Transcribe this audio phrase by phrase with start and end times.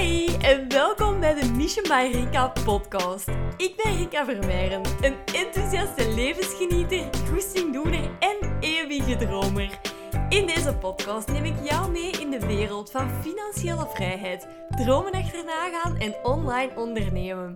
[0.00, 3.28] Hi en welkom bij de Mission by Rika podcast.
[3.56, 9.80] Ik ben Rika Vermeijren, een enthousiaste levensgenieter, goestingdoener en eeuwige dromer.
[10.28, 15.68] In deze podcast neem ik jou mee in de wereld van financiële vrijheid, dromen achterna
[15.70, 17.54] gaan en online ondernemen.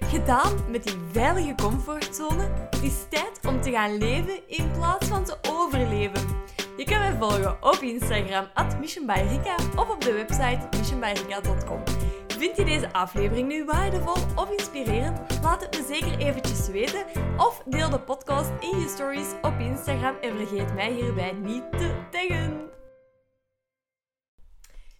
[0.00, 5.24] Gedaan met die veilige comfortzone, het is tijd om te gaan leven in plaats van
[5.24, 6.36] te overleven.
[6.78, 11.82] Je kan mij volgen op Instagram, at missionbyrika, of op de website missionbyrika.com.
[12.28, 15.40] Vind je deze aflevering nu waardevol of inspirerend?
[15.42, 17.06] Laat het me zeker eventjes weten.
[17.36, 22.06] Of deel de podcast in je stories op Instagram en vergeet mij hierbij niet te
[22.10, 22.70] taggen.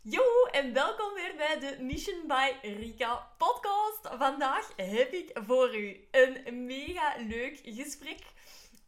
[0.02, 4.08] Yo en welkom weer bij de Mission by Rika podcast.
[4.18, 8.18] Vandaag heb ik voor u een mega leuk gesprek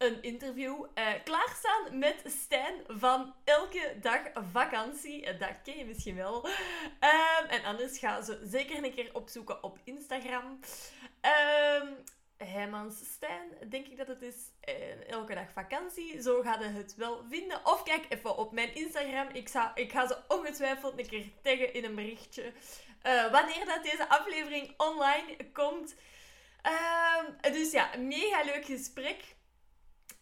[0.00, 4.20] een interview uh, klaarstaan met Stijn van Elke Dag
[4.52, 5.26] Vakantie.
[5.26, 6.46] Eh, dat ken je misschien wel.
[6.46, 10.60] Um, en anders ga ze zeker een keer opzoeken op Instagram.
[11.82, 11.96] Um,
[12.36, 14.36] Heimans Stijn, denk ik dat het is.
[14.68, 16.22] Uh, elke dag vakantie.
[16.22, 17.66] Zo ga je het wel vinden.
[17.66, 19.28] Of kijk even op mijn Instagram.
[19.32, 22.52] Ik, ik ga ze ongetwijfeld een keer taggen in een berichtje.
[23.30, 25.94] Wanneer dat deze aflevering online komt.
[26.66, 29.38] Uh, dus ja, mega leuk gesprek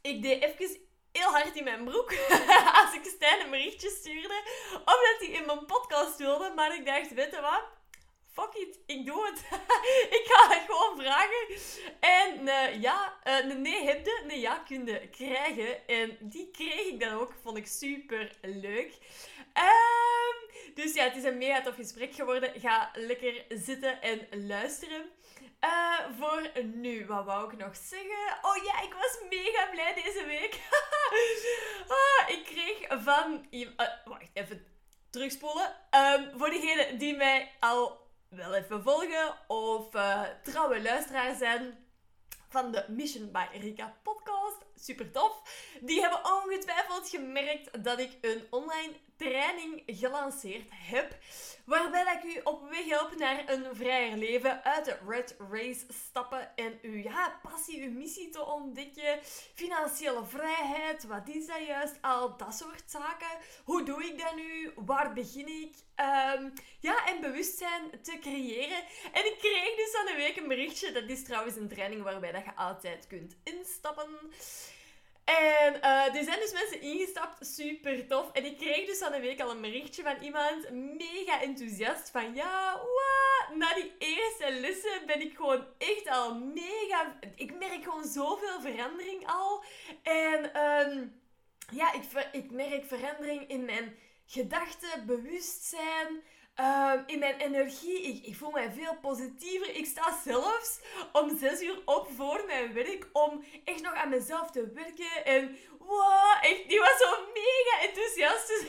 [0.08, 2.12] ik deed even heel hard in mijn broek
[2.82, 4.42] als ik Stijn een berichtje stuurde.
[4.72, 6.52] Omdat hij in mijn podcast wilde.
[6.54, 7.64] Maar ik dacht, weet je wat?
[8.32, 9.38] Fuck it, ik doe het.
[10.18, 11.46] ik ga het gewoon vragen.
[12.00, 15.88] En uh, ja, een nee heb je, een ja kun je krijgen.
[15.88, 17.32] En die kreeg ik dan ook.
[17.42, 18.92] Vond ik super leuk.
[19.54, 22.60] Um, dus ja, het is een mega tof gesprek geworden.
[22.60, 25.10] Ga lekker zitten en luisteren.
[25.64, 28.38] Uh, voor nu, wat wou ik nog zeggen?
[28.42, 30.60] Oh ja, ik was mega blij deze week.
[31.98, 33.46] ah, ik kreeg van...
[33.50, 33.68] Uh,
[34.04, 34.66] wacht, even
[35.10, 35.74] terugspoelen.
[35.90, 41.86] Um, voor degenen die mij al wel even volgen of uh, trouwe luisteraar zijn
[42.48, 44.66] van de Mission by Rika podcast.
[44.74, 45.42] Super tof.
[45.80, 51.16] Die hebben ongetwijfeld gemerkt dat ik een online training gelanceerd heb.
[51.64, 56.56] Waarbij ik u op weg help naar een vrijer leven, uit de red race stappen
[56.56, 59.18] en uw ja, passie, uw missie te ontdekken.
[59.54, 61.94] Financiële vrijheid, wat is dat juist?
[62.00, 63.38] Al dat soort zaken.
[63.64, 64.72] Hoe doe ik dat nu?
[64.74, 65.74] Waar begin ik?
[66.36, 68.84] Um, ja, en bewustzijn te creëren.
[69.12, 70.92] En ik kreeg dus aan de week een berichtje.
[70.92, 74.08] Dat is trouwens een training waarbij dat je altijd kunt instappen.
[75.28, 78.32] En uh, er zijn dus mensen ingestapt, super tof.
[78.32, 82.34] En ik kreeg dus van de week al een berichtje van iemand, mega enthousiast, van
[82.34, 83.56] ja, wat?
[83.56, 87.18] Na die eerste lessen ben ik gewoon echt al mega...
[87.34, 89.64] Ik merk gewoon zoveel verandering al.
[90.02, 91.20] En um,
[91.70, 92.02] ja, ik,
[92.32, 93.96] ik merk verandering in mijn
[94.26, 96.22] gedachten, bewustzijn...
[96.60, 98.02] Um, in mijn energie.
[98.02, 99.76] Ik, ik, voel mij veel positiever.
[99.76, 100.80] Ik sta zelfs
[101.12, 105.24] om zes uur op voor mijn werk om echt nog aan mezelf te werken.
[105.24, 108.48] En wow, echt, die was zo mega enthousiast.
[108.48, 108.62] Dus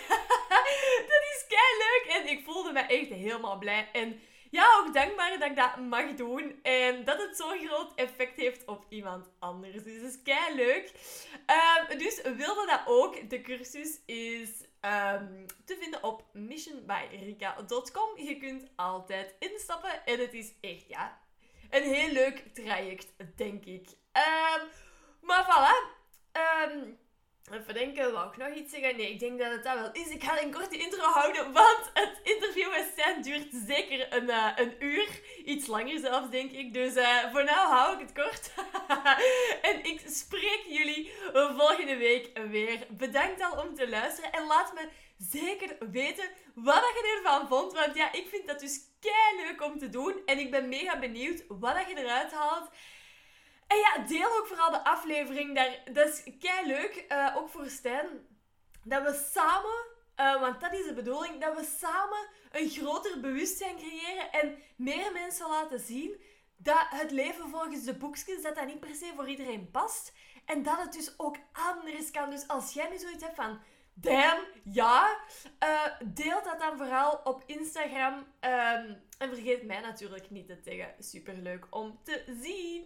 [1.11, 2.15] dat is kei leuk.
[2.15, 3.89] En ik voelde me echt helemaal blij.
[3.93, 6.59] En ja, ook dankbaar dat ik dat mag doen.
[6.63, 9.83] En dat het zo'n groot effect heeft op iemand anders.
[9.83, 10.91] Dus dat is kei leuk.
[11.89, 13.29] Um, dus wilde dat ook.
[13.29, 14.49] De cursus is
[14.81, 18.17] um, te vinden op missionbyrika.com.
[18.17, 20.05] Je kunt altijd instappen.
[20.05, 21.21] En het is echt, ja,
[21.69, 23.87] een heel leuk traject, denk ik.
[23.87, 24.67] Um,
[25.21, 25.97] maar voilà.
[26.71, 26.97] Um,
[27.51, 28.97] Even denken, wou ik nog iets zeggen?
[28.97, 30.09] Nee, ik denk dat het dat wel is.
[30.09, 34.47] Ik ga een korte intro houden, want het interview met Stan duurt zeker een, uh,
[34.55, 35.21] een uur.
[35.45, 36.73] Iets langer zelfs, denk ik.
[36.73, 38.51] Dus uh, voor nu hou ik het kort.
[39.69, 42.79] en ik spreek jullie volgende week weer.
[42.89, 44.31] Bedankt al om te luisteren.
[44.31, 47.73] En laat me zeker weten wat je ervan vond.
[47.73, 50.21] Want ja, ik vind dat dus kei leuk om te doen.
[50.25, 52.69] En ik ben mega benieuwd wat je eruit haalt.
[53.69, 55.55] En ja, deel ook vooral de aflevering.
[55.55, 58.07] Daar, dat is kei leuk, uh, ook voor Stijn.
[58.83, 59.85] Dat we samen,
[60.15, 65.11] uh, want dat is de bedoeling, dat we samen een groter bewustzijn creëren en meer
[65.11, 66.21] mensen laten zien
[66.57, 70.13] dat het leven volgens de boekjes, dat dat niet per se voor iedereen past.
[70.45, 72.29] En dat het dus ook anders kan.
[72.29, 73.59] Dus als jij nu zoiets hebt van,
[73.93, 75.17] damn, ja.
[75.63, 78.13] Uh, deel dat dan vooral op Instagram.
[78.41, 80.93] Um, en vergeet mij natuurlijk niet te taggen.
[80.99, 82.85] Superleuk om te zien.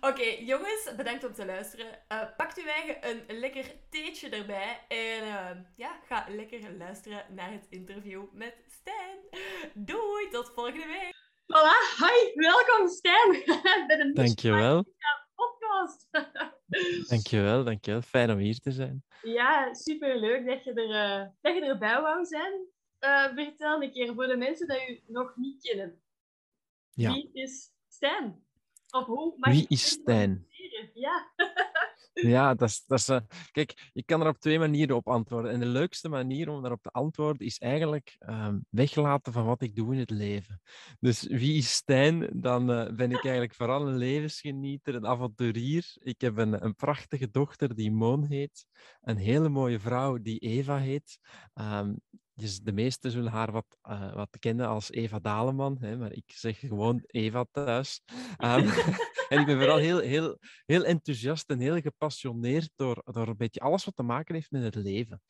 [0.00, 1.86] Oké, okay, jongens, bedankt om te luisteren.
[2.12, 4.80] Uh, pakt uw eigen een lekker theetje erbij.
[4.88, 9.18] En uh, ja, ga lekker luisteren naar het interview met Stijn.
[9.74, 11.14] Doei, tot volgende week.
[11.52, 13.30] Voilà, hi, welkom Stijn.
[13.86, 14.84] bij de Dankjewel.
[15.34, 16.08] Podcast.
[17.10, 18.02] dankjewel, dankjewel.
[18.02, 19.04] Fijn om hier te zijn.
[19.22, 22.72] Ja, superleuk dat je, er, uh, dat je erbij wou zijn.
[23.04, 26.02] Uh, vertel een keer voor de mensen die u nog niet kennen.
[26.90, 27.12] Ja.
[27.12, 28.44] Wie is Stijn?
[28.90, 30.46] Of hoe mag Wie is Stijn?
[30.94, 31.32] Ja.
[32.14, 33.20] Ja, dat is, dat is, uh,
[33.52, 35.50] kijk, je kan er op twee manieren op antwoorden.
[35.50, 39.76] En de leukste manier om daarop te antwoorden is eigenlijk uh, weglaten van wat ik
[39.76, 40.60] doe in het leven.
[41.00, 42.30] Dus wie is Stijn?
[42.32, 45.96] Dan uh, ben ik eigenlijk vooral een levensgenieter, een avonturier.
[45.98, 48.66] Ik heb een, een prachtige dochter die Moon heet.
[49.00, 51.18] Een hele mooie vrouw die Eva heet.
[52.34, 56.32] Dus de meesten zullen haar wat, uh, wat kennen als Eva Daleman, hè, maar ik
[56.32, 58.02] zeg gewoon Eva thuis.
[58.38, 58.68] Um,
[59.28, 63.60] en ik ben vooral heel, heel, heel enthousiast en heel gepassioneerd door, door een beetje
[63.60, 65.22] alles wat te maken heeft met het leven.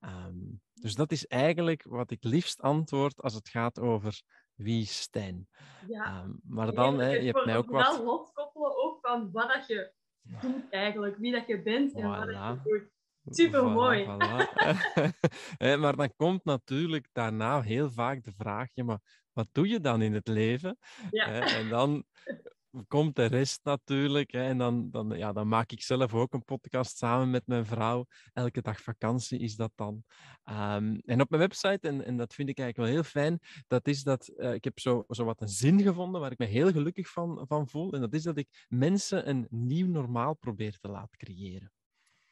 [0.00, 4.22] Um, dus dat is eigenlijk wat ik liefst antwoord als het gaat over
[4.54, 5.48] wie is Stijn.
[5.88, 6.22] Ja.
[6.22, 7.86] Um, maar dan, hè, je hebt mij ook wat...
[7.86, 9.92] Vooral loskoppelen ook van wat dat je
[10.40, 12.99] doet eigenlijk, wie dat je bent en wat dat je doet.
[13.24, 14.06] Super mooi.
[15.80, 19.00] maar dan komt natuurlijk daarna heel vaak de vraag: ja, maar
[19.32, 20.78] wat doe je dan in het leven?
[21.10, 21.26] Ja.
[21.26, 22.04] En dan
[22.88, 24.32] komt de rest natuurlijk.
[24.32, 28.06] En dan, dan, ja, dan maak ik zelf ook een podcast samen met mijn vrouw.
[28.32, 30.04] Elke dag vakantie is dat dan.
[30.44, 33.88] Ehm, en op mijn website, en, en dat vind ik eigenlijk wel heel fijn, dat
[33.88, 36.72] is dat uh, ik heb zo, zo wat een zin gevonden waar ik me heel
[36.72, 37.92] gelukkig van, van voel.
[37.92, 41.72] En dat is dat ik mensen een nieuw normaal probeer te laten creëren.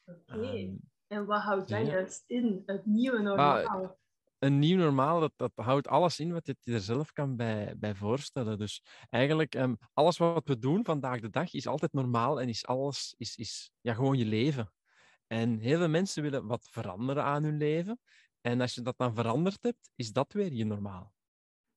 [0.09, 0.41] Oké.
[0.41, 0.75] Ehm,
[1.07, 3.97] en wat houdt dat juist in, het nieuwe normaal?
[4.39, 7.95] een nieuw normaal, dat, dat houdt alles in wat je er zelf kan bij, bij
[7.95, 8.57] voorstellen.
[8.57, 12.65] Dus eigenlijk, um, alles wat we doen vandaag de dag is altijd normaal en is
[12.65, 14.71] alles is, is ja, gewoon je leven.
[15.27, 17.99] En heel veel mensen willen wat veranderen aan hun leven.
[18.41, 21.13] En als je dat dan veranderd hebt, is dat weer je normaal.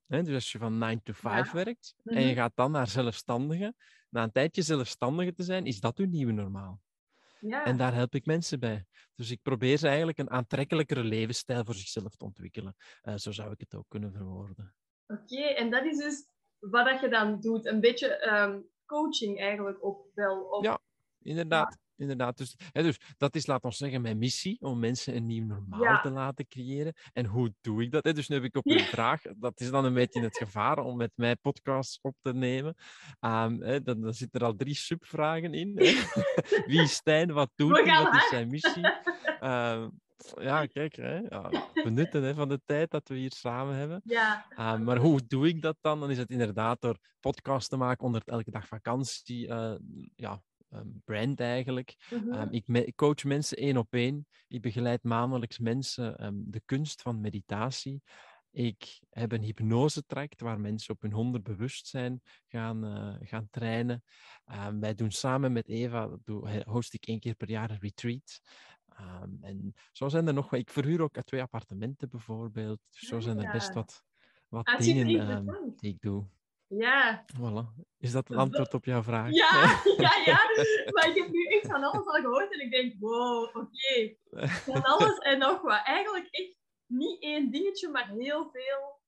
[0.07, 2.37] dus als je van 9 to 5 werkt en je mhm.
[2.37, 3.75] gaat dan naar zelfstandige,
[4.09, 6.81] na een tijdje zelfstandige te zijn, is dat je nieuwe normaal.
[7.49, 7.65] Ja.
[7.65, 8.87] En daar help ik mensen bij.
[9.15, 12.75] Dus ik probeer ze eigenlijk een aantrekkelijkere levensstijl voor zichzelf te ontwikkelen.
[13.03, 14.75] Uh, zo zou ik het ook kunnen verwoorden.
[15.07, 16.29] Oké, en dat is dus
[16.59, 17.67] wat dat je dan doet.
[17.67, 20.43] Een beetje um, coaching eigenlijk ook wel.
[20.43, 20.65] Of...
[20.65, 20.81] Ja,
[21.23, 22.37] inderdaad inderdaad.
[22.37, 26.01] Dus, hè, dus dat is, laat ons zeggen, mijn missie om mensen een nieuw normaal
[26.01, 26.93] te laten creëren.
[27.13, 28.05] En hoe doe ik dat?
[28.05, 28.13] Hè?
[28.13, 30.97] Dus nu heb ik op een vraag, dat is dan een beetje het gevaar om
[30.97, 32.75] met mij podcasts op te nemen.
[33.21, 35.73] Um, hè, dan, dan zitten er al drie subvragen in.
[35.79, 35.93] Hè?
[36.67, 37.33] Wie is Stijn?
[37.33, 38.03] Wat doet hij?
[38.03, 38.87] Wat is zijn missie?
[39.41, 40.01] Um,
[40.41, 41.51] ja, kijk, hè, ja,
[41.85, 44.01] benutten hè, van de tijd dat we hier samen hebben.
[44.05, 44.47] Ja.
[44.51, 46.01] Uh, maar hoe doe ik dat dan?
[46.01, 49.49] Dan is het inderdaad door podcasts te maken onder elke dag vakantie.
[49.49, 49.75] Uh,
[50.17, 50.43] ja,
[50.75, 51.97] um, brand eigenlijk.
[52.11, 54.27] Mm ik, coach mensen één op één.
[54.49, 58.03] Ik begeleid maandelijks mensen um, de kunst van meditatie.
[58.51, 64.03] Ik heb een hypnose-tract waar mensen op hun onderbewustzijn gaan, uh, gaan trainen.
[64.81, 68.41] Wij doen samen met Eva, doe, host ik één keer per jaar een retreat.
[69.41, 72.81] En zo zijn er nog, ik verhuur ook twee appartementen bijvoorbeeld.
[72.91, 74.05] Dus zo zijn er best wat,
[74.49, 76.27] wat dingen um, die ik doe.
[76.79, 77.25] Ja.
[77.37, 77.85] Voilà.
[77.99, 79.31] Is dat een antwoord op jouw vraag?
[79.31, 80.41] Ja, ja, ja.
[80.95, 84.17] Maar ik heb nu echt van alles al gehoord en ik denk, wow, oké.
[84.47, 85.81] Van alles en nog wat.
[85.85, 89.01] Eigenlijk echt niet één dingetje, maar heel veel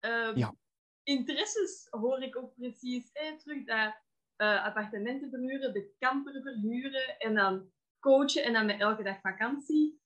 [0.00, 0.54] um, ja.
[1.02, 3.12] interesses hoor ik ook precies.
[3.12, 3.94] Eh, terug dat
[4.36, 7.70] uh, appartementen verhuren, de camper verhuren en dan
[8.00, 10.00] coachen en dan met elke dag vakantie.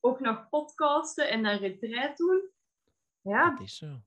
[0.00, 2.50] Ook nog podcasten en dan retreat doen.
[3.20, 3.50] Ja.
[3.50, 4.00] Dat is zo.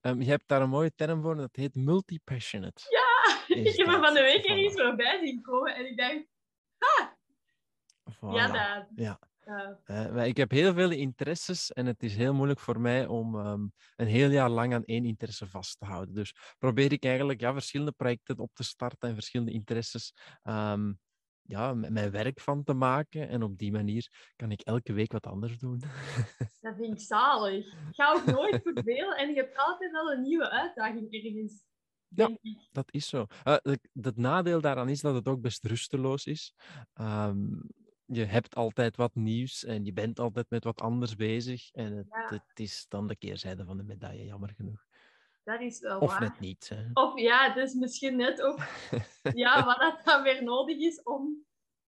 [0.00, 2.82] Um, je hebt daar een mooie term voor, dat heet multi-passionate.
[2.88, 6.26] Ja, ik heb er van de week er iets voorbij zien komen en ik denk,
[6.78, 7.16] ha!
[8.20, 8.86] Ja, dat.
[8.94, 9.18] Ja.
[9.86, 13.72] Uh, ik heb heel veel interesses en het is heel moeilijk voor mij om um,
[13.96, 16.14] een heel jaar lang aan één interesse vast te houden.
[16.14, 20.98] Dus probeer ik eigenlijk ja, verschillende projecten op te starten en verschillende interesses um,
[21.48, 23.28] ja, mijn werk van te maken.
[23.28, 25.78] En op die manier kan ik elke week wat anders doen.
[26.60, 27.66] Dat vind ik zalig.
[27.66, 31.66] Ik ga ook nooit vervelen en je hebt altijd wel een nieuwe uitdaging ergens.
[32.08, 32.38] Ja,
[32.72, 33.26] dat is zo.
[33.44, 36.54] Uh, het, nadeel daaraan is dat het ook best rusteloos is.
[37.00, 37.62] Um,
[38.04, 41.70] je hebt altijd wat nieuws en je bent altijd met wat anders bezig.
[41.70, 44.87] En het, het is dan de keerzijde van de medaille, jammer genoeg.
[45.48, 46.68] Dat is wel of net niet.
[46.68, 46.84] Hè?
[46.92, 48.58] Of ja, dus misschien net ook
[49.42, 51.44] ja, wat dat dan weer nodig is om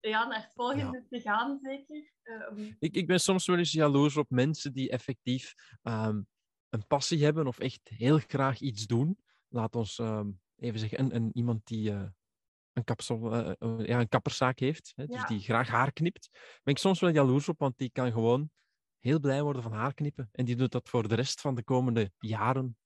[0.01, 2.13] ja, naar het volgende te gaan, zeker.
[2.23, 2.77] Um...
[2.79, 6.27] Ik, ik ben soms wel eens jaloers op mensen die effectief um,
[6.69, 9.19] een passie hebben of echt heel graag iets doen.
[9.49, 12.07] Laat ons um, even zeggen, een, een, iemand die uh,
[12.73, 15.27] een, kapsel, uh, ja, een kapperszaak heeft, hè, dus ja.
[15.27, 16.29] die graag haar knipt.
[16.63, 18.51] Ben ik soms wel jaloers op, want die kan gewoon
[18.99, 20.29] heel blij worden van haar knippen.
[20.33, 22.77] En die doet dat voor de rest van de komende jaren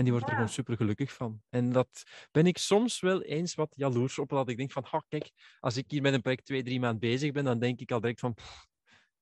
[0.00, 1.42] en die wordt er gewoon super gelukkig van.
[1.48, 4.28] En dat ben ik soms wel eens wat jaloers op.
[4.28, 5.30] Dat ik denk van, kijk,
[5.60, 8.00] als ik hier met een project twee, drie maanden bezig ben, dan denk ik al
[8.00, 8.36] direct van,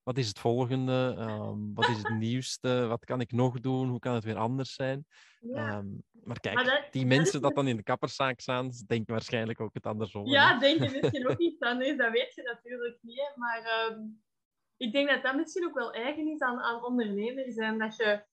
[0.03, 1.15] wat is het volgende?
[1.19, 2.87] Ehm, wat is het nieuwste?
[2.87, 3.89] Wat kan ik nog doen?
[3.89, 5.07] Hoe kan het weer anders zijn?
[5.41, 5.69] Ja.
[5.69, 5.87] Ehm,
[6.25, 9.75] maar kijk, Maar dat- die mensen dat dan in de kapperszaak staan, denken waarschijnlijk ook
[9.75, 10.25] het andersom.
[10.25, 10.31] hè.
[10.31, 13.17] Ja, denk je misschien ook niet anders, dat weet je natuurlijk niet.
[13.19, 13.29] hè.
[13.41, 14.01] Maar ehm,
[14.77, 17.57] ik denk dat dat misschien ook wel eigen is aan, aan ondernemers.
[17.57, 18.25] En dat je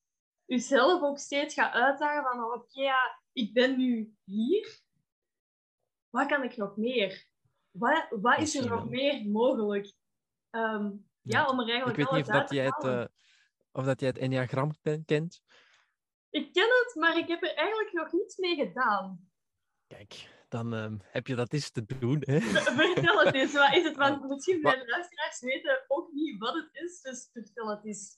[0.46, 4.80] jezelf ook steeds gaat uitdagen van oké, ja, ik ben nu hier.
[6.10, 7.26] Wat kan ik nog meer?
[7.72, 9.94] Wat, wat is er nog meer mogelijk?
[10.50, 10.84] Ehm,
[11.22, 11.48] ja, Ja.
[11.50, 13.06] om er Ik eigenlijk weet niet of dat jij het, eh,
[13.72, 15.42] of dat jij het Enneagram ken- kent.
[16.30, 19.30] Ik ken het, maar ik heb er eigenlijk nog niets mee gedaan.
[19.88, 22.18] Kijk, dan ehm, heb je dat eens te doen.
[22.26, 22.40] Hè?
[22.96, 23.96] Vertel het eens, wat is het?
[23.96, 28.18] Want misschien mijn luisteraars weten ook niet wat het is, dus vertel het eens.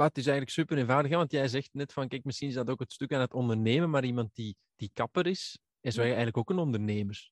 [0.00, 2.54] Maar het is eigenlijk super eenvoudig, hè, want jij zegt net van, kijk, misschien is
[2.54, 6.36] dat ook het stuk aan het ondernemen, maar iemand die, die kapper is, is eigenlijk
[6.36, 7.30] ook een ondernemer.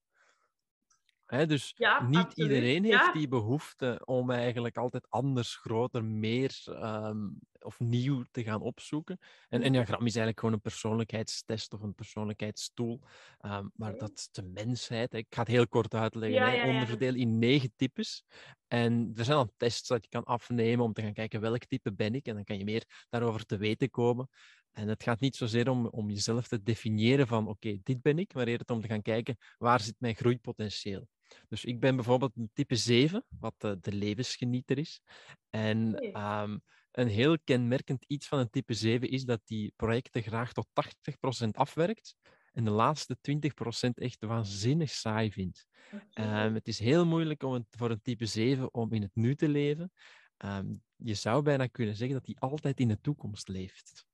[1.29, 2.49] Hè, dus Ja, niet absoluut.
[2.51, 3.11] iedereen heeft Ja.
[3.11, 7.27] die behoefte om eigenlijk altijd anders, groter, meer ehm,
[7.59, 9.17] of nieuw te gaan opzoeken.
[9.49, 9.61] En.
[9.61, 12.99] Enneagram is eigenlijk gewoon een persoonlijkheidstest of een persoonlijkheidstoel.
[13.37, 15.13] Ehm, maar dat is de mensheid.
[15.13, 16.51] Ik ga het heel kort uitleggen.
[16.51, 16.67] Ja.
[16.79, 18.23] Onderdeel in negen types.
[18.67, 21.93] En er zijn dan tests dat je kan afnemen om te gaan kijken welk type
[21.93, 22.25] ben ik.
[22.27, 24.27] En dan kan je meer daarover te weten komen.
[24.71, 28.33] En het gaat niet zozeer om, om jezelf te definiëren van oké, dit ben ik,
[28.33, 31.07] maar eerder om te gaan kijken waar zit mijn groeipotentieel.
[31.47, 35.01] Dus ik ben bijvoorbeeld een type 7, wat de, de levensgenieter is.
[35.49, 36.57] En ehm,
[36.91, 41.49] een heel kenmerkend iets van een type 7 is dat die projecten graag tot 80%
[41.51, 42.15] afwerkt
[42.53, 45.67] en de laatste 20% echt waanzinnig saai vindt.
[46.13, 49.35] Ehm, het is heel moeilijk om een- voor een type 7 om in het nu
[49.35, 49.91] te leven.
[50.37, 54.05] Ehm, je zou bijna kunnen zeggen dat hij altijd in de toekomst leeft.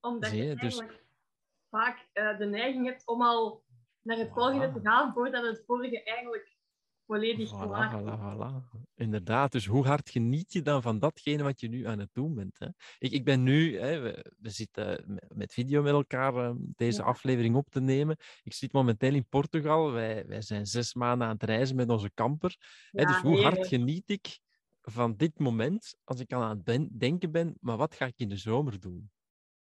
[0.00, 0.76] Omdat je dus-
[1.70, 3.64] vaak eh, de neiging hebt om al
[4.02, 6.56] naar het volgende te gaan voordat het vorige eigenlijk
[7.06, 8.08] volledig Voilà, klaar is.
[8.10, 8.18] voilà,
[8.76, 8.80] voilà.
[8.94, 9.52] Inderdaad.
[9.52, 12.58] Dus hoe hard geniet je dan van datgene wat je nu aan het doen bent?
[12.58, 12.66] Hè?
[12.98, 17.06] Ik, ik ben nu, hè, we, we zitten met- video met elkaar eh, deze Ja.
[17.06, 18.16] aflevering op te nemen.
[18.42, 19.92] Ik zit momenteel in Portugal.
[19.92, 22.10] Wij, wij zijn zes maanden aan het reizen met onze.
[22.14, 24.38] Hè, Ja, dus hoe hard geniet ik
[24.82, 28.28] van dit moment als ik aan het ben- denken ben, maar wat ga ik in
[28.28, 29.10] de zomer doen?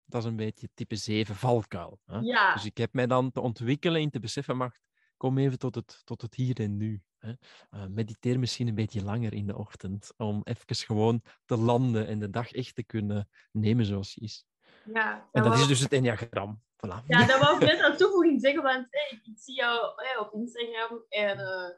[0.10, 2.00] Dat is een beetje type 7 valkuil.
[2.06, 2.20] Hè?
[2.20, 4.72] Ja, Dus ik heb mij dan te ontwikkelen in te beseffen, mag,
[5.18, 7.02] kom even tot het, tot het hier en nu.
[7.18, 7.34] Hè.
[7.70, 12.20] Eh, mediteer misschien een beetje langer in de ochtend, om even gewoon te landen en
[12.20, 14.46] de dag echt te kunnen nemen zoals die is.
[14.94, 15.14] ja.
[15.32, 16.62] En dat wou- is dus het enneagram.
[16.76, 17.06] Voilà.
[17.08, 20.34] Ja, dat wou ik net aan toevoeging zeggen, want hey, ik, zie jou hey, op
[20.34, 21.70] Instagram en eh,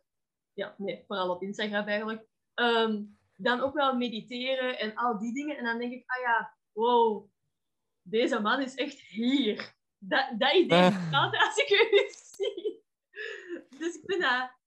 [0.53, 2.25] ja, nee, vooral op Instagram eigenlijk.
[2.53, 3.03] Ehm,
[3.35, 5.57] dan ook wel mediteren en al die dingen.
[5.57, 7.30] En dan denk ik, ah ja, wow,
[8.01, 9.73] deze man is echt hier.
[9.97, 10.95] Dat, dat idee Ah.
[10.95, 12.83] bestaat als ik u zie.
[13.77, 14.59] Dus ik vind dat...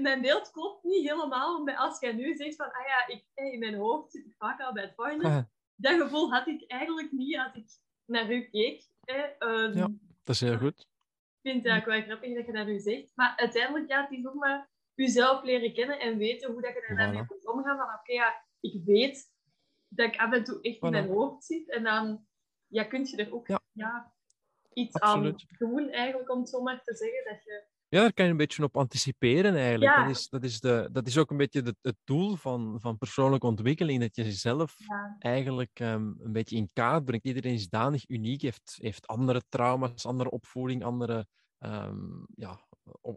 [0.00, 3.58] Mijn beeld klopt niet helemaal, maar als jij nu zegt van, ah ja, ik, in
[3.58, 5.24] mijn hoofd zit ik vaak al bij het volgende.
[5.28, 5.42] Ah,
[5.76, 7.66] Dat gevoel had ik eigenlijk niet als ik
[8.04, 8.88] naar u keek.
[9.00, 9.22] Hè.
[9.38, 9.88] Ehm, Ja.
[10.24, 10.80] dat is heel goed.
[10.80, 13.12] Ik vind het wel grappig dat je dat nu zegt.
[13.14, 16.94] Maar uiteindelijk gaat het is ook maar jezelf leren kennen en weten hoe dat je
[16.96, 17.26] daarmee Voilà.
[17.28, 17.76] moet omgaan.
[17.76, 19.32] Van oké, ja, ik weet
[19.88, 21.70] dat ik af en toe echt in mijn hoofd zit.
[21.70, 22.26] En dan
[22.74, 23.60] ja, kun je er ook Ja.
[23.72, 24.12] ja.
[24.72, 25.44] iets Absoluut.
[25.48, 27.32] aan doen, eigenlijk, om het zo maar te zeggen.
[27.32, 27.64] Dat je...
[27.88, 29.96] Ja, daar kan je een beetje op anticiperen eigenlijk.
[29.96, 30.06] Ja.
[30.06, 32.98] Dat, is, dat, is de, dat is ook een beetje de, het doel van, van
[32.98, 35.16] persoonlijke ontwikkeling, dat je jezelf Ja.
[35.18, 37.26] eigenlijk ehm, een beetje in kaart brengt.
[37.26, 41.26] Iedereen is danig uniek, heeft, heeft andere trauma's, andere opvoeding, andere
[41.58, 42.60] ehm, ja,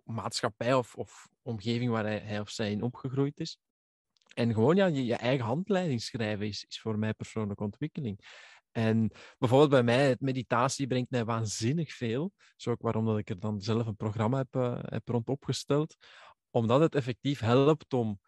[0.04, 3.58] maatschappij of, of omgeving waar hij, hij of zij in opgegroeid is.
[4.34, 8.20] En gewoon ja, je, je eigen handleiding schrijven is, is voor mij persoonlijke ontwikkeling.
[8.78, 12.22] En bijvoorbeeld bij mij, het meditatie brengt mij waanzinnig veel.
[12.22, 15.96] Dat is ook waarom dat ik er dan zelf een programma heb, heb rond opgesteld.
[16.50, 18.20] Omdat het effectief helpt om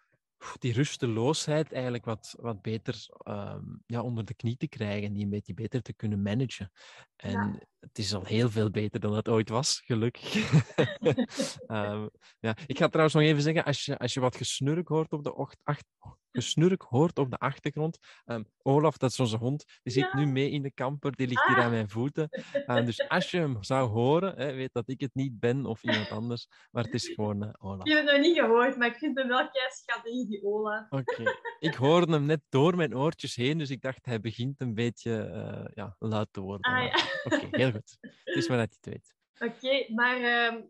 [0.59, 5.23] die rusteloosheid eigenlijk wat, wat beter ehm, ja, onder de knie te krijgen en die
[5.23, 6.71] een beetje beter te kunnen managen.
[7.15, 7.59] En Ja.
[7.79, 10.33] het is al heel veel beter dan het ooit was, gelukkig.
[11.67, 12.07] Ehm,
[12.39, 12.55] ja.
[12.65, 15.35] Ik ga trouwens nog even zeggen, als je, als je wat gesnurk hoort op de,
[15.35, 15.85] ocht, acht,
[16.31, 20.17] gesnurk hoort op de achtergrond, ehm, Olaf, dat is onze hond, die zit Ja.
[20.17, 21.63] nu mee in de camper, die ligt hier Ah.
[21.63, 22.29] aan mijn voeten.
[22.65, 25.83] Eh, dus als je hem zou horen, hè, weet dat ik het niet ben of
[25.83, 27.85] iemand anders, maar het is gewoon eh, Olaf.
[27.85, 30.85] Ik heb het nog niet gehoord, maar ik vind hem wel kei schattig, die Ola.
[30.89, 31.23] Oké.
[31.59, 35.21] Ik hoorde hem net door mijn oortjes heen, dus ik dacht hij begint een beetje
[35.21, 36.71] eh, ja, luid te worden.
[36.71, 37.03] Ah, ja.
[37.23, 37.97] Oké, heel goed.
[38.01, 39.15] Het is maar dat je het weet.
[39.51, 40.61] Oké, maar ehm,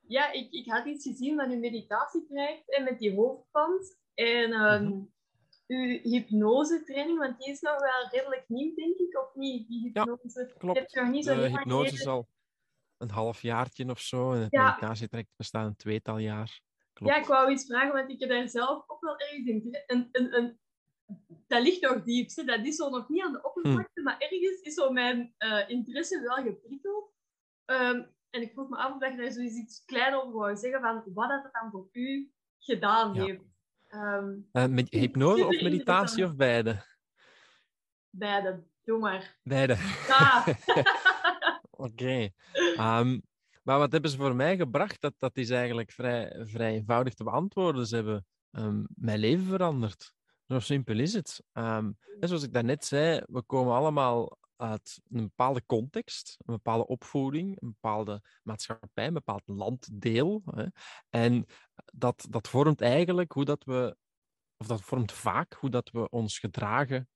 [0.00, 3.98] ja, ik, ik had iets gezien van uw meditatietraject en met die hoofdband.
[4.20, 5.02] En Mhm.
[5.66, 9.68] uw hypnose-training, want die is nog wel redelijk nieuw, denk ik, of niet?
[9.68, 10.54] Die hypnose.
[10.58, 10.74] klopt.
[10.76, 12.28] Je hebt nog niet zo hypnose is al
[12.98, 14.64] een half jaartje of zo en het Ja.
[14.64, 16.60] meditatietraject bestaat een tweetal jaar.
[16.92, 17.14] klopt.
[17.14, 19.78] Ja, ik wou iets vragen, want ik heb daar zelf ook wel ergens in.
[19.86, 20.58] Een, een, een,
[21.46, 22.44] dat ligt nog diep, hè.
[22.44, 26.20] dat is zo nog niet aan de oppervlakte, maar ergens is zo mijn eh, interesse
[26.20, 27.12] wel geprikkeld.
[27.64, 30.56] Ehm, en ik vroeg me af of dat je daar zoiets iets klein over wou
[30.56, 33.24] zeggen, van wat dat dan voor u gedaan Ja.
[33.24, 33.42] heeft.
[33.90, 36.84] Eh, met hypnose of meditatie of beide?
[38.10, 39.38] beide, doe maar.
[39.42, 39.76] Beide.
[40.08, 40.46] Ah,
[41.70, 42.28] Oké.
[42.76, 43.18] Ehm,
[43.62, 45.00] maar wat hebben ze voor mij gebracht?
[45.00, 47.86] Dat, dat is eigenlijk vrij, vrij eenvoudig te beantwoorden.
[47.86, 50.12] Ze hebben ehm, mijn leven veranderd.
[50.46, 51.42] Zo simpel is het.
[51.52, 57.60] En zoals ik daarnet zei, we komen allemaal uit een bepaalde context, een bepaalde opvoeding,
[57.60, 60.42] een bepaalde maatschappij, een bepaald landdeel.
[60.44, 60.66] Hè.
[61.08, 61.46] En
[61.92, 63.96] dat, dat vormt eigenlijk hoe dat we,
[64.56, 67.08] of dat vormt vaak hoe dat we ons gedragen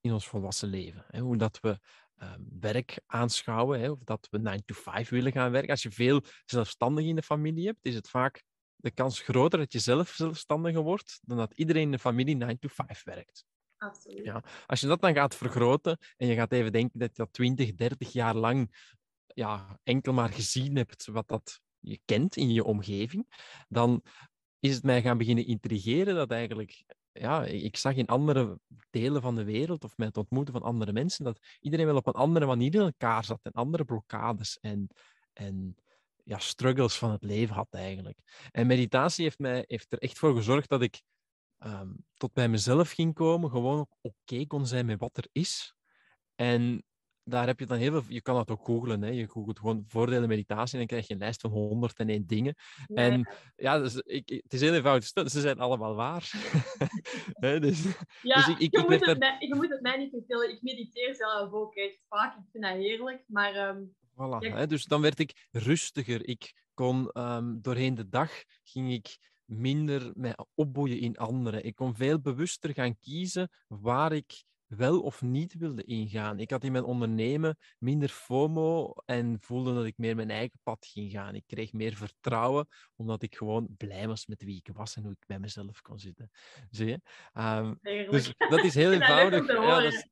[0.00, 1.04] in ons volwassen leven.
[1.08, 1.20] Hè.
[1.20, 1.78] Hoe dat we
[2.16, 5.70] ehm, werk aanschouwen, hè, of dat we 9 to 5 willen gaan werken.
[5.70, 8.42] Als je veel zelfstandigen in de familie hebt, is het vaak
[8.76, 12.58] de kans groter dat je zelf zelfstandiger wordt dan dat iedereen in de familie 9
[12.58, 13.44] to 5 werkt.
[13.78, 14.24] Absoluut.
[14.24, 14.42] Ja.
[14.66, 17.74] Als je dat dan gaat vergroten en je gaat even denken dat je dat 20,
[17.74, 18.74] 30 jaar lang
[19.26, 23.26] ja, enkel maar gezien hebt wat dat je kent in je omgeving,
[23.68, 24.02] dan
[24.60, 28.58] is het mij gaan beginnen intrigeren dat eigenlijk, ja, ik zag in andere
[28.90, 32.06] delen van de wereld of met het ontmoeten van andere mensen, dat iedereen wel op
[32.06, 34.88] een andere manier in elkaar zat en andere blokkades en,
[35.32, 35.76] en
[36.24, 38.18] ja, struggles van het leven had eigenlijk.
[38.50, 41.02] En meditatie heeft, mij, heeft er echt voor gezorgd dat ik
[41.58, 45.74] ehm, tot bij mezelf ging komen, gewoon oké kon zijn met wat er is.
[46.34, 46.84] En
[47.24, 48.12] daar heb je dan heel veel...
[48.14, 49.08] Je kan dat ook googlen, hè.
[49.08, 52.54] Je googelt gewoon voordelen meditatie en dan krijg je een lijst van 101 dingen.
[52.86, 55.06] Ja, En ja, dus ik, ik- het is heel eenvoudig.
[55.08, 56.30] Ze zijn allemaal waar.
[57.60, 57.82] Dus,
[58.22, 60.50] Ja, Dus ik- ik- je, moet het mij, je moet het mij niet vertellen.
[60.50, 62.36] Ik mediteer zelf ook echt vaak.
[62.36, 63.24] Ik vind dat heerlijk.
[63.26, 63.82] Maar ehm,
[64.12, 64.56] Voilà, Ja.
[64.56, 66.28] hè, dus dan werd ik rustiger.
[66.28, 68.30] Ik kon ehm, doorheen de dag
[68.62, 71.64] ging ik minder mij opboeien in anderen.
[71.64, 76.38] Ik kon veel bewuster gaan kiezen waar ik wel of niet wilde ingaan.
[76.38, 80.86] Ik had in mijn ondernemen minder FOMO en voelde dat ik meer mijn eigen pad
[80.86, 81.34] ging gaan.
[81.34, 85.12] Ik kreeg meer vertrouwen, omdat ik gewoon blij was met wie ik was en hoe
[85.12, 86.30] ik bij mezelf kon zitten.
[86.70, 87.00] Zie je?
[87.32, 87.74] Ehm,
[88.10, 89.46] dus dat is heel eenvoudig.
[89.46, 90.08] Ja, dat is,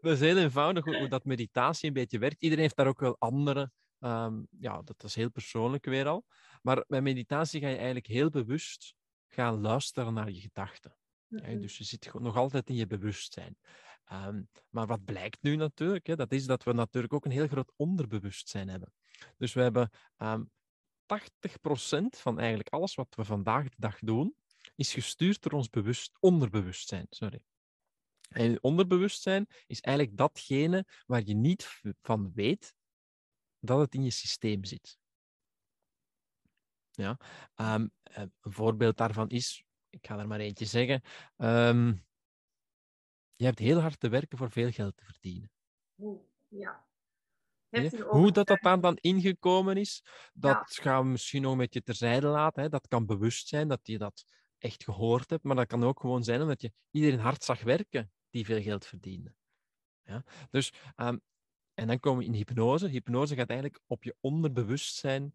[0.00, 2.42] dat is heel eenvoudig hoe, hoe dat meditatie een beetje werkt.
[2.42, 3.70] Iedereen heeft daar ook wel andere.
[3.98, 6.24] ehm, ja, dat is heel persoonlijk weer al.
[6.66, 8.94] Maar bij meditatie ga je eigenlijk heel bewust
[9.26, 10.96] gaan luisteren naar je gedachten.
[11.26, 11.60] Mhm.
[11.60, 13.58] dus je zit nog altijd in je bewustzijn.
[14.04, 17.46] Ehm, maar wat blijkt nu natuurlijk, hè, dat is dat we natuurlijk ook een heel
[17.46, 18.92] groot onderbewustzijn hebben.
[19.36, 20.44] Dus we hebben ehm
[21.06, 24.36] 80% van eigenlijk alles wat we vandaag de dag doen,
[24.74, 27.06] is gestuurd door ons bewust, onderbewustzijn.
[27.10, 27.40] Sorry.
[28.28, 32.74] En onderbewustzijn is eigenlijk datgene waar je niet van weet
[33.60, 34.98] dat het in je systeem zit.
[36.96, 37.18] Ja.
[37.54, 41.02] ehm, eh, een voorbeeld daarvan is, ik ga er maar eentje zeggen,
[41.36, 41.94] ehm,
[43.34, 45.50] je hebt heel hard te werken voor veel geld te verdienen.
[46.48, 46.86] Ja.
[48.08, 52.26] Hoe dat, dat daar dan ingekomen is, dat gaan we misschien nog met je terzijde
[52.26, 52.62] laten.
[52.62, 52.68] Hè.
[52.68, 54.24] Dat kan bewust zijn dat je dat
[54.58, 58.12] echt gehoord hebt, maar dat kan ook gewoon zijn omdat je iedereen hard zag werken
[58.30, 59.34] die veel geld verdiende.
[60.02, 60.24] Ja?
[60.50, 61.18] Dus, ehm,
[61.74, 62.88] en dan komen we in hypnose.
[62.88, 65.32] Hypnose gaat eigenlijk op je onderbewustzijn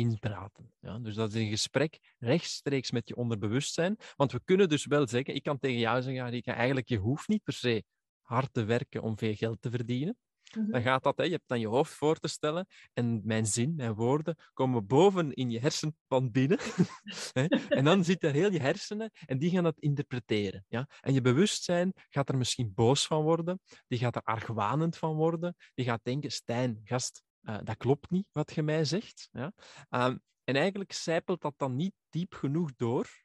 [0.00, 0.72] inpraten.
[0.80, 0.98] Ja?
[0.98, 3.96] Dus dat is een gesprek rechtstreeks met je onderbewustzijn.
[4.16, 7.28] Want we kunnen dus wel zeggen, ik kan tegen jou zeggen, Rika, eigenlijk je hoeft
[7.28, 7.84] niet per se
[8.20, 10.16] hard te werken om veel geld te verdienen
[10.56, 10.70] Mhm.
[10.70, 13.74] dan gaat dat, hè, je hebt dan je hoofd voor te stellen en mijn zin,
[13.74, 16.58] mijn woorden komen boven in je hersenpan binnen.
[17.68, 20.64] en dan zit er heel je hersenen en die gaan dat interpreteren.
[20.68, 20.88] Ja?
[21.00, 25.56] En je bewustzijn gaat er misschien boos van worden, die gaat er argwanend van worden,
[25.74, 29.28] die gaat denken, Stijn, gast, eh, dat klopt niet wat je mij zegt.
[29.32, 29.52] Ja?
[29.88, 33.24] Ehm, en eigenlijk zijpelt dat dan niet diep genoeg door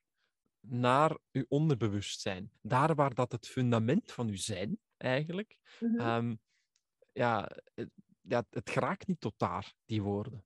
[0.60, 2.52] naar je onderbewustzijn.
[2.62, 6.00] Daar waar dat het fundament van je zijn, eigenlijk, Mhm.
[6.00, 6.36] Ehm,
[7.12, 7.90] ja, het,
[8.22, 10.46] ja, het geraakt niet tot daar, die woorden.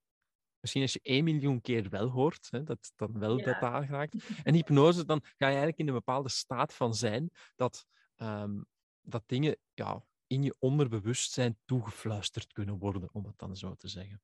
[0.59, 3.43] Misschien als je één miljoen keer wel hoort, hè, dat dan wel Ja.
[3.45, 4.15] dat daar geraakt.
[4.43, 8.61] En hypnose, dan ga je eigenlijk in een bepaalde staat van zijn dat, ehm,
[9.01, 14.21] dat dingen ja, in je onderbewustzijn toegefluisterd kunnen worden, om het dan zo te zeggen.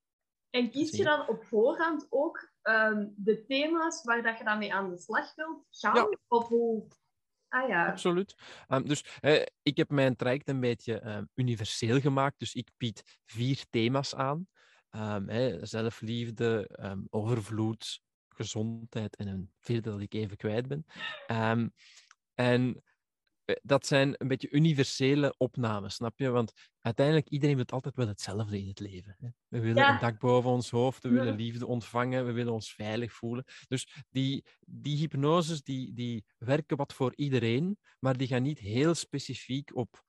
[0.49, 4.73] En kies je dan op voorhand ook ehm, de thema's waar dat je dan mee
[4.73, 5.95] aan de slag wilt gaan?
[5.95, 6.17] Ja.
[6.27, 6.87] Of hoe...
[7.47, 7.87] Ah ja.
[7.87, 8.35] Absoluut.
[8.67, 9.05] Ehm, dus
[9.61, 12.39] ik heb mijn traject een beetje ehm, universeel gemaakt.
[12.39, 14.47] Dus ik bied vier thema's aan.
[15.61, 16.69] Zelfliefde,
[17.09, 20.85] overvloed, gezondheid en een vierde dat ik even kwijt ben.
[22.33, 22.83] En
[23.61, 26.29] dat zijn een beetje universele opnames, snap je?
[26.29, 29.15] Want uiteindelijk, iedereen wil altijd wel hetzelfde in het leven.
[29.19, 29.27] Hè?
[29.47, 33.13] We willen een dak boven ons hoofd, we willen liefde ontvangen, we willen ons veilig
[33.13, 33.43] voelen.
[33.67, 38.93] Dus die, die hypnoses, die, die werken wat voor iedereen, maar die gaan niet heel
[38.93, 40.03] specifiek op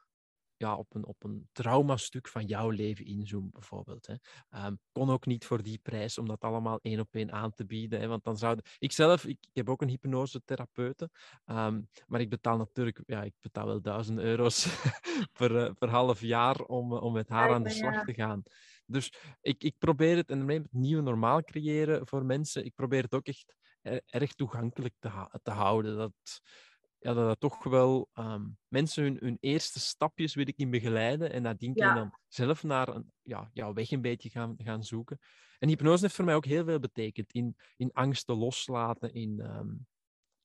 [0.56, 4.06] ja, op, een, op een traumastuk van jouw leven inzoomen, bijvoorbeeld.
[4.06, 4.14] Hè.
[4.50, 7.64] Ehm, kon ook niet voor die prijs om dat allemaal één op één aan te
[7.64, 8.00] bieden.
[8.00, 8.58] Hè, want dan zou...
[8.78, 11.10] Ik zelf, ik, ik heb ook een hypnosetherapeute,
[11.46, 14.66] um, maar ik betaal natuurlijk, ja, ik betaal wel duizend euro's
[15.38, 18.42] per, uh, per half jaar om, om met haar aan de slag te gaan.
[18.86, 23.14] Dus ik, ik probeer het, en het nieuwe normaal creëren voor mensen, ik probeer het
[23.14, 23.54] ook echt
[24.06, 25.96] erg toegankelijk te, te houden.
[25.96, 26.40] Dat,
[26.98, 31.32] ja, dat, dat toch wel um, mensen hun, hun, eerste stapjes wil ik in begeleiden
[31.32, 31.94] en nadien ja.
[31.94, 35.18] dan zelf naar een, ja, jouw weg een beetje gaan, gaan zoeken.
[35.58, 39.86] En hypnose heeft voor mij ook heel veel betekend in, in angsten loslaten, in um,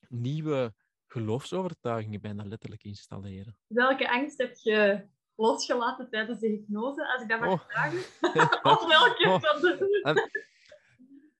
[0.08, 0.74] nieuwe
[1.06, 3.56] geloofsovertuigingen bijna letterlijk installeren.
[3.66, 7.68] Welke angst heb je losgelaten tijdens de hypnose, als ik dat mag oh.
[7.68, 7.98] vragen?
[8.72, 9.40] of welke oh.
[9.40, 10.50] van de...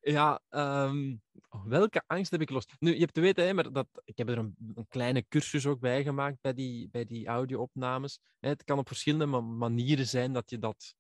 [0.05, 0.41] Um, ja,
[1.65, 2.67] welke angst heb ik los?
[2.79, 5.67] Nu, je hebt te weten, hè, maar dat, ik heb er een, een kleine cursus
[5.67, 8.21] ook bij gemaakt bij die, bij die audio-opnames.
[8.41, 10.95] Het kan op verschillende manieren zijn dat je dat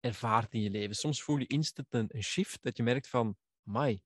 [0.00, 0.94] ervaart in je leven.
[0.94, 4.00] Soms voel je instant een, een shift, dat je merkt van, mai,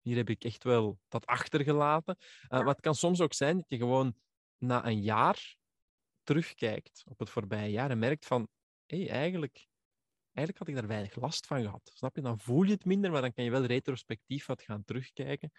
[0.00, 2.16] hier heb ik echt wel dat achtergelaten.
[2.18, 4.14] Uh, maar het kan soms ook zijn dat je gewoon
[4.58, 5.56] na een jaar
[6.22, 8.48] terugkijkt op het voorbije jaar en merkt van,
[8.86, 9.68] hé, hey, eigenlijk
[10.32, 11.90] eigenlijk had ik daar weinig last van gehad.
[11.94, 12.22] Snap je?
[12.22, 15.50] Dan voel je het minder, maar dan kan je wel retrospectief wat gaan terugkijken.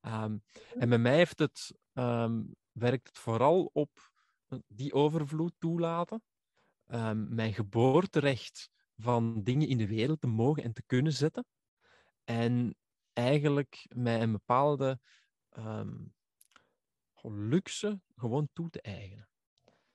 [0.00, 0.42] Um,
[0.78, 4.10] en bij mij heeft het, um, werkt het vooral op
[4.66, 6.22] die overvloed toelaten.
[6.86, 11.44] Um, mijn geboorterecht van dingen in de wereld te mogen en te kunnen zetten.
[12.24, 12.76] En
[13.12, 15.00] eigenlijk mij een bepaalde
[17.22, 19.28] luxe gewoon toe te eigenen.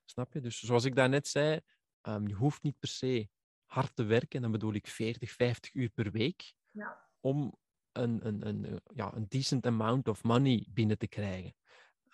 [0.05, 0.41] Snap je?
[0.41, 1.59] Dus zoals ik daarnet zei,
[2.01, 3.29] je hoeft niet per se
[3.65, 7.07] hard te werken, en dan bedoel ik 40, 50 uur per week, ja.
[7.19, 7.57] om
[7.91, 11.55] een, een, een, ja, een decent amount of money binnen te krijgen.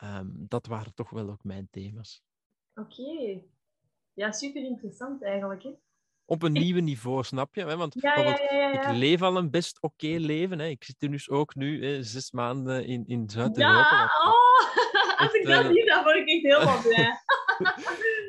[0.04, 2.24] Um, dat waren toch wel ook mijn thema's.
[2.76, 3.02] Oké.
[3.02, 3.44] Okay.
[4.14, 5.64] Ja, super interessant eigenlijk.
[5.64, 5.70] Hè?
[6.26, 7.78] Op een nieuw niveau, snap je?
[7.78, 10.60] Want ja, ja, ik leef al een best oké okay leven.
[10.60, 10.68] Hè.
[10.68, 13.96] Ik zit er dus ook nu hè, zes maanden in, in Zuid-Europa.
[13.96, 17.20] Ja, oh, als ik dat zie, dan word ik echt helemaal blij.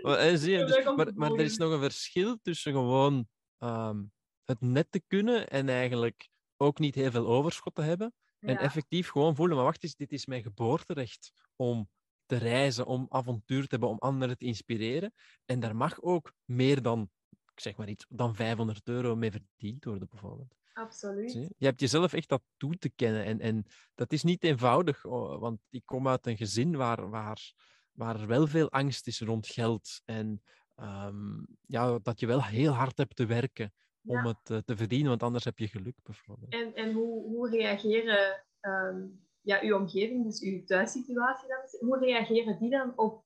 [0.03, 4.13] Maar, zie je, dus, maar, maar, er is nog een verschil tussen gewoon um,
[4.45, 8.15] het net te kunnen en eigenlijk ook niet heel veel overschot te hebben.
[8.39, 11.91] En effectief gewoon voelen, maar wacht eens, dit is mijn geboorterecht om
[12.27, 15.13] te reizen, om avontuur te hebben, om anderen te inspireren.
[15.45, 19.85] En daar mag ook meer dan, ik zeg maar iets, dan 500 euro mee verdiend
[19.85, 20.55] worden, bijvoorbeeld.
[20.73, 21.33] Absoluut.
[21.33, 23.25] Je hebt jezelf echt dat toe te kennen.
[23.25, 27.53] En, en dat is niet eenvoudig, oh, want ik kom uit een gezin waar, waar
[27.93, 30.03] waar er wel veel angst is rond geld.
[30.05, 30.43] En
[30.77, 33.73] um, ja, dat je wel heel hard hebt te werken
[34.05, 36.53] om het uh, te verdienen, want anders heb je geluk bijvoorbeeld.
[36.53, 42.59] En, en hoe, hoe reageren um, ja, uw omgeving, dus uw thuissituatie dan, hoe reageren
[42.59, 43.25] die dan op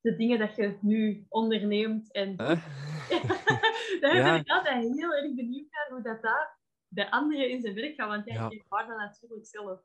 [0.00, 2.36] de dingen dat je nu onderneemt en
[4.00, 7.74] daar ben ik altijd heel erg benieuwd naar hoe dat daar bij anderen in zijn
[7.74, 8.50] werk gaat, want jij ja.
[8.50, 9.80] ervaart dat natuurlijk zelf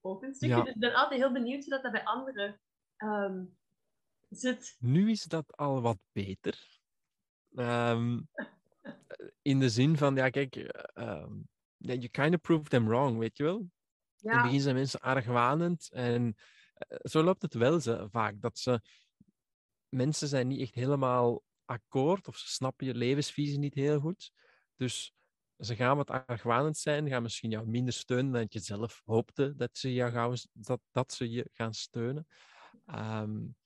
[0.00, 0.64] ook een stukje.
[0.64, 2.60] Dus ik ben altijd heel benieuwd hoe dat, dat bij anderen
[2.98, 3.56] um,
[4.78, 6.80] nu is dat al wat beter.
[7.54, 8.28] Um,
[9.42, 10.56] in de zin van, ja, kijk,
[10.94, 13.70] um, you kind of prove them wrong, weet je wel?
[14.16, 14.30] Ja.
[14.30, 18.40] In het begin zijn mensen argwanend en uh, zo loopt het wel ze, vaak.
[18.40, 18.80] Dat ze,
[19.88, 24.32] mensen zijn niet echt helemaal akkoord of ze snappen je levensvisie niet heel goed.
[24.76, 25.14] Dus
[25.58, 29.78] ze gaan wat argwanend zijn, gaan misschien jou minder steunen dan je zelf hoopte dat
[29.78, 32.26] ze, jou gaan, dat, dat ze je gaan steunen.
[32.94, 33.56] Um,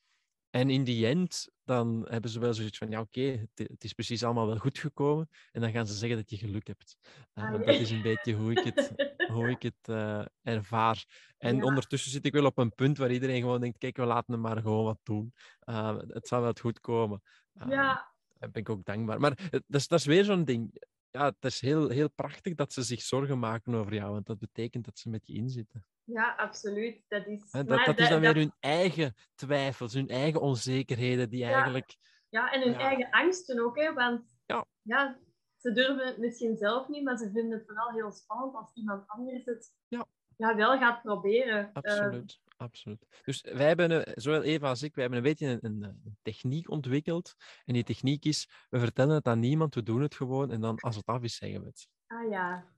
[0.57, 3.93] en in die end, dan hebben ze wel zoiets van, ja oké, het, het, is
[3.93, 5.29] precies allemaal wel goed gekomen.
[5.53, 6.97] En dan gaan ze zeggen dat je geluk hebt.
[7.35, 8.93] Uh, Dat is een beetje hoe ik het,
[9.33, 11.05] hoe ik het uh, ervaar.
[11.39, 14.33] En ondertussen zit ik wel op een punt waar iedereen gewoon denkt, kijk, we laten
[14.33, 15.35] hem maar gewoon wat doen.
[15.65, 17.23] Uh, het zal wel goed komen.
[17.69, 18.15] ja.
[18.39, 19.21] Daar ben ik ook dankbaar.
[19.21, 20.83] Maar dat is, dat is weer zo'n ding.
[21.17, 24.39] Ja, het is heel, heel prachtig dat ze zich zorgen maken over jou, want dat
[24.39, 25.87] betekent dat ze met je inzitten.
[26.05, 27.05] Ja, absoluut.
[27.09, 31.97] Dat is, dat, dat is dan weer hun eigen twijfels, hun eigen onzekerheden, die eigenlijk...
[32.29, 33.93] Ja, en hun eigen angsten ook, hè.
[33.93, 34.67] Want ja.
[34.83, 35.19] ja,
[35.57, 39.05] ze durven het misschien zelf niet, maar ze vinden het vooral heel spannend als iemand
[39.07, 40.07] anders het ja.
[40.37, 41.71] Ja, wel gaat proberen.
[41.73, 42.41] Absoluut.
[42.41, 43.07] Uh, absoluut.
[43.25, 46.71] Dus wij hebben, zowel Eva als ik, wij hebben een beetje een, een, een, techniek
[46.71, 47.35] ontwikkeld.
[47.65, 50.51] En die techniek is, we vertellen het aan niemand, we doen het gewoon.
[50.51, 51.89] En dan, als het af is, zeggen we het.
[52.07, 52.75] Ah ja.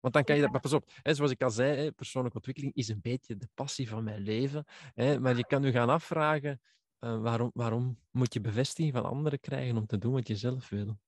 [0.00, 2.36] Want dan kan je dat, maar pas op, hè, zoals ik al zei, hè, persoonlijke
[2.36, 4.64] ontwikkeling is een beetje de passie van mijn leven.
[4.94, 6.60] Hè, maar je kan je gaan afvragen,
[6.98, 10.68] eh, waarom, waarom moet je bevestiging van anderen krijgen om te doen wat je zelf
[10.68, 10.98] wil?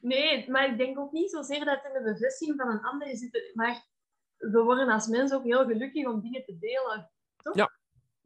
[0.00, 3.16] Nee, maar ik denk ook niet zozeer dat het in de bevestiging van een ander
[3.16, 3.50] zit.
[3.54, 3.86] Maar
[4.38, 7.10] we worden als mens ook heel gelukkig om dingen te delen.
[7.42, 7.54] Toch?
[7.54, 7.72] Ja.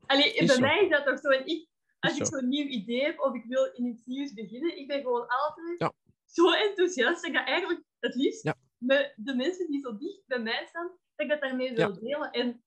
[0.07, 0.61] Allee, bij zo.
[0.61, 1.29] mij is dat toch zo.
[1.29, 2.39] En ik, als Is ik zo.
[2.39, 5.79] zo'n nieuw idee heb of ik wil in iets nieuws beginnen, ik ben gewoon altijd
[5.79, 5.93] Ja.
[6.25, 8.55] zo enthousiast dat ik dat eigenlijk het liefst Ja.
[8.79, 12.31] met de mensen die zo dicht bij mij staan, dat ik dat daarmee wil delen.
[12.31, 12.63] En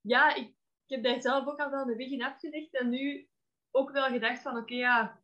[0.00, 0.46] ja, ik,
[0.86, 3.28] ik heb daar zelf ook al wel een weg in afgelegd en nu
[3.70, 5.22] ook wel gedacht van oké, ja,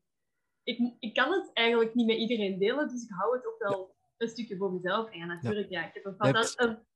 [0.63, 3.95] ik, ik kan het eigenlijk niet met iedereen delen, dus ik hou het ook wel
[4.17, 5.11] een stukje voor mezelf.
[5.11, 6.87] En ja, natuurlijk, ja, ik heb een, Je hebt- fantas- een,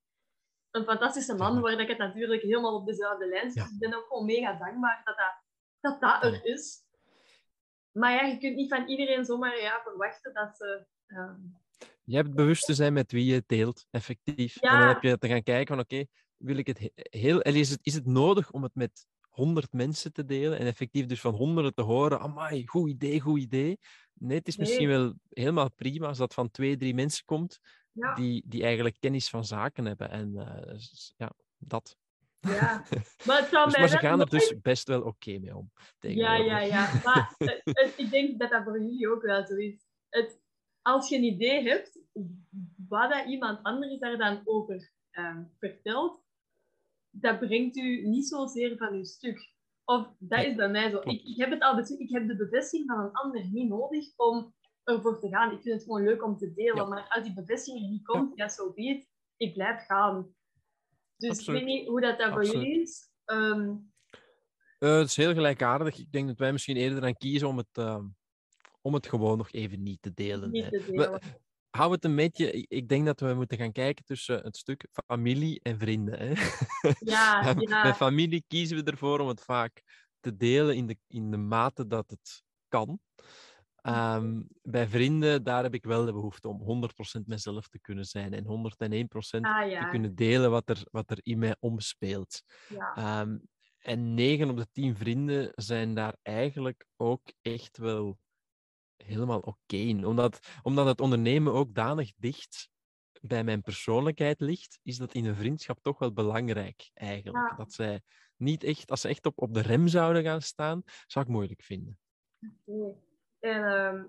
[0.71, 3.63] een fantastische man waar dat ik het natuurlijk helemaal op dezelfde lijn zit.
[3.63, 6.83] Dus ik ben ook gewoon mega dankbaar dat dat, dat, dat er is.
[7.93, 10.87] Maar ja, je kunt niet van iedereen zomaar ja, verwachten dat ze...
[11.07, 11.41] ehm,
[12.05, 14.61] Je hebt bewust te zijn met wie je deelt, effectief.
[14.61, 14.71] Ja.
[14.73, 16.05] En dan heb je te gaan kijken van, oké,
[16.37, 17.41] wil ik het he- heel...
[17.43, 21.07] en Is het, is het nodig om het met honderd mensen te delen en effectief
[21.07, 23.79] dus van honderden te horen, amai, goed idee, goed idee.
[24.15, 24.67] Nee, het is Nee.
[24.67, 27.59] misschien wel helemaal prima als dat van twee, drie mensen komt
[27.99, 30.11] ja, die, die eigenlijk kennis van zaken hebben.
[30.11, 30.79] En eh,
[31.17, 31.97] ja, dat.
[32.41, 32.85] ja.
[33.27, 35.71] Maar het Dus, maar ze gaan er dus best wel oké mee om.
[35.99, 36.93] Ja, ja, ja.
[37.05, 37.35] Maar
[37.97, 39.87] ik denk dat dat voor jullie ook wel zo is.
[40.09, 40.41] Het,
[40.83, 42.01] als je een idee hebt,
[42.89, 46.23] wat dat iemand anders daar dan over ehm, vertelt,
[47.11, 49.57] dat brengt u niet zozeer van uw stuk.
[49.85, 50.99] Of dat is bij mij zo.
[50.99, 54.55] Ik, ik, heb het al ik heb de bevestiging van een ander niet nodig om
[54.89, 55.53] ervoor te gaan.
[55.53, 56.77] Ik vind het gewoon leuk om te delen.
[56.77, 56.85] Ja.
[56.85, 59.09] Maar als die bevestiging er niet komt, ja, zo so be it.
[59.37, 60.35] Ik blijf gaan.
[61.17, 61.61] Dus Absoluut.
[61.61, 63.11] ik weet niet hoe dat, dat voor jullie is.
[63.25, 63.75] Ehm,
[64.79, 65.99] Eh, het is heel gelijkaardig.
[65.99, 68.05] Ik denk dat wij misschien eerder aan kiezen om het, eh,
[68.81, 70.51] om het gewoon nog even niet te delen.
[70.51, 71.21] niet te Maar delen.
[71.71, 72.53] hou het een beetje...
[72.53, 76.19] ik- denk dat we moeten gaan kijken tussen het stuk familie en vrienden.
[76.19, 76.33] Hè.
[76.99, 77.83] Ja, ja.
[77.83, 79.83] Bij familie kiezen we ervoor om het vaak
[80.21, 83.01] te delen in de, in de mate dat het kan.
[83.89, 88.33] Ehm, bij vrienden, daar heb ik wel de behoefte om 100% mezelf te kunnen zijn
[88.33, 92.43] en 101% Ah te kunnen delen wat er, wat er in mij omspeelt.
[92.69, 92.95] ja.
[92.95, 93.39] Ehm,
[93.79, 98.19] en 9 op de 10 vrienden zijn daar eigenlijk ook echt wel
[98.97, 100.07] helemaal oké in.
[100.07, 102.69] Omdat, omdat het ondernemen ook danig dicht
[103.21, 107.51] bij mijn persoonlijkheid ligt, is dat in een vriendschap toch wel belangrijk eigenlijk.
[107.51, 107.57] Ja.
[107.57, 108.01] Dat zij
[108.37, 111.63] niet echt, als ze echt op, op de rem zouden gaan staan, zou ik moeilijk
[111.63, 111.99] vinden.
[113.41, 114.05] En ehm,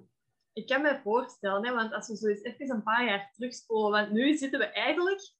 [0.53, 3.91] ik kan me voorstellen, hè, want als we zo eens even een paar jaar terugspoelen,
[3.91, 5.33] want nu zitten we eigenlijk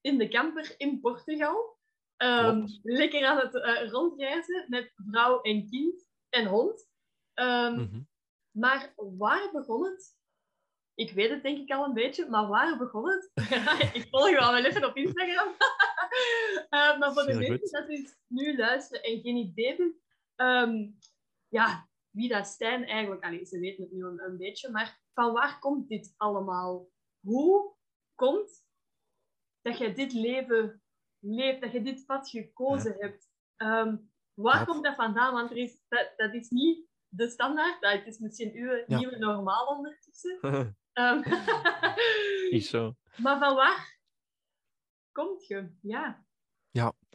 [0.00, 1.78] in de camper in Portugal,
[2.16, 6.88] ehm, lekker aan het eh, rondreizen met vrouw en kind en hond.
[7.34, 8.00] Ehm, Mhm.
[8.50, 10.16] Maar waar begon het?
[10.94, 13.30] Ik weet het denk ik al een beetje, maar waar begon het?
[13.96, 15.48] ik volg je al wel even op Instagram.
[16.68, 20.00] Eh, maar voor de mensen dat dus nu luisteren en geen idee hebben,
[21.48, 23.24] ja, wie dat Stijn eigenlijk...
[23.24, 26.88] Allee, ze weten het nu een, een beetje, maar van waar komt dit allemaal?
[27.20, 27.74] Hoe
[28.14, 28.66] komt
[29.62, 30.82] dat je dit leven
[31.18, 33.30] leeft, dat je dit pad gekozen hebt?
[33.56, 33.96] Ehm,
[34.34, 35.32] waar komt dat vandaan?
[35.34, 37.80] Want er is, dat, dat is niet de standaard.
[37.80, 38.98] Dat het is misschien uw Ja.
[38.98, 40.38] nieuwe normaal ondertussen.
[40.92, 41.22] Ehm,
[42.58, 42.96] is zo.
[43.16, 43.98] maar van waar
[45.12, 45.74] komt je?
[45.80, 46.24] Ja.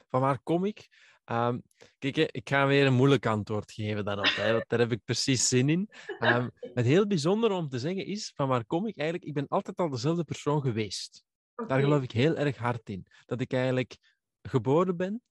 [0.10, 0.88] Van waar kom ik?
[1.30, 1.60] Ehm,
[1.98, 5.48] kijk, ik ga weer een moeilijk antwoord geven daarop, hè, want daar heb ik precies
[5.48, 5.90] zin in.
[6.20, 9.28] Ehm, het heel bijzondere om te zeggen is, van waar kom ik eigenlijk?
[9.28, 11.24] Ik ben altijd al dezelfde persoon geweest.
[11.68, 13.06] Daar geloof ik heel erg hard in.
[13.26, 13.98] Dat ik eigenlijk
[14.42, 15.22] geboren ben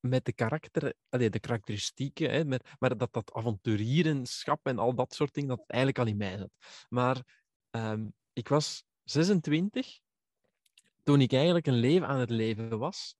[0.00, 5.14] met de karakter, allee, de karakteristieken, hè, met, maar dat dat avonturierenschap en al dat
[5.14, 6.84] soort dingen, dat het eigenlijk al in mij zat.
[6.88, 7.22] Maar
[7.70, 10.00] ehm, ik was 26
[11.02, 13.17] toen ik eigenlijk een leven aan het leven was,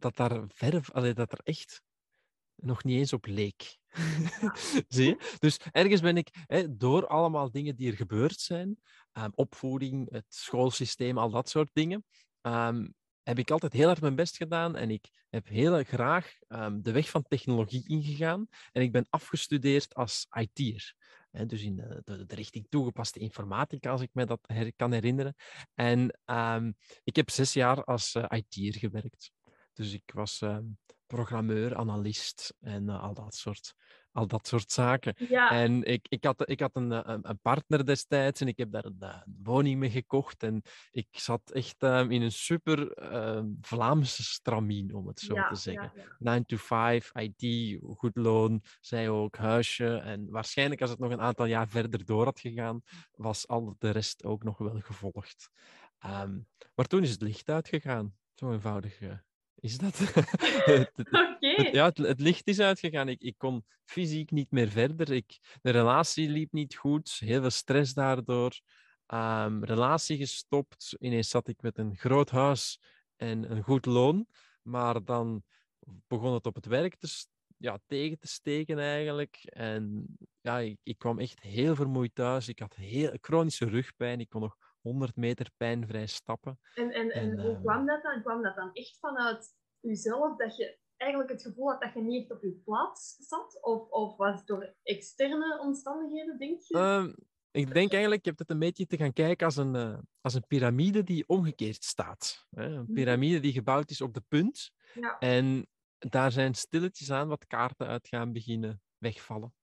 [0.00, 1.82] dat daar ver, allee, dat er echt
[2.54, 3.78] nog niet eens op leek.
[4.88, 5.36] Zie je?
[5.38, 8.80] Dus ergens ben ik, hè, door allemaal dingen die er gebeurd zijn,
[9.12, 12.04] ehm, opvoeding, het schoolsysteem, al dat soort dingen,
[12.40, 12.88] ehm,
[13.22, 16.92] heb ik altijd heel hard mijn best gedaan en ik heb heel graag ehm, de
[16.92, 20.94] weg van technologie ingegaan en ik ben afgestudeerd als IT'er.
[21.46, 25.34] Dus in de, de, de richting toegepaste informatica, als ik me dat her- kan herinneren.
[25.74, 26.18] En
[27.04, 29.32] ik heb zes jaar als eh, IT'er gewerkt.
[29.80, 30.64] Dus ik was ehm,
[31.06, 33.74] programmeur, analist en eh, al, dat soort,
[34.12, 35.14] al dat soort zaken.
[35.28, 38.58] Ja, En ik, ik had, ik had een, eh, een, een partner destijds en ik
[38.58, 40.42] heb daar een, eh, een woning mee gekocht.
[40.42, 45.48] En ik zat echt ehm, in een super ehm, Vlaamse stramien, om het zo ja,
[45.48, 45.92] te zeggen.
[45.94, 46.16] ja.
[46.18, 49.96] 9 to 5, IT, goed loon, zij ook, huisje.
[49.96, 53.90] En waarschijnlijk als het nog een aantal jaar verder door had gegaan, was al de
[53.90, 55.50] rest ook nog wel gevolgd.
[56.74, 58.14] Maar toen is het licht uitgegaan.
[58.34, 58.98] Zo eenvoudig
[59.60, 60.00] is dat.
[60.96, 61.68] Oké.
[61.72, 63.08] ja, het, het, licht is uitgegaan.
[63.08, 65.12] Ik, ik kon fysiek niet meer verder.
[65.12, 67.16] Ik, de relatie liep niet goed.
[67.18, 68.60] Heel veel stress daardoor.
[69.14, 70.96] Um, relatie gestopt.
[70.98, 72.80] Ineens zat ik met een groot huis
[73.16, 74.26] en een goed loon.
[74.62, 75.42] Maar dan
[76.06, 77.24] begon het op het werk te,
[77.56, 79.40] ja, tegen te steken eigenlijk.
[79.44, 80.06] En
[80.40, 82.48] ja, ik, ik, kwam echt heel vermoeid thuis.
[82.48, 84.20] Ik had heel chronische rugpijn.
[84.20, 86.58] Ik kon nog 100 meter pijnvrij stappen.
[86.74, 88.22] En, en, en, hoe ehm, kwam dat dan?
[88.22, 92.22] Kwam dat dan echt vanuit jezelf dat je eigenlijk het gevoel had dat je niet
[92.22, 93.58] echt op je plaats zat?
[93.62, 96.78] Of, of was het door externe omstandigheden, denk je?
[96.78, 97.14] Um,
[97.50, 100.34] ik denk eigenlijk, je hebt het een beetje te gaan kijken als een, uh, als
[100.34, 102.46] een piramide die omgekeerd staat.
[102.50, 102.64] Hè?
[102.64, 102.92] Een mhm.
[102.92, 104.70] piramide die gebouwd is op de punt.
[104.94, 105.18] Ja.
[105.18, 105.66] En
[105.98, 109.54] daar zijn stilletjes aan wat kaarten uit gaan beginnen wegvallen.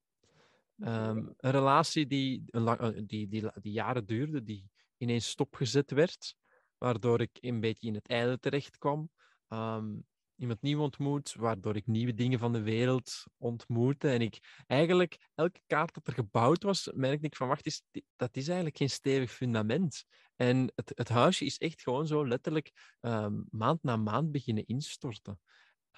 [0.79, 6.35] Um, een relatie die, eh, die, die, die, jaren duurde, die ineens stopgezet werd,
[6.77, 9.09] waardoor ik een beetje in het einde terecht kwam.
[9.49, 10.05] Um,
[10.35, 14.09] iemand nieuw ontmoet, waardoor ik nieuwe dingen van de wereld ontmoette.
[14.09, 17.83] En ik eigenlijk, elke kaart dat er gebouwd was, merkte ik van, wacht, is,
[18.15, 20.05] dat is eigenlijk geen stevig fundament.
[20.35, 25.39] En het, het huisje is echt gewoon zo letterlijk um, maand na maand beginnen instorten.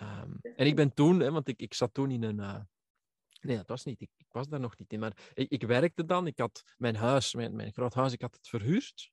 [0.02, 2.40] Um, en ik ben toen, hè, want ik, ik zat toen in een...
[2.40, 2.60] Uh,
[3.40, 4.02] nee, dat was niet.
[4.02, 5.00] Ik, ik, was daar nog niet in.
[5.00, 6.28] Maar ik, ik werkte dan.
[6.28, 9.12] Ik had mijn huis, mijn, mijn groot huis, ik had het verhuurd.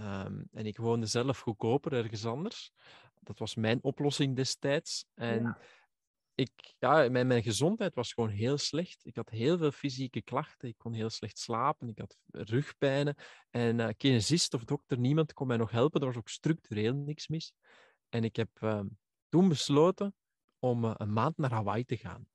[0.00, 2.72] Um, en ik woonde zelf goedkoper ergens anders.
[3.20, 5.04] Dat was mijn oplossing destijds.
[5.14, 5.58] En ja.
[6.34, 9.06] Ik, ja, mijn, mijn gezondheid was gewoon heel slecht.
[9.06, 10.68] Ik had heel veel fysieke klachten.
[10.68, 11.88] Ik kon heel slecht slapen.
[11.88, 13.14] Ik had rugpijnen.
[13.50, 16.00] En uh, kinesist of dokter, niemand kon mij nog helpen.
[16.00, 17.52] Er was ook structureel niks mis.
[18.08, 18.80] En ik heb uh,
[19.28, 20.14] toen besloten
[20.58, 22.26] om uh, een maand naar Hawaii te gaan.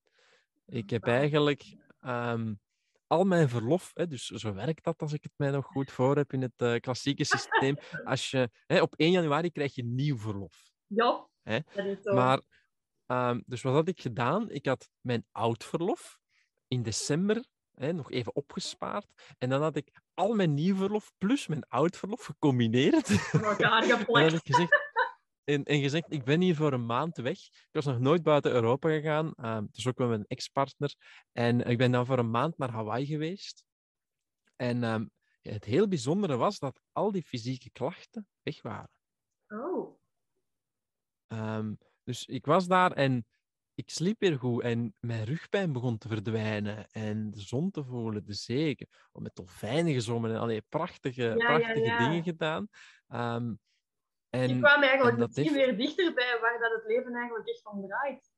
[0.70, 2.60] Ik heb eigenlijk um,
[3.08, 6.16] al mijn verlof, hè, dus zo werkt dat als ik het mij nog goed voor
[6.16, 7.78] heb in het uh, klassieke systeem.
[8.04, 10.72] Als je, hè, op 1 januari krijg je nieuw verlof.
[10.88, 11.60] Ja, hè?
[11.74, 12.14] dat is zo.
[12.14, 12.42] Maar,
[13.08, 14.50] um, dus wat had ik gedaan?
[14.50, 16.20] Ik had mijn oud verlof
[16.68, 19.08] in december hè, nog even opgespaard.
[19.38, 23.32] En dan had ik al mijn nieuw verlof plus mijn oud verlof gecombineerd.
[23.32, 24.87] Elkaar en dan had ik gezegd,
[25.48, 27.40] en, en gezegd, ik ben hier voor een maand weg.
[27.40, 29.34] Ik was nog nooit buiten Europa gegaan.
[29.36, 30.96] Uh, dus ook met mijn ex-partner.
[31.32, 33.64] En ik ben dan voor een maand naar Hawaii geweest.
[34.56, 38.90] En um, het heel bijzondere was dat al die fysieke klachten weg waren.
[39.48, 40.00] Oh.
[41.28, 43.26] Um, dus ik was daar en
[43.74, 48.26] ik sliep weer goed en mijn rugpijn begon te verdwijnen en de zon te voelen,
[48.26, 48.78] de zee,
[49.12, 52.10] met dolfijnen gezongen en allerlei prachtige, ja, prachtige ja, ja.
[52.10, 52.68] dingen gedaan.
[53.08, 53.60] Um,
[54.42, 57.88] en, je kwam eigenlijk misschien heeft- weer dichterbij waar dat het leven eigenlijk echt om
[57.88, 58.32] draait.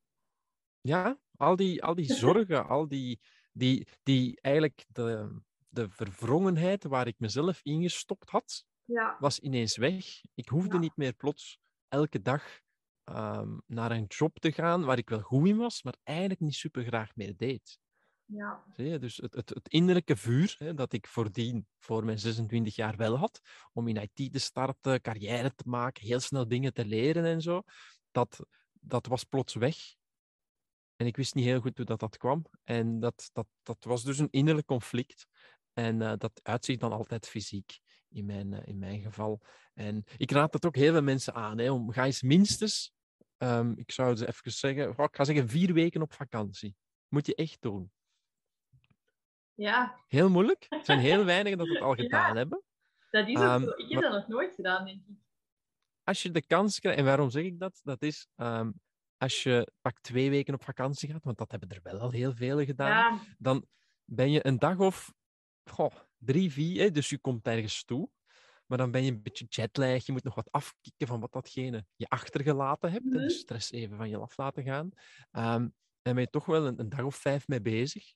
[0.81, 3.19] Ja, al die, al die zorgen, al die,
[3.53, 10.05] die, die eigenlijk de, de verwrongenheid waar ik mezelf ingestopt had, Ja, was ineens weg.
[10.33, 10.79] Ik hoefde Ja.
[10.79, 12.59] niet meer plots elke dag
[13.03, 16.55] ehm, naar een job te gaan waar ik wel goed in was, maar eigenlijk niet
[16.55, 17.79] super graag meer deed.
[18.29, 18.97] Ja?
[18.97, 23.17] Dus het, het, het innerlijke vuur hè, dat ik voordien voor mijn 26 jaar wel
[23.17, 23.41] had,
[23.73, 27.61] om in IT te starten, carrière te maken, heel snel dingen te leren en zo,
[28.11, 28.39] dat,
[28.73, 29.77] dat was plots weg.
[30.95, 32.45] En ik wist niet heel goed hoe dat, dat kwam.
[32.63, 35.27] En dat, dat, dat was dus een innerlijk conflict.
[35.73, 39.41] En eh, dat uitzicht dan altijd fysiek, in mijn, eh, in mijn geval.
[39.73, 41.57] En ik raad het ook heel veel mensen aan.
[41.57, 42.93] Hè, om, ga eens minstens,
[43.37, 46.75] ehm, ik zou het even zeggen, ik ga zeggen vier weken op vakantie.
[47.07, 47.91] Moet je echt doen.
[49.59, 50.65] Ja, Heel moeilijk.
[50.69, 52.03] Er zijn heel weinigen dat het al Ja.
[52.03, 52.63] gedaan hebben.
[53.09, 53.69] dat is ook Ehm, zo.
[53.69, 55.15] Ik heb maar- dat nog nooit gedaan, denk ik.
[56.03, 57.79] Als je de kans krijgt, en waarom zeg ik dat?
[57.83, 58.71] Dat is ehm,
[59.17, 62.33] als je pak twee weken op vakantie gaat, want dat hebben er wel al heel
[62.33, 63.65] vele gedaan, Ja, dan
[64.05, 65.13] ben je een dag of
[65.69, 68.09] goh, drie, vier, hè, dus je komt ergens toe.
[68.65, 71.85] Maar dan ben je een beetje jetlag, je moet nog wat afkicken van wat datgene
[71.95, 73.03] je achtergelaten hebt.
[73.03, 73.19] hè, Mhm.
[73.27, 74.89] de stress even van je af laten gaan.
[75.31, 75.61] Ehm,
[76.01, 78.13] en ben je toch wel een, een dag of vijf mee bezig.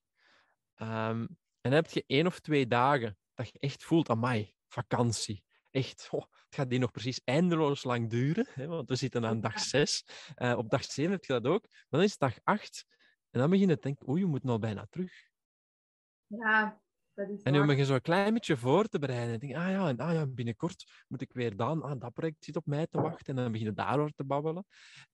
[0.76, 1.28] Ehm,
[1.62, 5.44] en heb je één of twee dagen dat je echt voelt, amai, vakantie.
[5.72, 9.42] Echt, oh, het gaat die nog precies eindeloos lang duren, hè, want we zitten aan
[9.42, 10.06] dag zes.
[10.36, 11.62] Eh, op dag zeven heb je dat ook.
[11.62, 12.86] Maar dan is het dag acht.
[13.30, 15.14] En dan begin je te denken, oei, je moet nou bijna terug.
[16.28, 16.82] ja,
[17.14, 19.34] dat is En nu begin je zo een klein beetje voor te bereiden.
[19.34, 22.44] En denk, ah ja, en, ah ja, binnenkort moet ik weer dan, ah, dat project
[22.44, 23.36] zit op mij te wachten.
[23.38, 24.65] En dan begin je daarover te babbelen.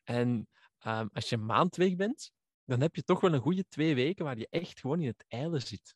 [0.04, 0.48] En
[0.78, 2.32] ehm, als je een maand weg bent,
[2.70, 5.26] dan heb je toch wel een goede twee weken waar je echt gewoon in het
[5.28, 5.96] ijlen zit.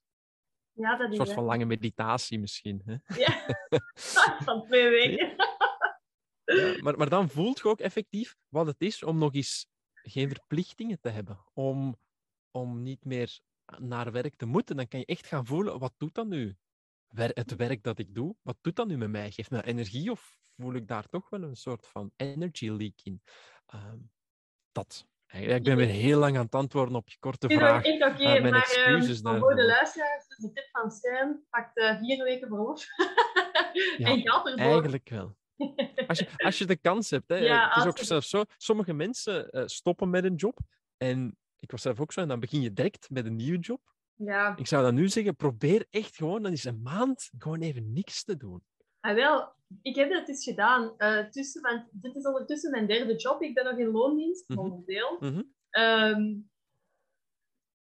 [0.71, 1.37] Ja, dat Een is soort waar.
[1.37, 2.81] van lange meditatie misschien.
[2.85, 2.95] Hè?
[3.15, 3.45] Ja,
[4.45, 5.35] van twee weken.
[6.43, 10.27] Ja, maar, maar dan voelt je ook effectief wat het is om nog eens geen
[10.27, 11.43] verplichtingen te hebben.
[11.53, 11.97] Om,
[12.51, 13.39] om niet meer
[13.77, 14.75] naar werk te moeten.
[14.75, 16.57] Dan kan je echt gaan voelen, wat doet dat nu?
[17.07, 19.31] Het werk dat ik doe, wat doet dat nu met mij?
[19.31, 23.21] Geeft me energie of voel ik daar toch wel een soort van energy leak in?
[23.65, 23.99] Ehm,
[24.71, 25.07] dat.
[25.33, 27.83] Ik ben weer heel lang aan het antwoorden op je korte Ik vraag.
[27.83, 31.43] echt oké, Ah, mijn maar excuses ehm, voor de luisteraars, dus de tip van Stijn,
[31.49, 32.85] pakt eh, vier weken verlof.
[33.97, 34.59] Ja, en gaat ervoor.
[34.59, 35.35] Eigenlijk wel.
[36.07, 37.29] Als je, als je de kans hebt.
[37.29, 38.43] Hè, Ja, het is ook zelfs zo.
[38.57, 40.57] Sommige mensen eh, stoppen met een job.
[40.97, 42.21] En ik was zelf ook zo.
[42.21, 43.81] En dan begin je direct met een nieuwe job.
[44.15, 47.93] Ja, Ik zou dan nu zeggen, probeer echt gewoon, dan is een maand gewoon even
[47.93, 48.63] niks te doen.
[49.03, 50.93] Ah, wel, ik heb dat eens gedaan.
[50.97, 53.41] eh, tussen, want dit is ondertussen mijn derde job.
[53.41, 54.59] Ik ben nog in loondienst, Mhm.
[54.59, 55.17] momenteel.
[55.19, 55.41] Mhm.
[55.69, 56.33] Ehm,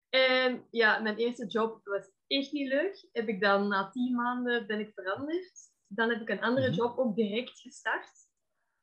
[0.10, 3.08] en ja, mijn eerste job was echt niet leuk.
[3.12, 5.52] Heb ik dan na tien maanden ben ik veranderd.
[5.88, 6.76] Dan heb ik een andere Mhm.
[6.76, 8.12] job ook direct gestart.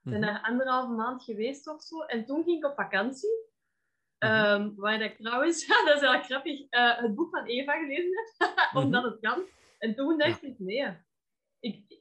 [0.00, 0.22] Ben Mhm.
[0.26, 2.00] daar anderhalve maand geweest of zo.
[2.02, 3.48] En toen ging ik op vakantie.
[4.18, 8.12] Ehm, waar dat ik trouwens, dat is wel grappig, eh, het boek van Eva gelezen
[8.16, 8.38] heb.
[8.84, 9.42] omdat het kan.
[9.78, 10.96] En toen dacht ik, nee.
[11.60, 11.98] Ik,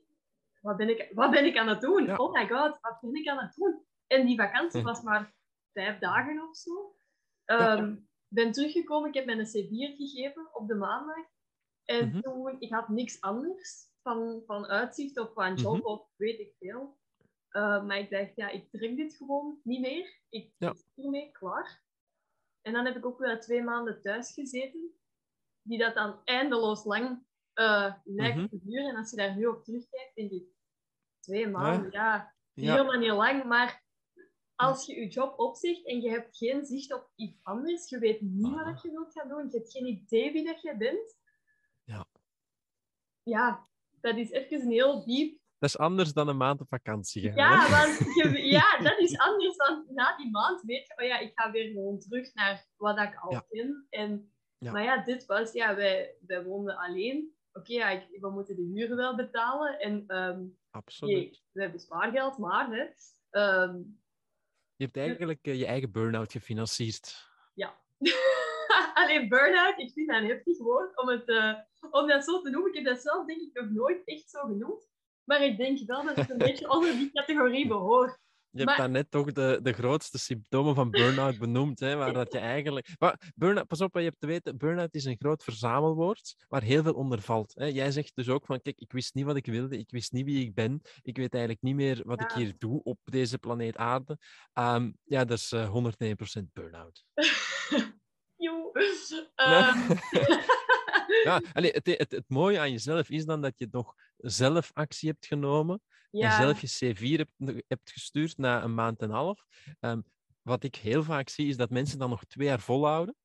[0.60, 2.06] wat, ben ik, wat ben ik aan het doen?
[2.06, 2.16] Ja.
[2.16, 3.86] Oh my god, wat ben ik aan het doen?
[4.08, 5.34] En die vakantie was maar
[5.74, 6.96] vijf dagen of zo.
[7.46, 7.96] Ehm,
[8.28, 11.26] ben teruggekomen, ik heb mijn C4 gegeven op de maandag.
[11.86, 12.22] En Mhm.
[12.22, 15.86] toen, ik had niks anders van, van uitzicht of van job Mhm.
[15.86, 16.98] of weet ik veel.
[17.52, 20.20] Uh, maar ik dacht, ja, ik trek dit gewoon niet meer.
[20.30, 20.74] Ik Ja.
[20.96, 21.84] ermee klaar.
[22.62, 24.92] En dan heb ik ook weer twee maanden thuis gezeten,
[25.62, 27.26] die dat dan eindeloos lang
[27.60, 28.48] uh, lijkt Mhm.
[28.48, 28.90] te duren.
[28.90, 30.44] En als je daar nu op terugkijkt, denk ik,
[31.20, 32.72] twee maanden, ja, Ja.
[32.72, 33.44] helemaal niet lang.
[33.44, 33.84] Maar
[34.56, 38.22] als je je job opzegt en je hebt geen zicht op iets anders, je weet
[38.22, 38.64] niet Voilà.
[38.66, 41.18] wat je wilt gaan doen, je hebt geen idee wie dat je bent.
[41.84, 42.06] Ja.
[43.24, 43.68] Ja,
[44.02, 47.36] dat is even een heel diep Dat is anders dan een maand op vakantie gaan.
[47.36, 47.70] ja, hè?
[47.70, 47.98] want
[48.38, 49.56] je, ja, dat is anders.
[49.56, 53.00] Want na die maand weet je, oh ja, ik ga weer gewoon terug naar wat
[53.00, 53.46] ik al Ja.
[53.50, 53.86] ken.
[53.90, 54.72] En, Ja.
[54.72, 57.36] Maar ja, dit was, ja, wij, wij woonden alleen.
[57.60, 59.80] Oké, ja, we moeten de huur wel betalen.
[59.80, 61.44] En ehm, Absoluut.
[61.52, 62.86] we hebben spaargeld, maar hè,
[63.30, 63.78] ehm,
[64.76, 67.28] Je hebt eigenlijk eh, je eigen burn-out gefinancierd.
[68.94, 71.54] alleen burn-out, ik vind dat een heftig woord om, het, eh,
[71.92, 72.70] om dat zo te noemen.
[72.70, 74.90] Ik heb dat zelf denk ik nog nooit echt zo genoemd.
[75.24, 78.18] Maar ik denk wel dat het een beetje onder die categorie behoort.
[78.60, 81.80] Je hebt Maar- daarnet toch de, de grootste symptomen van burn-out benoemd.
[81.80, 82.90] Hè, waar dat je eigenlijk...
[83.00, 86.84] Maar burn pas op, je hebt te weten, burn-out is een groot verzamelwoord waar heel
[86.84, 87.54] veel onder valt.
[87.56, 87.66] Hè.
[87.66, 90.26] Jij zegt dus ook van, kijk, ik wist niet wat ik wilde, ik wist niet
[90.26, 92.38] wie ik ben, ik weet eigenlijk niet meer wat ik Ja.
[92.38, 94.18] hier doe op deze planeet aarde.
[94.54, 97.04] Ehm, ja, dat is eh 101% burn-out.
[98.38, 98.72] Joe.
[99.36, 99.78] Ehm,
[101.24, 105.10] Ja, allee, het, het, het mooie aan jezelf is dan dat je nog zelf actie
[105.10, 105.82] hebt genomen
[106.12, 106.42] en ja.
[106.42, 109.46] zelf je C4 hebt, hebt gestuurd na een maand en een half.
[109.80, 110.02] Ehm,
[110.42, 113.16] wat ik heel vaak zie, is dat mensen dan nog twee jaar volhouden.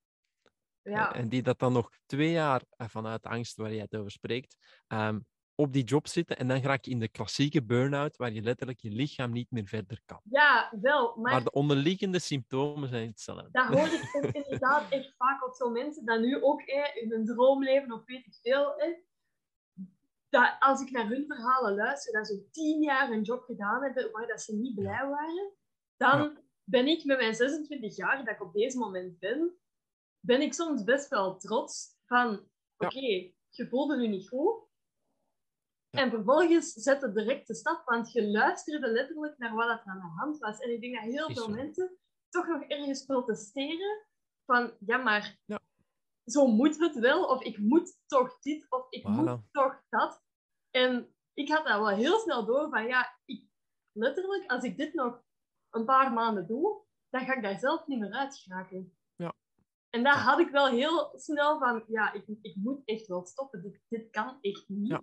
[0.82, 3.96] Ja, En die dat dan nog twee jaar eh, vanuit de angst waar jij het
[3.96, 4.56] over spreekt,
[4.86, 5.18] ehm,
[5.54, 6.36] op die job zitten.
[6.36, 9.66] En dan raak je in de klassieke burn-out, waar je letterlijk je lichaam niet meer
[9.66, 10.20] verder kan.
[10.24, 11.16] ja, wel.
[11.16, 13.48] Maar Maar de onderliggende symptomen zijn hetzelfde.
[13.52, 14.10] dat hoor ik
[14.44, 18.34] inderdaad echt vaak op zo'n mensen dat nu ook in een droomleven of weet ik
[18.42, 18.74] veel.
[20.34, 24.10] Dat als ik naar hun verhalen luister, dat ze tien jaar een job gedaan hebben
[24.12, 25.52] waar dat ze niet blij waren,
[25.96, 26.42] dan Ja.
[26.64, 29.56] ben ik met mijn 26 jaar, dat ik op deze moment ben,
[30.20, 32.30] ben ik soms best wel trots van,
[32.76, 32.86] Ja.
[32.86, 34.62] oké, je voelde nu niet goed.
[35.90, 36.00] Ja.
[36.00, 39.98] En vervolgens zet het direct de stap, want je luisterde letterlijk naar wat er aan
[39.98, 40.58] de hand was.
[40.58, 44.06] En ik denk dat heel veel mensen toch nog ergens protesteren
[44.44, 45.38] van, ja, maar
[46.24, 50.23] zo moet het wel, of ik moet toch dit, of ik moet toch dat.
[50.74, 53.46] En ik had dat wel heel snel door van, ja, ik,
[53.92, 55.22] letterlijk, als ik dit nog
[55.70, 58.96] een paar maanden doe, dan ga ik daar zelf niet meer uit geraken.
[59.16, 59.34] Ja.
[59.90, 63.62] En daar had ik wel heel snel van, ja, ik, ik moet echt wel stoppen.
[63.62, 64.88] Dit, dit kan echt niet.
[64.88, 65.02] Ja.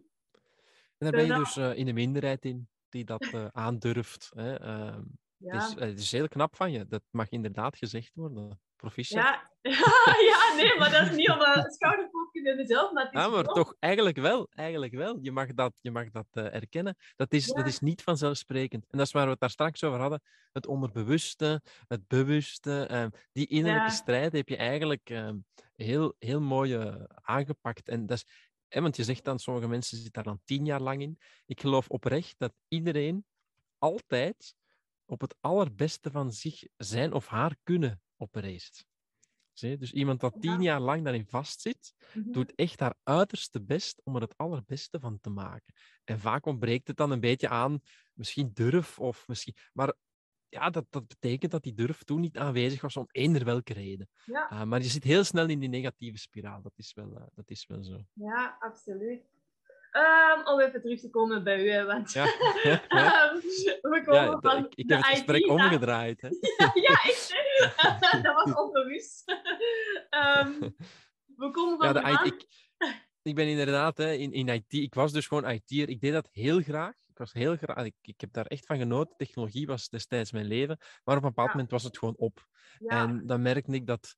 [0.97, 4.31] En daar ben je dus eh, in de minderheid in die dat eh, aandurft.
[4.35, 4.55] Hè.
[4.55, 5.03] Ehm,
[5.37, 5.53] Ja.
[5.53, 6.87] het, is, eh, het is heel knap van je.
[6.87, 8.61] Dat mag inderdaad gezegd worden.
[8.75, 9.23] Proficiat.
[9.23, 9.49] Ja.
[10.31, 11.71] ja, nee, maar dat is niet om een
[12.41, 14.47] schouderklopje bij mezelf, maar het is Ja, maar toch, eigenlijk wel.
[14.51, 15.17] Eigenlijk wel.
[15.21, 16.95] Je mag dat, je mag dat eh, erkennen.
[17.15, 18.85] Dat is, dat is niet vanzelfsprekend.
[18.89, 20.21] En dat is waar we het daar straks over hadden.
[20.51, 22.85] Het onderbewuste, het bewuste.
[22.85, 23.95] ehm, die innerlijke Ja.
[23.95, 25.37] strijd heb je eigenlijk ehm,
[25.75, 27.87] heel, heel mooi eh, aangepakt.
[27.89, 31.01] En dat is, want je zegt dan, sommige mensen zitten daar dan tien jaar lang
[31.01, 31.17] in.
[31.45, 33.25] Ik geloof oprecht dat iedereen
[33.77, 34.55] altijd
[35.05, 38.85] op het allerbeste van zich zijn of haar kunnen opereert.
[39.53, 40.61] Dus iemand dat tien Ja.
[40.61, 42.31] jaar lang daarin vastzit, Mhm.
[42.31, 45.73] doet echt haar uiterste best om er het allerbeste van te maken.
[46.03, 47.79] En vaak ontbreekt het dan een beetje aan
[48.13, 49.55] misschien durf of misschien.
[49.73, 49.93] Maar
[50.49, 54.09] ja, dat, dat betekent dat die durf toen niet aanwezig was om eender welke reden.
[54.25, 54.45] Ja.
[54.45, 56.61] Ah, maar je zit heel snel in die negatieve spiraal.
[56.61, 58.01] Dat is wel, eh, dat is wel zo.
[58.13, 59.40] Ja, absoluut.
[59.91, 62.23] Ehm, om even terug te komen bij u, want Ja,
[62.63, 63.29] ja, ja.
[63.29, 63.35] ehm,
[63.81, 66.21] we komen Ja, van ik, ik de heb het gesprek IT naar- omgedraaid.
[66.21, 66.27] Hè?
[66.73, 67.33] Ja, echt.
[67.75, 68.21] hè.
[68.21, 69.23] dat was onbewust.
[70.09, 70.59] Ehm,
[71.35, 72.45] we komen van Ja, de de IT, ik,
[73.21, 74.73] ik ben inderdaad hè, in, in IT.
[74.73, 75.89] Ik was dus gewoon IT'er.
[75.89, 76.93] Ik deed dat heel graag.
[77.07, 77.85] Ik was heel graag.
[77.85, 79.17] Ik, ik heb daar echt van genoten.
[79.17, 80.77] Technologie was destijds mijn leven.
[81.03, 82.47] Maar op een bepaald moment was het gewoon op.
[82.85, 84.15] En dan merkte ik dat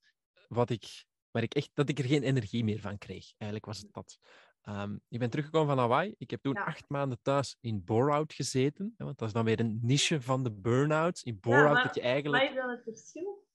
[0.48, 3.26] wat ik, waar ik echt dat ik er geen energie meer van kreeg.
[3.38, 4.18] Eigenlijk was het dat.
[4.64, 6.16] Ehm, ik ben teruggekomen van Hawaii.
[6.18, 6.64] Ik heb toen Ja.
[6.64, 8.94] acht maanden thuis in bore-out gezeten.
[8.98, 11.24] hè, Want dat is dan weer een niche van de burn-outs.
[11.24, 12.44] In bore-out dat je eigenlijk.
[12.44, 13.46] Wat is dan het verschil?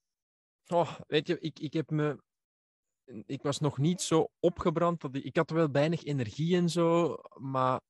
[0.66, 2.22] Oh, weet je, ik, ik heb me.
[3.26, 5.00] Ik was nog niet zo opgebrand.
[5.00, 7.80] Dat ik, ik had wel weinig energie en zo, maar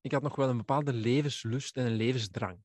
[0.00, 2.58] ik had nog wel een bepaalde levenslust en een levensdrang.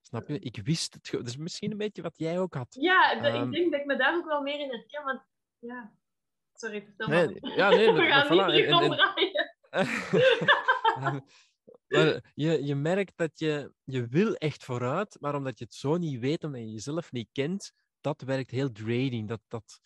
[0.00, 0.38] Snap je?
[0.38, 1.08] Ik wist het.
[1.10, 2.76] Dat is misschien een beetje wat jij ook had.
[2.80, 3.44] Ja, de- Ehm.
[3.46, 5.22] ik denk dat ik me daar ook wel meer in herken, want...
[5.58, 5.92] Ja,
[6.54, 7.56] sorry, vertel Nee, maar.
[7.56, 9.27] ja, nee, We gaan voilà, niet en-.
[11.00, 11.22] maar
[12.34, 16.20] je, je merkt dat je, je wil echt vooruit, maar omdat je het zo niet
[16.20, 19.28] weet, omdat je jezelf niet kent, dat werkt heel draining.
[19.28, 19.80] Dat, dat,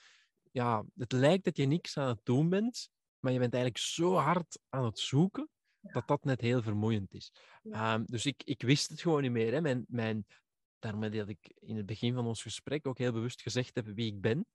[0.51, 4.15] ja, het lijkt dat je niks aan het doen bent, maar je bent eigenlijk zo
[4.15, 5.49] hard aan het zoeken,
[5.81, 7.33] dat dat net heel vermoeiend is.
[7.63, 7.95] Ja.
[7.95, 9.53] Ehm, dus ik, ik wist het gewoon niet meer.
[9.53, 9.61] Hè.
[9.61, 10.27] Mijn, mijn,
[10.79, 14.07] daarmee dat ik in het begin van ons gesprek ook heel bewust gezegd heb wie
[14.07, 14.47] ik ben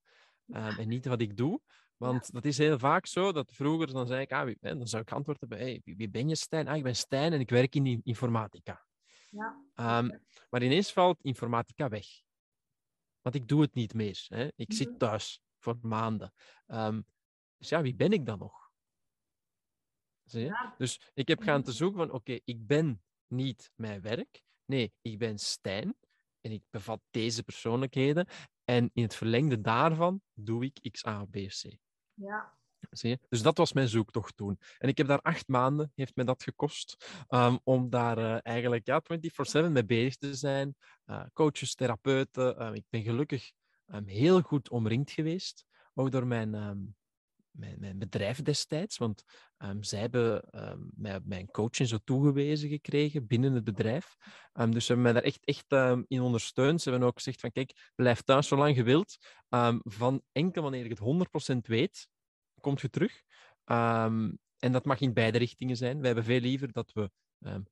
[0.47, 1.61] ehm, en niet wat ik doe.
[1.97, 5.01] Want dat is heel vaak zo, dat vroeger dan zei ik, ah, wie, dan zou
[5.01, 6.67] ik antwoord hebben, hey, wie, ben je Stijn?
[6.67, 8.85] Ah, ik ben Stijn en ik werk in in informatica.
[9.29, 9.63] Ja.
[9.73, 10.17] Ehm,
[10.49, 12.07] maar ineens valt informatica weg.
[13.21, 14.25] Want ik doe het niet meer.
[14.27, 14.47] Hè.
[14.55, 16.33] Ik zit thuis voor maanden.
[16.65, 17.01] Ehm,
[17.57, 18.71] dus ja, wie ben ik dan nog?
[20.23, 20.45] Zie je?
[20.45, 20.75] Ja.
[20.77, 21.63] Dus ik heb gaan Mhm.
[21.65, 24.41] te zoeken van, oké, ik ben niet mijn werk.
[24.65, 25.95] Nee, ik ben Stijn
[26.41, 28.27] en ik bevat deze persoonlijkheden.
[28.63, 31.77] En in het verlengde daarvan doe ik X, A, B, C.
[32.17, 32.53] Ja.
[32.89, 33.19] Zie je?
[33.29, 34.59] Dus dat was mijn zoektocht toen.
[34.77, 38.85] En ik heb daar acht maanden, heeft mij dat gekost, ehm, om daar eh, eigenlijk
[38.85, 40.75] ja, 24-7 mee bezig te zijn.
[41.05, 42.57] Eh, coaches, therapeuten.
[42.57, 43.51] eh, ik ben gelukkig
[43.87, 46.77] ehm, heel goed omringd geweest, ook door mijn, ehm,
[47.57, 48.97] mijn, bedrijf destijds.
[48.97, 49.23] Want
[49.57, 54.15] ehm, zij hebben ehm, mij mijn coaching zo toegewezen gekregen binnen het bedrijf.
[54.53, 55.71] Ehm, dus ze hebben mij daar echt, echt
[56.07, 56.81] in ondersteund.
[56.81, 59.17] Ze hebben ook gezegd van, kijk, blijf thuis zolang je wilt.
[59.83, 62.07] Van enkel wanneer je het 100% weet,
[62.61, 63.21] komt je terug.
[64.57, 65.97] En dat mag in beide richtingen zijn.
[65.97, 67.11] Wij hebben veel liever dat we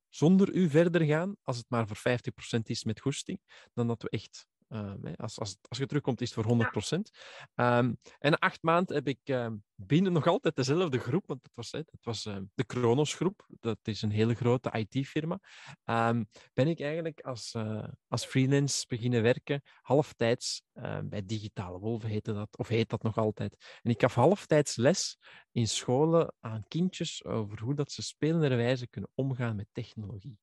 [0.10, 3.40] zonder u verder gaan, als het maar voor 50% is met goesting,
[3.74, 7.12] dan dat we echt, ehm, hè, als, als, als je terugkomt, is het voor 100%.
[7.56, 11.72] Ehm, en acht maanden heb ik ehm, binnen nog altijd dezelfde groep, want dat was,
[11.72, 15.40] hè, dat was de Kronos groep, dat is een hele grote IT-firma,
[16.54, 20.64] ben ik eigenlijk als, eh, als freelance beginnen werken, halftijds,
[21.04, 23.80] bij Digitale Wolven heette dat, of heet dat nog altijd.
[23.82, 25.18] En ik gaf halftijds les
[25.52, 30.40] in scholen aan kindjes over hoe dat ze spelenderwijze kunnen omgaan met technologie.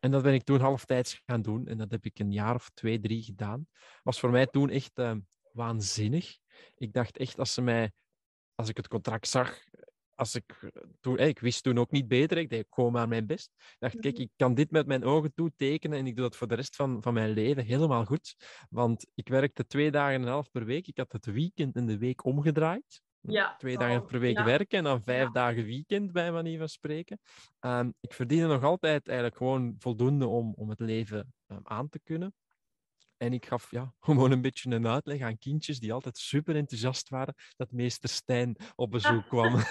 [0.00, 1.66] En dat ben ik toen halftijds gaan doen.
[1.66, 3.66] En dat heb ik een jaar of twee, drie gedaan.
[4.02, 5.20] Was voor mij toen echt ehm,
[5.52, 6.38] waanzinnig.
[6.76, 7.92] Ik dacht echt, als ze mij,
[8.54, 9.64] als ik het contract zag,
[10.14, 13.08] als ik, eh, toen, eh, ik wist toen ook niet beter, ik deed gewoon maar
[13.08, 13.50] mijn best.
[13.56, 16.36] Ik dacht, kijk, ik kan dit met mijn ogen toe tekenen en ik doe dat
[16.36, 18.36] voor de rest van, van mijn leven helemaal goed.
[18.70, 20.86] Want ik werkte twee dagen en een half per week.
[20.86, 23.02] Ik had het weekend en de week omgedraaid.
[23.20, 24.44] Ja, Twee dagen per week ja.
[24.44, 25.30] werken en dan vijf Ja.
[25.30, 27.20] dagen weekend, bij manier van spreken.
[27.58, 32.00] Ehm, ik verdiende nog altijd eigenlijk gewoon voldoende om, om het leven ehm, aan te
[32.04, 32.34] kunnen.
[33.16, 37.08] En ik gaf ja, gewoon een beetje een uitleg aan kindjes die altijd super enthousiast
[37.08, 39.54] waren dat meester Stijn op bezoek kwam.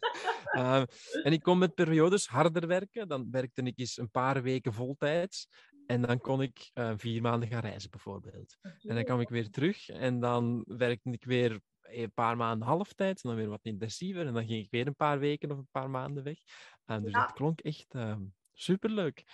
[0.56, 0.84] Ehm,
[1.22, 3.08] en ik kon met periodes harder werken.
[3.08, 5.48] Dan werkte ik eens een paar weken voltijds.
[5.86, 8.56] En dan kon ik vier maanden gaan reizen, bijvoorbeeld.
[8.62, 11.60] En dan kwam ik weer terug en dan werkte ik weer
[11.90, 14.26] een paar maanden halftijds en dan weer wat intensiever.
[14.26, 16.38] En dan ging ik weer een paar weken of een paar maanden weg.
[16.84, 17.20] Eh, dus Ja.
[17.20, 18.22] dat klonk echt ehm,
[18.52, 19.24] superleuk.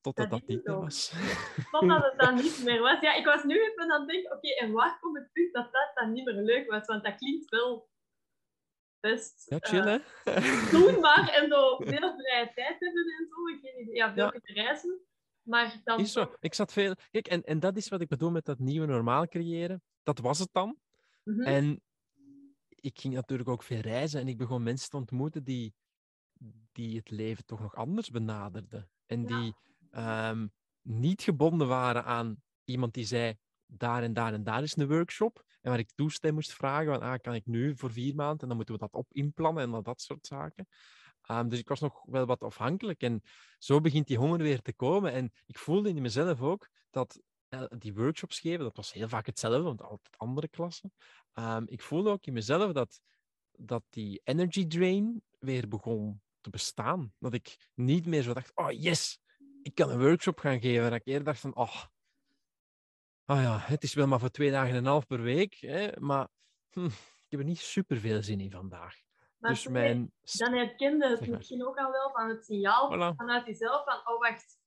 [0.00, 1.12] Totdat Dat niet meer was.
[1.70, 3.00] Totdat het dan niet meer was.
[3.00, 5.72] Ja, ik was nu even aan het denken, oké, en waar komt het punt dat
[5.72, 6.86] dat dan niet meer leuk was?
[6.86, 7.88] Want dat klinkt wel
[9.00, 9.98] best Ja, chill hè?
[10.78, 13.48] doenbaar en zo veel vrije tijd hebben en zo.
[13.54, 14.40] Ik weet niet, ja, veel Ja.
[14.42, 15.00] reizen.
[15.42, 16.34] Maar dan Is zo.
[16.40, 16.94] Ik zat veel...
[17.10, 19.82] Kijk, en, en dat is wat ik bedoel met dat nieuwe normaal creëren.
[20.02, 20.78] Dat was het dan.
[21.24, 21.40] Mhm.
[21.42, 21.82] En
[22.80, 25.74] ik ging natuurlijk ook veel reizen en ik begon mensen te ontmoeten die,
[26.72, 28.90] die het leven toch nog anders benaderden.
[29.06, 29.26] En Ja.
[29.26, 29.56] die
[29.90, 30.46] ehm,
[30.82, 33.34] niet gebonden waren aan iemand die zei,
[33.66, 35.44] daar en daar en daar is een workshop.
[35.60, 38.40] En waar ik toestemming moest vragen, van, ah, kan ik nu voor vier maanden?
[38.40, 40.66] En dan moeten we dat op inplannen en al dat soort zaken.
[41.22, 43.02] Ehm, dus ik was nog wel wat afhankelijk.
[43.02, 43.22] En
[43.58, 45.12] zo begint die honger weer te komen.
[45.12, 47.20] En ik voelde in mezelf ook dat
[47.78, 50.92] die workshops geven, dat was heel vaak hetzelfde, want altijd andere klassen.
[51.32, 53.00] Ehm, ik voelde ook in mezelf dat,
[53.52, 57.12] dat die energy drain weer begon te bestaan.
[57.18, 59.20] Dat ik niet meer zo dacht, oh yes,
[59.62, 60.90] ik kan een workshop gaan geven.
[60.90, 61.84] Dat ik eerder dacht van, oh,
[63.26, 66.00] oh ja, het is wel maar voor twee dagen en een half per week, hè,
[66.00, 66.28] maar
[66.70, 68.94] hm, ik heb er niet superveel zin in vandaag.
[69.38, 70.12] Maar dus mijn...
[70.22, 73.16] Dan herkende het misschien ook al wel van het signaal Voilà.
[73.16, 74.58] vanuit jezelf van, oh wacht.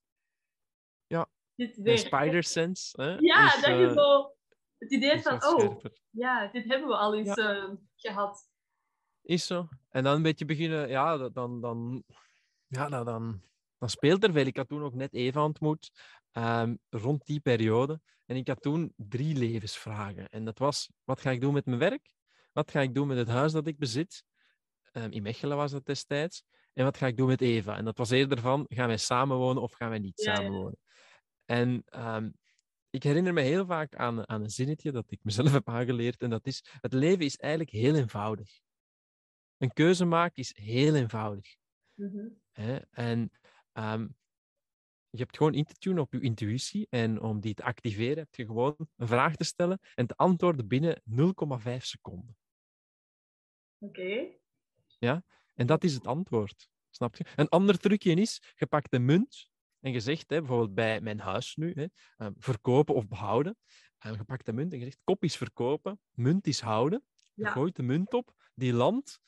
[1.54, 1.98] Dit mijn weer.
[1.98, 3.02] spider sense.
[3.02, 4.34] Hè, Ja, is, dat je zo
[4.78, 5.98] het idee van, oh, scherper.
[6.10, 8.50] ja, dit hebben we al eens eh, gehad.
[9.22, 9.68] Is zo.
[9.88, 12.04] En dan een beetje beginnen, ja, dan, dan,
[12.66, 13.42] ja, dan, dan,
[13.78, 14.46] dan speelt er veel.
[14.46, 15.90] Ik had toen ook net Eva ontmoet,
[16.30, 18.00] ehm, rond die periode.
[18.26, 20.28] En ik had toen drie levensvragen.
[20.28, 22.14] En dat was, wat ga ik doen met mijn werk?
[22.52, 24.24] Wat ga ik doen met het huis dat ik bezit?
[24.92, 26.44] Ehm, in Mechelen was dat destijds.
[26.72, 27.76] En wat ga ik doen met Eva?
[27.76, 30.34] En dat was eerder van, gaan wij samenwonen of gaan wij niet ja.
[30.34, 30.78] samenwonen?
[31.52, 32.30] En ehm,
[32.90, 36.22] ik herinner me heel vaak aan, aan een zinnetje dat ik mezelf heb aangeleerd.
[36.22, 38.60] En dat is, het leven is eigenlijk heel eenvoudig.
[39.56, 41.56] Een keuze maken is heel eenvoudig.
[41.94, 42.28] Mhm.
[42.90, 43.30] En
[43.72, 44.08] ehm,
[45.10, 46.86] je hebt gewoon in te tunen op je intuïtie.
[46.90, 50.68] En om die te activeren, heb je gewoon een vraag te stellen en te antwoorden
[50.68, 52.36] binnen 0,5 seconden.
[53.78, 54.40] Oké.
[55.54, 56.70] En dat is het antwoord.
[56.90, 57.24] Snap je?
[57.36, 59.50] Een ander trucje is, je pakt een munt
[59.82, 63.56] en je zegt, hè, bijvoorbeeld bij mijn huis nu, hè, eh, verkopen of behouden.
[63.98, 67.04] Eh, je pakt de munt en je zegt, kop is verkopen, munt is houden.
[67.34, 67.50] Je Ja.
[67.50, 69.20] gooit de munt op, die landt.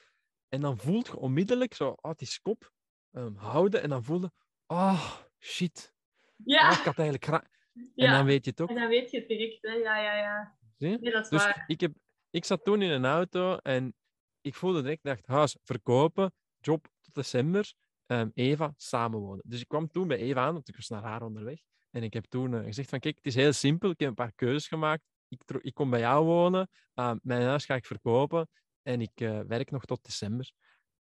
[0.49, 2.73] En dan voelt je onmiddellijk zo, oh, het is kop,
[3.11, 3.83] ehm, houden.
[3.83, 4.31] En dan voel je,
[4.67, 5.93] oh, shit.
[6.45, 7.43] Ja, Ah, ik had eigenlijk graag...
[7.95, 8.69] En dan weet je het ook.
[8.69, 9.73] En dan weet je het direct, hè.
[9.73, 10.59] Ja, ja, ja.
[10.77, 10.99] zie je?
[10.99, 11.65] Nee, dat is Dus waar.
[11.67, 11.93] ik, heb,
[12.31, 13.95] ik zat toen in een auto en
[14.41, 17.75] ik voelde direct, dacht, huis verkopen, job tot december,
[18.07, 19.45] ehm, Eva samenwonen.
[19.47, 21.61] Dus ik kwam toen bij Eva aan, want ik was naar haar onderweg.
[21.91, 24.15] En ik heb toen eh, gezegd van, kijk, het is heel simpel, ik heb een
[24.15, 25.03] paar keuzes gemaakt.
[25.29, 28.49] Ik, ik kom bij jou wonen, ah, mijn huis ga ik verkopen
[28.83, 30.53] en ik eh, werk nog tot december.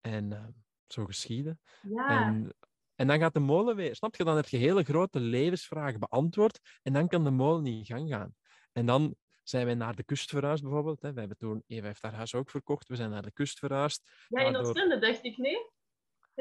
[0.02, 0.46] En eh,
[0.88, 1.60] zo geschieden.
[1.82, 2.54] Ja, En,
[2.96, 3.96] en dan gaat de molen weer.
[3.96, 4.24] Snap je?
[4.24, 6.60] Dan heb je hele grote levensvragen beantwoord.
[6.82, 8.36] En dan kan de molen in gang gaan.
[8.72, 11.02] En dan zijn wij naar de kust verhuisd, bijvoorbeeld.
[11.02, 11.14] Hè.
[11.14, 12.88] We hebben toen, Eva heeft haar huis ook verkocht.
[12.88, 14.12] We zijn naar de kust verhuisd.
[14.28, 15.58] ja in waardoor- Oostende dacht ik, nee?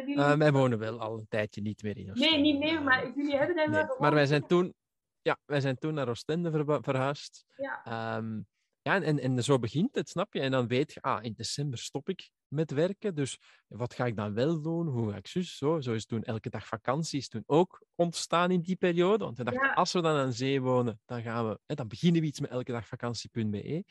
[0.06, 0.16] Jullie...
[0.24, 2.36] Eh, wij wonen wel al een tijdje niet meer in nee, Oostende.
[2.38, 3.84] niet meer, Eh, maar jullie hebben daar nee.
[3.86, 4.74] wel Maar wij zijn toen,
[5.22, 7.44] ja, wij zijn toen naar Oostende verhuisd.
[7.56, 7.84] Ja.
[7.84, 8.40] Ehm,
[8.82, 10.40] ja, en, en, zo begint het, snap je?
[10.40, 13.14] En dan weet je, ah, in december stop ik met werken.
[13.14, 14.86] Dus wat ga ik dan wel doen?
[14.86, 15.56] Hoe ga ik zus?
[15.56, 19.24] Zo, zo is toen elke dag vakantie is toen ook ontstaan in die periode.
[19.24, 19.72] Want we dachten, Ja.
[19.72, 22.50] als we dan aan zee wonen, dan, gaan we, hè, dan beginnen we iets met
[22.50, 23.84] elke dag vakantie.be.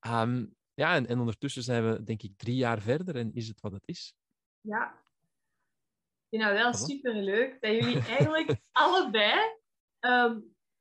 [0.00, 3.60] Ehm, ja, en, en ondertussen zijn we, denk ik, drie jaar verder en is het
[3.60, 4.14] wat het is.
[4.60, 4.94] Ja.
[6.30, 6.90] Ik vind dat wel Voilà.
[6.90, 9.40] super leuk dat jullie eigenlijk allebei
[9.98, 10.40] ehm,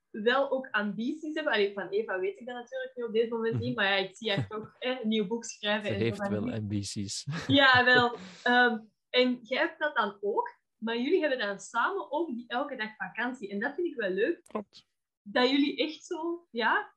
[0.10, 1.54] wel ook ambities hebben.
[1.54, 4.16] Allee, van Eva weet ik dat natuurlijk nu op dit moment niet, maar ja, ik
[4.16, 5.88] zie haar toch hè, een nieuw boek schrijven.
[5.88, 7.26] Ze en heeft wel ambities.
[7.48, 8.18] Ja, wel.
[8.44, 8.78] Ehm,
[9.10, 12.96] en jij hebt dat dan ook, maar jullie hebben dan samen ook die elke dag
[12.96, 13.50] vakantie.
[13.50, 14.88] En dat vind ik wel leuk, Klopt.
[15.22, 16.94] dat jullie echt zo, ja,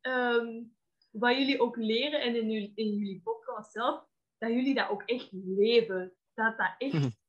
[0.00, 0.62] ehm,
[1.10, 4.06] wat jullie ook leren en in jullie, in jullie podcast zelf,
[4.38, 6.12] dat jullie dat ook echt leven.
[6.34, 7.16] Dat dat echt.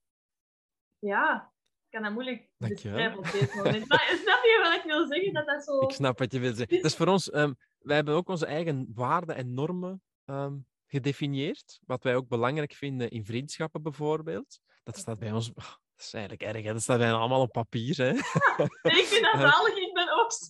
[0.99, 1.53] ja,
[1.85, 3.87] ik kan dat moeilijk beschrijven op dit moment.
[3.87, 5.33] Maar snap je wat ik wil zeggen?
[5.33, 5.79] Dat dat zo...
[5.79, 6.81] Ik snap wat je wil zeggen.
[6.81, 11.79] Is voor ons, ehm, wij hebben ook onze eigen waarden en normen ehm, gedefinieerd.
[11.85, 14.59] Wat wij ook belangrijk vinden in vriendschappen bijvoorbeeld.
[14.83, 16.73] Dat staat bij ons, ah, dat is eigenlijk erg, hè?
[16.73, 17.97] dat staat bij allemaal op papier.
[17.97, 18.09] Hè?
[18.99, 19.51] Ik vind dat Eh.
[19.51, 20.49] zalig, ik ben ook zo.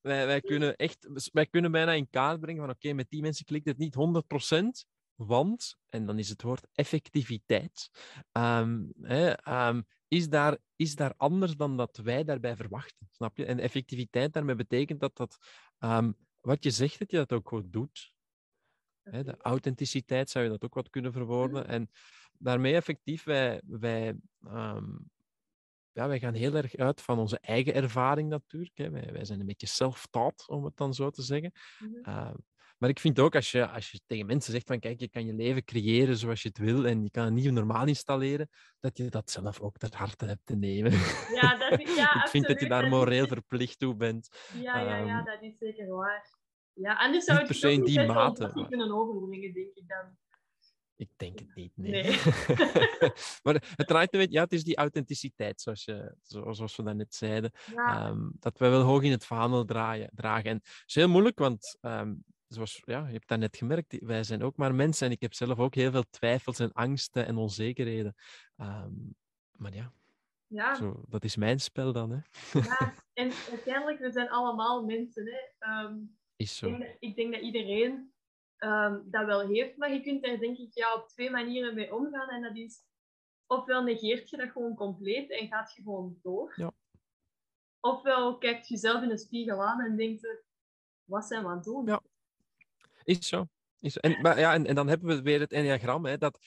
[0.00, 3.44] Wij, wij, kunnen echt, wij kunnen bijna in kaart brengen van oké, met die mensen
[3.44, 4.84] klikt het niet 100%,
[5.14, 7.90] want, en dan is het woord effectiviteit,
[8.32, 13.44] ehm, hè, ehm, is, daar, is daar anders dan dat wij daarbij verwachten, snap je?
[13.44, 15.38] En effectiviteit daarmee betekent dat, dat
[15.78, 18.12] ehm, wat je zegt, dat je dat ook goed doet.
[19.02, 21.66] Hè, de authenticiteit zou je dat ook wat kunnen verwoorden.
[21.66, 21.90] En
[22.38, 24.16] daarmee effectief, wij, wij,
[25.92, 28.76] ja, wij gaan heel erg uit van onze eigen ervaring natuurlijk.
[28.76, 28.90] Hè.
[28.90, 31.52] Wij, wij zijn een beetje self-taught, om het dan zo te zeggen.
[31.78, 32.34] Mhm.
[32.84, 35.26] Maar ik vind ook als je, als je tegen mensen zegt van kijk, je kan
[35.26, 38.48] je leven creëren zoals je het wil en je kan een nieuw normaal installeren,
[38.80, 40.92] dat je dat zelf ook ter harte hebt te nemen.
[41.40, 44.28] Ja, dat is, ja, ik vind dat je daar moreel verplicht toe bent.
[44.62, 46.36] Ja, ja, ja, Ehm, dat is zeker waar.
[46.72, 50.16] Ja, anders zou ik het niet mate, kunnen overbrengen, denk ik dan.
[50.96, 51.90] Ik denk het niet, nee.
[52.02, 52.12] Nee.
[53.42, 57.14] maar het draait een ja, het is die authenticiteit, zoals, je, zo- zoals we daarnet
[57.14, 57.50] zeiden.
[57.74, 60.50] Ja, Ehm, dat wij wel hoog in het vaandel draaien, dragen.
[60.50, 62.14] En het is heel moeilijk, want ehm,
[62.54, 65.34] zoals, ja, je hebt dat net gemerkt, wij zijn ook maar mensen en ik heb
[65.34, 68.14] zelf ook heel veel twijfels en angsten en onzekerheden.
[68.56, 68.92] Ehm,
[69.50, 69.92] maar ja,
[70.46, 72.18] ja, zo, dat is mijn spel dan, hè.
[72.60, 75.26] ja, en uiteindelijk, we zijn allemaal mensen.
[75.26, 75.40] Hè.
[75.58, 75.96] Ehm,
[76.36, 76.66] Is ik, zo.
[76.66, 78.12] denk dat, ik denk dat iedereen
[78.56, 81.94] ehm, dat wel heeft, maar je kunt daar denk ik ja, op twee manieren mee
[81.94, 82.28] omgaan.
[82.28, 82.84] En dat is
[83.46, 86.52] ofwel negeert je dat gewoon compleet en gaat je gewoon door.
[86.56, 86.72] Ja.
[87.80, 90.42] Ofwel kijkt je jezelf in de spiegel aan en denkt
[91.04, 91.86] wat zijn we aan het doen?
[91.86, 92.00] Ja.
[93.04, 93.46] Is zo.
[93.80, 93.98] Is zo.
[94.00, 96.38] En, maar, ja, en, en dan hebben we weer het enneagram, hè, dat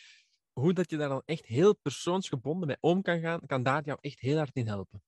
[0.53, 3.97] hoe dat je daar dan echt heel persoonsgebonden mee om kan gaan, kan daar jou
[4.01, 5.01] echt heel hard in helpen.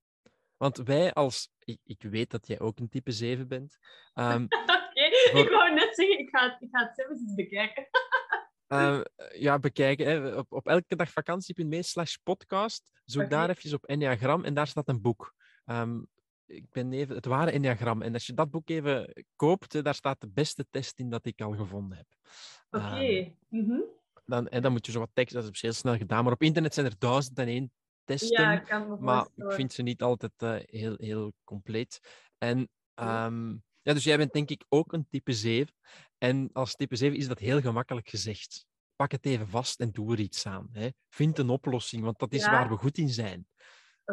[0.57, 1.49] Want wij als...
[1.59, 3.77] Ik, ik weet dat jij ook een type 7 bent.
[4.13, 4.49] Oké,
[5.31, 7.87] Voor- ik wou net zeggen, ik ga het, ik ga het zelf eens bekijken.
[8.67, 8.99] eh,
[9.31, 10.05] ja, bekijken.
[10.07, 10.35] Hè.
[10.35, 12.91] Op, op elke dag vakantie.me slash podcast.
[13.05, 15.33] Zoek daar even op enneagram en daar staat een boek.
[15.65, 15.99] Ehm,
[16.49, 18.01] ik ben even het ware enneagram.
[18.01, 21.41] En als je dat boek even koopt, daar staat de beste test in dat ik
[21.41, 22.07] al gevonden heb.
[22.69, 22.85] Oké.
[22.85, 23.79] Ehm, mhm.
[24.25, 26.23] dan, en dan moet je zo wat tekst, dat is heel snel gedaan.
[26.23, 27.71] Maar op internet zijn er duizend en één
[28.03, 28.41] testen.
[28.41, 31.99] Ja, ik kan me maar ik vind ze niet altijd eh, heel, heel compleet.
[32.37, 33.49] En ehm,
[33.81, 35.73] ja, dus jij bent denk ik ook een type 7.
[36.17, 38.65] En als type 7 is dat heel gemakkelijk gezegd.
[38.95, 40.69] Pak het even vast en doe er iets aan.
[40.71, 40.89] Hè.
[41.09, 42.51] Vind een oplossing, want dat is Ja.
[42.51, 43.47] waar we goed in zijn.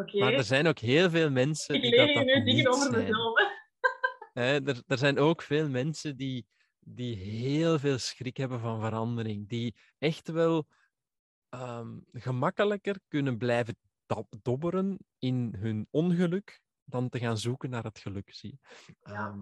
[0.05, 3.39] Maar er zijn ook heel veel mensen Ik die dat, nu niet dingen over mezelf.
[4.33, 4.65] hè.
[4.65, 6.47] Er, er zijn ook veel mensen die,
[6.79, 9.49] die heel veel schrik hebben van verandering.
[9.49, 10.67] Die echt wel
[11.49, 13.77] ehm, gemakkelijker kunnen blijven
[14.41, 18.33] dobberen in hun ongeluk dan te gaan zoeken naar het geluk.
[18.33, 18.59] Zie.
[19.01, 19.13] Ja.
[19.13, 19.41] Ehm,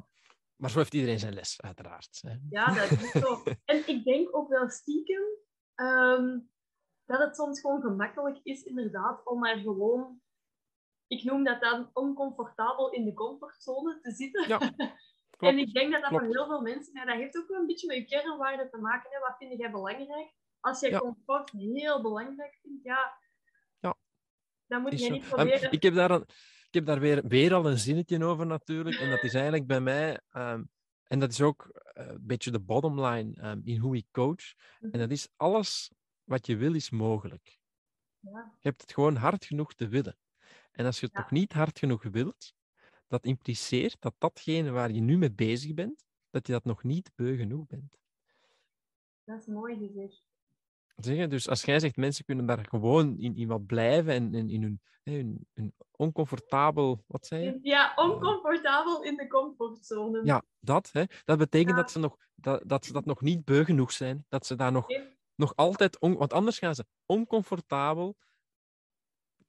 [0.56, 2.20] maar zo heeft iedereen zijn les, uiteraard.
[2.22, 2.36] Hè.
[2.50, 3.44] Ja, dat is zo.
[3.66, 5.24] En ik denk ook wel stiekem
[5.76, 6.40] ehm,
[7.06, 10.22] dat het soms gewoon gemakkelijk is, inderdaad, om maar gewoon,
[11.08, 14.48] ik noem dat dan oncomfortabel in de comfortzone te zitten.
[14.48, 14.60] Ja,
[15.50, 17.66] en ik denk dat dat voor heel veel mensen, ja, dat heeft ook wel een
[17.68, 19.10] beetje met je kernwaarden te maken.
[19.12, 19.20] Hè.
[19.20, 20.34] Wat vind jij belangrijk?
[20.60, 21.00] Als jij Ja.
[21.00, 23.18] comfort heel belangrijk vindt, ja,
[23.80, 23.96] Ja.
[24.66, 25.72] dan moet je niet proberen.
[25.72, 26.26] ik heb daar, een,
[26.68, 29.00] ik heb daar weer, weer al een zinnetje over natuurlijk.
[29.00, 30.64] En dat is eigenlijk bij mij, ehm,
[31.04, 34.54] en dat is ook eh, een beetje de bottom line ehm, in hoe ik coach.
[34.80, 35.92] En dat is alles
[36.24, 37.58] wat je wil is mogelijk.
[38.20, 38.56] Ja.
[38.60, 40.18] Je hebt het gewoon hard genoeg te willen.
[40.76, 41.22] En als je het Ja.
[41.22, 42.54] nog niet hard genoeg wilt,
[43.08, 47.12] dat impliceert dat datgene waar je nu mee bezig bent, dat je dat nog niet
[47.16, 47.98] beu genoeg bent.
[49.24, 50.24] Dat is mooi gezegd.
[50.96, 51.28] Zeg je?
[51.28, 54.62] Dus als jij zegt, mensen kunnen daar gewoon in, in wat blijven en, en in
[54.62, 57.60] hun, hè, hun, hun oncomfortabel, wat zei je?
[57.62, 60.22] Ja, oncomfortabel in de comfortzone.
[60.26, 60.90] Ja, dat.
[60.92, 61.76] Hè, dat betekent Ja.
[61.82, 64.26] dat, ze nog, dat, dat ze dat nog niet beu genoeg zijn.
[64.30, 65.18] Dat ze daar nog, Nee.
[65.36, 66.00] nog altijd...
[66.00, 68.16] On, want anders gaan ze oncomfortabel,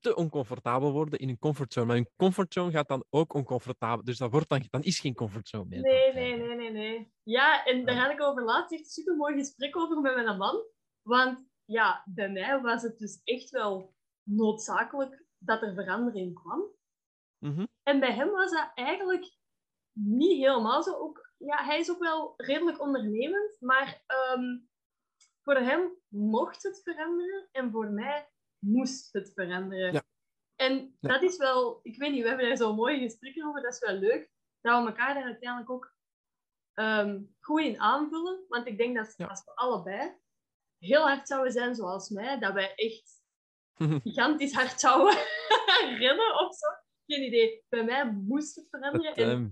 [0.06, 1.86] te oncomfortabel worden in hun comfortzone.
[1.86, 4.04] Maar hun comfortzone gaat dan ook oncomfortabel.
[4.04, 5.80] Dus dat wordt dan, dan is geen comfortzone meer.
[5.80, 6.38] Nee, nee, krijgen.
[6.38, 7.12] nee, nee, nee.
[7.22, 10.64] Ja, en daar had ik over laatst echt een supermooi gesprek over met mijn man.
[11.02, 16.64] Want ja, bij mij was het dus echt wel noodzakelijk dat er verandering kwam.
[17.38, 17.66] Mhm.
[17.82, 19.36] En bij hem was dat eigenlijk
[19.92, 20.94] niet helemaal zo.
[20.94, 24.58] Ook, ja, hij is ook wel redelijk ondernemend, maar ehm,
[25.42, 29.92] voor hem mocht het veranderen en voor mij moest het veranderen.
[29.92, 30.02] Ja.
[30.56, 33.72] En dat is wel, ik weet niet, we hebben daar zo'n mooie gesprekken over, dat
[33.72, 34.30] is wel leuk.
[34.60, 35.94] Dat we elkaar daar uiteindelijk ook
[36.72, 38.44] ehm, goed in aanvullen.
[38.48, 39.26] Want ik denk dat Ja.
[39.26, 40.12] als we allebei
[40.78, 43.22] heel hard zouden zijn zoals mij, dat wij echt
[44.04, 45.14] gigantisch hard zouden
[46.02, 46.66] rennen of zo.
[47.06, 47.64] Geen idee.
[47.68, 49.14] Bij mij moest het veranderen.
[49.14, 49.48] En ehm,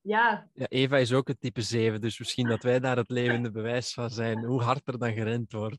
[0.00, 3.50] ja, ja, Eva is ook het type 7, dus misschien dat wij daar het levende
[3.58, 5.78] bewijs van zijn, hoe hard er dan gerend wordt.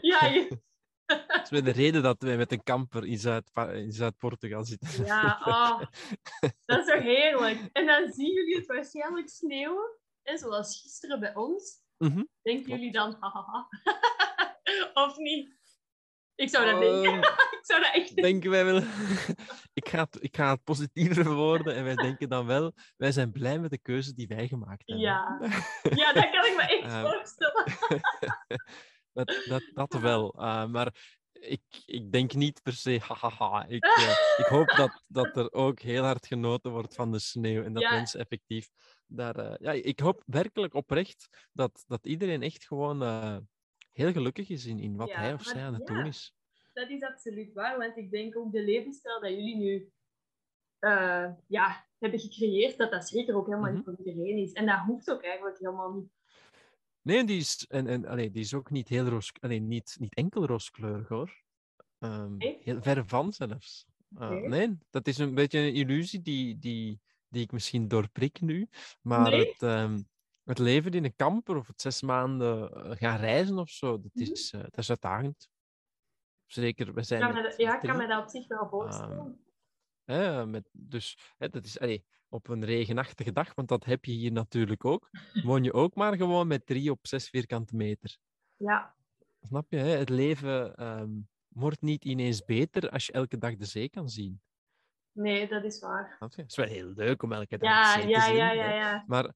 [0.00, 0.58] ja, je-
[1.06, 5.04] Dat is weer de reden dat wij met een kamper in Zuid- in Zuid-Portugal zitten.
[5.04, 5.80] ja oh,
[6.64, 7.58] dat is toch heerlijk.
[7.72, 9.98] En dan zien jullie het waarschijnlijk sneeuwen.
[10.22, 11.82] En zoals gisteren bij ons.
[11.98, 12.22] Mhm.
[12.42, 12.68] Denken Klopt.
[12.80, 13.68] jullie dan, hahaha.
[15.06, 15.62] of niet?
[16.34, 17.12] Ik zou dat denken.
[17.12, 17.18] Ehm,
[17.58, 18.22] Ik zou dat echt denken.
[18.22, 18.76] denken wij wel.
[19.80, 23.32] ik, ga het, ik ga het positiever verwoorden en wij denken dan wel, wij zijn
[23.32, 25.04] blij met de keuze die wij gemaakt hebben.
[25.06, 25.38] Ja.
[25.82, 27.00] Ja, dat kan ik me echt Ehm.
[27.12, 27.64] voorstellen.
[29.14, 30.34] Dat, dat, dat wel.
[30.42, 30.94] Uh, maar
[31.32, 33.66] ik, ik denk niet per se, hahaha.
[33.66, 37.62] Ik, uh, ik hoop dat, dat er ook heel hard genoten wordt van de sneeuw
[37.62, 37.90] en dat Ja.
[37.94, 38.68] mensen effectief
[39.06, 39.38] daar.
[39.38, 43.02] Uh, ja, ik hoop werkelijk oprecht dat, dat iedereen echt gewoon
[43.92, 45.94] heel gelukkig is in, in wat Ja, hij of zij aan het ja.
[45.94, 46.34] doen is.
[46.72, 49.92] Dat is absoluut waar, want ik denk ook de levensstijl dat jullie nu
[50.78, 53.76] eh, ja, hebben gecreëerd, dat dat zeker ook helemaal Mhm.
[53.76, 54.52] niet voor iedereen is.
[54.52, 56.12] En dat hoeft ook eigenlijk helemaal niet.
[57.04, 60.14] Nee, die is, en, en, allee, die is ook niet heel roos, allee, niet, niet
[60.14, 61.42] enkel rooskleurig hoor.
[61.98, 62.58] Um, Nee?
[62.62, 63.86] heel ver van zelfs.
[64.18, 64.48] Uh, Oké.
[64.48, 68.68] Nee, dat is een beetje een illusie die, die, die ik misschien doorprik nu.
[69.02, 69.46] Maar Nee?
[69.48, 70.02] het, ehm,
[70.44, 74.14] het leven in een kamper of het zes maanden eh, gaan reizen of zo, dat
[74.14, 74.30] Mhm.
[74.32, 75.48] is, eh, dat is uitdagend.
[76.46, 79.44] Zeker, we zijn kan met, ja, ik kan me dat op zich wel voorstellen.
[80.04, 84.12] Hè, met, dus hè, dat is allee, op een regenachtige dag, want dat heb je
[84.12, 85.10] hier natuurlijk ook.
[85.44, 88.16] Woon je ook maar gewoon met drie op zes vierkante meter.
[88.56, 88.94] Ja,
[89.46, 89.76] Snap je?
[89.76, 89.88] Hè?
[89.88, 91.10] Het leven ehm,
[91.48, 94.42] wordt niet ineens beter als je elke dag de zee kan zien.
[95.12, 96.16] Nee, dat is waar.
[96.18, 98.36] Het is wel heel leuk om elke dag Ja, de zee ja, te zien.
[98.36, 98.52] ja, hè.
[98.54, 99.04] ja, ja.
[99.06, 99.32] Maar,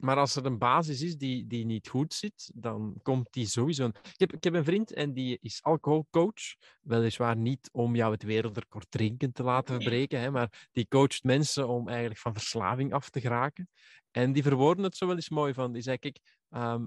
[0.00, 3.86] maar als er een basis is die, die niet goed zit, dan komt die sowieso.
[3.86, 6.54] Ik heb, ik heb een vriend en die is alcoholcoach.
[6.80, 11.68] Weliswaar niet om jou het wereldrecord drinken te laten verbreken, hè, maar die coacht mensen
[11.68, 13.68] om eigenlijk van verslaving af te geraken.
[14.10, 15.72] En die verwoorden het zo wel eens mooi van.
[15.72, 16.86] Die zei, kijk, ehm,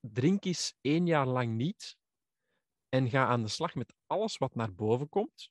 [0.00, 1.96] drink eens één jaar lang niet
[2.88, 5.50] en ga aan de slag met alles wat naar boven komt.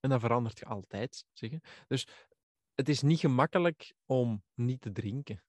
[0.00, 1.24] En dan verandert je altijd.
[1.86, 2.06] Dus
[2.74, 5.42] het is niet gemakkelijk om niet te drinken.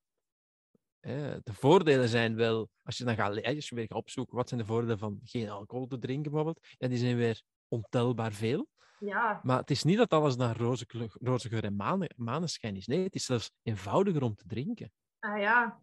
[1.05, 4.47] Hè, De voordelen zijn wel, als je dan gaat, als je weer gaat opzoeken, wat
[4.49, 8.67] zijn de voordelen van geen alcohol te drinken bijvoorbeeld, ja, die zijn weer ontelbaar veel.
[8.99, 12.75] Ja, Maar het is niet dat alles naar roze, kleur- roze geur en mane- maneschijn
[12.75, 12.87] is.
[12.87, 14.91] Nee, het is zelfs eenvoudiger om te drinken.
[15.19, 15.81] ah ja.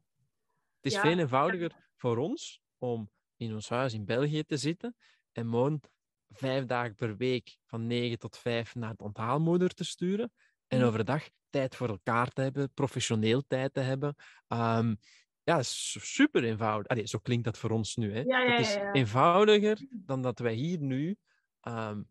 [0.81, 1.01] Het is Ja.
[1.01, 4.97] veel eenvoudiger voor ons om in ons huis in België te zitten
[5.33, 5.83] en gewoon
[6.29, 10.33] vijf dagen per week van 9 tot 5 naar de onthaalmoeder te sturen.
[10.71, 10.87] En Mhm.
[10.87, 14.15] overdag tijd voor elkaar te hebben, professioneel tijd te hebben.
[14.49, 14.95] Ehm,
[15.43, 16.87] ja, super eenvoudig.
[16.87, 18.13] Allee, zo klinkt dat voor ons nu.
[18.13, 18.21] Hè.
[18.21, 21.17] Ja, ja, het is eenvoudiger dan dat wij hier nu
[21.61, 22.03] ehm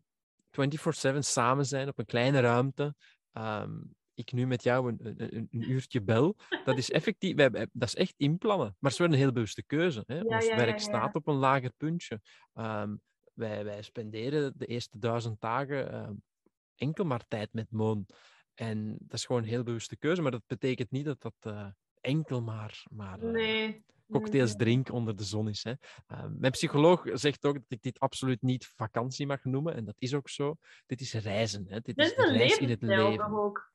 [0.50, 2.94] 24-7 samen zijn op een kleine ruimte.
[3.32, 3.78] Ehm,
[4.14, 6.36] ik nu met jou een, een, uurtje bel.
[6.64, 8.66] Dat is effectief, wij, dat is echt inplannen.
[8.66, 10.02] Maar het is wel een heel bewuste keuze.
[10.06, 10.20] Hè.
[10.20, 12.20] Ons werk staat op een lager puntje.
[12.54, 12.96] Ehm,
[13.34, 16.14] wij, wij spenderen de eerste duizend dagen ehm,
[16.74, 18.06] enkel maar tijd met Moon.
[18.60, 20.22] En dat is gewoon een heel bewuste keuze.
[20.22, 21.66] Maar dat betekent niet dat dat eh,
[22.00, 23.84] enkel maar, maar eh, Nee.
[24.10, 24.58] cocktails nee.
[24.58, 25.64] drinken onder de zon is.
[25.64, 25.70] Hè.
[26.12, 29.74] Uh, mijn psycholoog zegt ook dat ik dit absoluut niet vakantie mag noemen.
[29.74, 30.56] En dat is ook zo.
[30.86, 31.66] Dit is reizen.
[31.68, 31.80] Hè.
[31.80, 33.24] Dit Dit is een reis in het leven.
[33.24, 33.72] ook?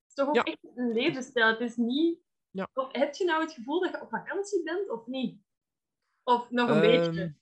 [0.00, 0.42] Het is toch ook Ja.
[0.42, 1.46] echt een levensstijl?
[1.48, 2.18] Het is niet...
[2.50, 2.68] Ja.
[2.74, 5.40] Of heb je nou het gevoel dat je op vakantie bent of niet?
[6.24, 7.34] Of nog een Ehm, beetje?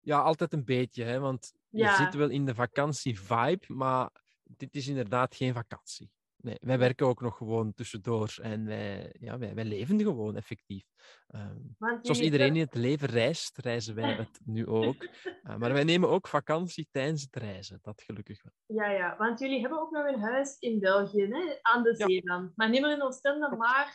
[0.00, 1.04] Ja, altijd een beetje.
[1.04, 1.90] Hè, want Ja.
[1.90, 4.10] je zit wel in de vakantie-vibe, maar
[4.56, 6.10] dit is inderdaad geen vakantie.
[6.36, 10.84] Nee, wij werken ook nog gewoon tussendoor en wij, ja, wij, wij leven gewoon effectief.
[11.26, 11.56] Ehm,
[12.02, 15.02] Zoals iedereen in het leven reist, reizen wij het nu ook.
[15.04, 17.78] Uh, maar wij nemen ook vakantie tijdens het reizen.
[17.82, 18.52] Dat gelukkig wel.
[18.76, 21.58] Ja, ja, want jullie hebben ook nog een huis in België, hè?
[21.62, 22.52] aan de zee dan.
[22.56, 23.94] Maar niet meer in Oostende, maar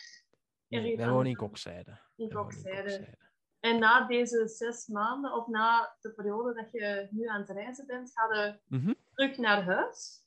[0.67, 1.35] Nee, wij wonen in.
[1.35, 1.99] Kokzijde.
[2.15, 2.29] In.
[2.29, 3.17] Kokzijde.
[3.59, 7.85] En na deze zes maanden, of na de periode dat je nu aan het reizen
[7.87, 8.93] bent, ga je Mhm.
[9.13, 10.24] terug naar huis?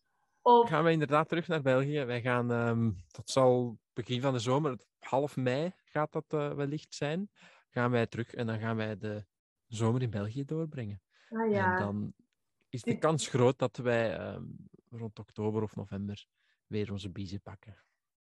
[0.48, 0.68] Of...
[0.68, 2.04] Gaan wij inderdaad terug naar België.
[2.04, 6.94] Wij gaan, ehm, dat zal begin van de zomer, half mei gaat dat eh, wellicht
[6.94, 7.30] zijn.
[7.70, 9.24] Gaan wij terug en dan gaan wij de
[9.66, 11.02] zomer in België doorbrengen.
[11.28, 12.14] Ah ja, En dan
[12.68, 14.44] is de kans groot dat wij ehm,
[14.90, 16.26] rond oktober of november
[16.66, 17.76] weer onze biezen pakken.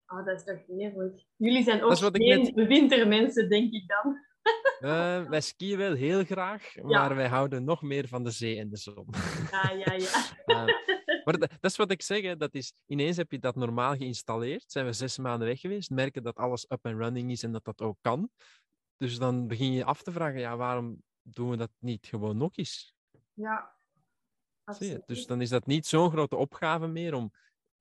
[0.08, 1.26] oh, dat is toch heerlijk.
[1.36, 4.18] Jullie zijn ook geen wintermensen, denk ik dan.
[4.80, 8.70] Eh, wij skiën wel heel graag, maar wij houden nog meer van de zee en
[8.70, 9.08] de zon.
[9.52, 10.10] Ja, ja, ja.
[10.46, 10.66] Eh,
[11.24, 12.38] maar dat, dat is wat ik zeg, hè.
[12.38, 14.72] dat is, ineens heb je dat normaal geïnstalleerd.
[14.72, 17.64] Zijn we zes maanden weg geweest, merken dat alles up and running is en dat
[17.64, 18.30] dat ook kan.
[18.98, 22.58] Dus dan begin je af te vragen, ja, waarom doen we dat niet gewoon nog
[22.58, 22.94] eens?
[23.34, 23.76] Ja,
[24.64, 25.08] absoluut.
[25.08, 27.32] Dus dan is dat niet zo'n grote opgave meer om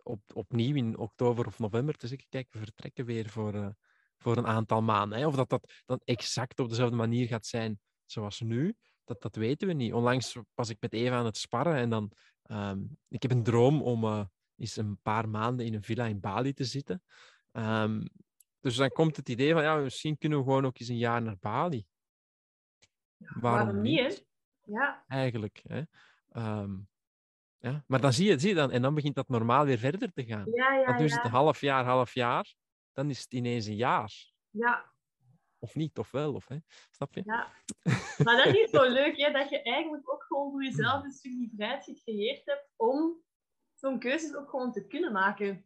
[0.02, 3.68] op, opnieuw in oktober of november te zeggen, kijk, we vertrekken weer voor, eh,
[4.18, 5.18] voor een aantal maanden.
[5.18, 5.26] Hè.
[5.26, 8.74] Of dat dat dan exact op dezelfde manier gaat zijn zoals nu,
[9.04, 9.92] dat, dat weten we niet.
[9.92, 12.12] Onlangs was ik met Eva aan het sparren en dan...
[12.50, 12.78] ehm,
[13.08, 14.24] ik heb een droom om eh,
[14.56, 17.02] eens een paar maanden in een villa in Bali te zitten.
[17.52, 18.06] Ehm,
[18.60, 21.22] dus dan komt het idee van, ja, misschien kunnen we gewoon ook eens een jaar
[21.22, 21.86] naar Bali.
[23.16, 24.14] Waarom, niet, hè?
[24.72, 25.60] Ja, Eigenlijk.
[25.62, 25.82] Hè?
[26.28, 26.76] Ehm,
[27.58, 27.84] ja.
[27.86, 30.24] Maar dan zie je, zie je dan, en dan begint dat normaal weer verder te
[30.24, 30.50] gaan.
[30.54, 30.84] ja, ja.
[30.84, 31.26] Want nu is het ja.
[31.28, 32.54] een half jaar, half jaar.
[32.92, 34.12] Dan is het ineens een jaar.
[34.50, 34.92] ja.
[35.62, 36.56] Of niet, of wel, of hè?
[36.90, 37.22] Snap je?
[37.24, 37.52] Ja,
[38.24, 41.32] maar dat is zo leuk, hè, dat je eigenlijk ook gewoon voor jezelf een stuk
[41.32, 43.22] die vrijheid gecreëerd hebt om
[43.74, 45.64] zo'n keuzes ook gewoon te kunnen maken.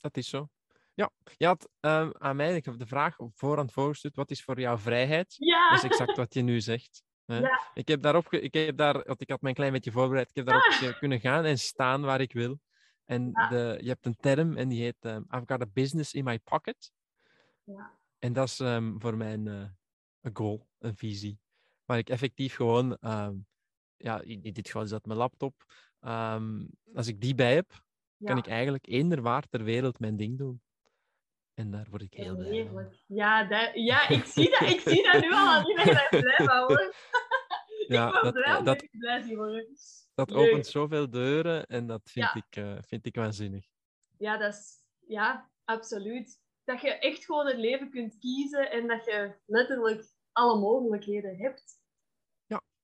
[0.00, 0.48] Dat is zo.
[0.94, 4.44] Ja, je had ehm, aan mij ik heb de vraag op voorhand voorgestuurd, wat is
[4.44, 5.34] voor jou vrijheid?
[5.38, 7.02] Ja, Dat is exact wat je nu zegt.
[7.24, 7.38] Hè?
[7.38, 7.60] Ja.
[7.74, 10.46] Ik heb daarop, ik heb daar, want ik had mijn klein beetje voorbereid, ik heb
[10.46, 12.60] daarop ge- kunnen gaan en staan waar ik wil.
[13.04, 13.48] En Ja.
[13.48, 16.38] de, je hebt een term en die heet ehm, I've got a business in my
[16.38, 16.92] pocket.
[17.64, 18.00] Ja.
[18.22, 19.68] En dat is ehm, voor mij een, eh,
[20.20, 21.40] een goal, een visie.
[21.84, 23.36] Waar ik effectief gewoon, ehm,
[23.96, 25.64] ja, in, dit geval is dat mijn laptop.
[26.00, 27.82] Ehm, als ik die bij heb,
[28.24, 30.62] kan ik eigenlijk eender waar ter wereld mijn ding doen.
[31.54, 32.92] En daar word ik heel blij van.
[33.06, 36.76] Ja, dat, ja ik, zie dat, ik zie dat nu al aan daar blij van.
[37.88, 39.66] Ja, ik dat- blij dat- blij worden.
[40.14, 40.38] Dat Leuk.
[40.48, 42.34] opent zoveel deuren en dat vind, Ja.
[42.34, 43.66] ik, eh, vind ik waanzinnig.
[44.18, 46.40] Ja, dat is, ja, absoluut.
[46.64, 51.80] Dat je echt gewoon het leven kunt kiezen en dat je letterlijk alle mogelijkheden hebt.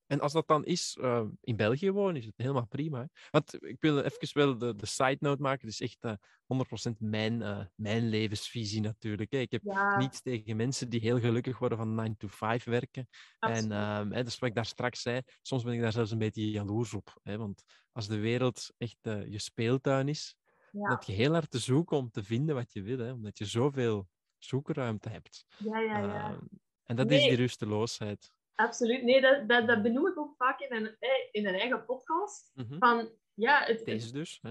[0.09, 2.99] En als dat dan is, uh, in België wonen, is het helemaal prima.
[3.01, 3.07] Hè?
[3.31, 5.67] Want ik wil even wel de, de side note maken.
[5.69, 9.33] Het is echt uh, 100% mijn, uh, mijn levensvisie natuurlijk.
[9.33, 9.39] Hè?
[9.39, 9.99] Ik heb Ja.
[9.99, 13.09] niets tegen mensen die heel gelukkig worden van 9 to 5 werken.
[13.39, 16.19] En ehm, hè, dus wat ik daar straks zei, soms ben ik daar zelfs een
[16.19, 17.19] beetje jaloers op.
[17.23, 17.37] Hè?
[17.37, 17.63] Want
[17.93, 20.37] als de wereld echt eh, je speeltuin is,
[20.79, 20.91] Ja.
[20.91, 22.99] heb je heel hard te zoeken om te vinden wat je wil.
[22.99, 23.13] Hè?
[23.13, 24.09] Omdat je zoveel
[24.39, 25.47] zoekruimte hebt.
[25.57, 26.31] Ja, ja, ja.
[26.31, 26.39] Ehm,
[26.85, 28.33] en dat is die rusteloosheid.
[28.55, 29.03] Absoluut.
[29.03, 32.51] Nee, dat, dat, dat benoem ik ook vaak in een, eh, in een eigen podcast.
[32.55, 32.79] Mhm.
[32.79, 34.39] Van, ja, het, Deze dus.
[34.43, 34.51] Hè?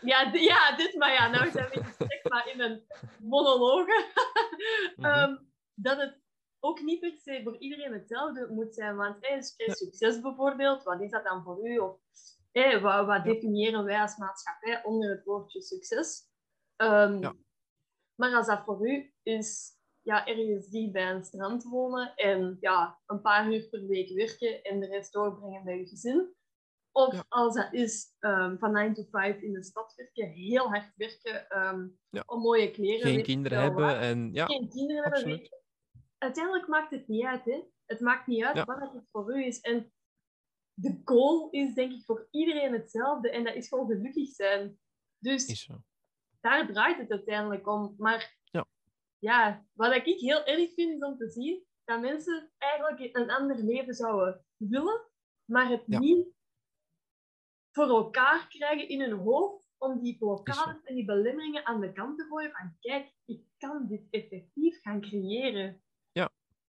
[0.00, 2.84] ja, ja, dit, maar ja, nou zijn we in gesprek, maar in een
[3.20, 4.10] monologe.
[4.96, 5.06] Mhm.
[5.06, 5.36] Ehm,
[5.74, 6.20] dat het
[6.60, 8.96] ook niet per se voor iedereen hetzelfde moet zijn.
[8.96, 9.72] Want eh, is Ja.
[9.74, 11.78] succes bijvoorbeeld, wat is dat dan voor u?
[11.78, 12.00] Of
[12.52, 16.30] eh, wat, definiëren wij als maatschappij onder het woordje succes?
[16.76, 17.34] Ehm, Ja.
[18.14, 23.00] Maar als dat voor u is ja, ergens dicht bij een strand wonen en ja,
[23.06, 26.34] een paar uur per week werken en de rest doorbrengen bij je gezin.
[26.92, 27.24] Of Ja.
[27.28, 31.46] als dat is ehm, van 9 to 5 in de stad werken, heel hard werken
[32.10, 32.22] Ja.
[32.26, 33.10] om mooie kleren.
[33.10, 35.20] Geen kinderen hebben en ja, Geen kinderen hebben.
[35.20, 35.48] absoluut.
[35.48, 35.60] je.
[36.18, 37.44] Uiteindelijk maakt het niet uit.
[37.44, 37.62] Hè.
[37.86, 39.60] Het maakt niet uit wat het voor u is.
[39.60, 39.92] En
[40.82, 43.30] de goal is denk ik voor iedereen hetzelfde.
[43.30, 44.78] En dat is gewoon gelukkig zijn.
[45.18, 45.82] Dus is zo.
[46.40, 47.94] daar draait het uiteindelijk om.
[47.98, 48.66] Maar Ja.
[49.18, 53.56] ja, wat ik heel erg vind is om te zien dat mensen eigenlijk een ander
[53.64, 55.08] leven zouden willen,
[55.44, 55.98] maar het Ja.
[55.98, 56.28] niet
[57.70, 62.18] voor elkaar krijgen in hun hoofd om die blokkades en die belemmeringen aan de kant
[62.18, 65.82] te gooien van kijk, ik kan dit effectief gaan creëren.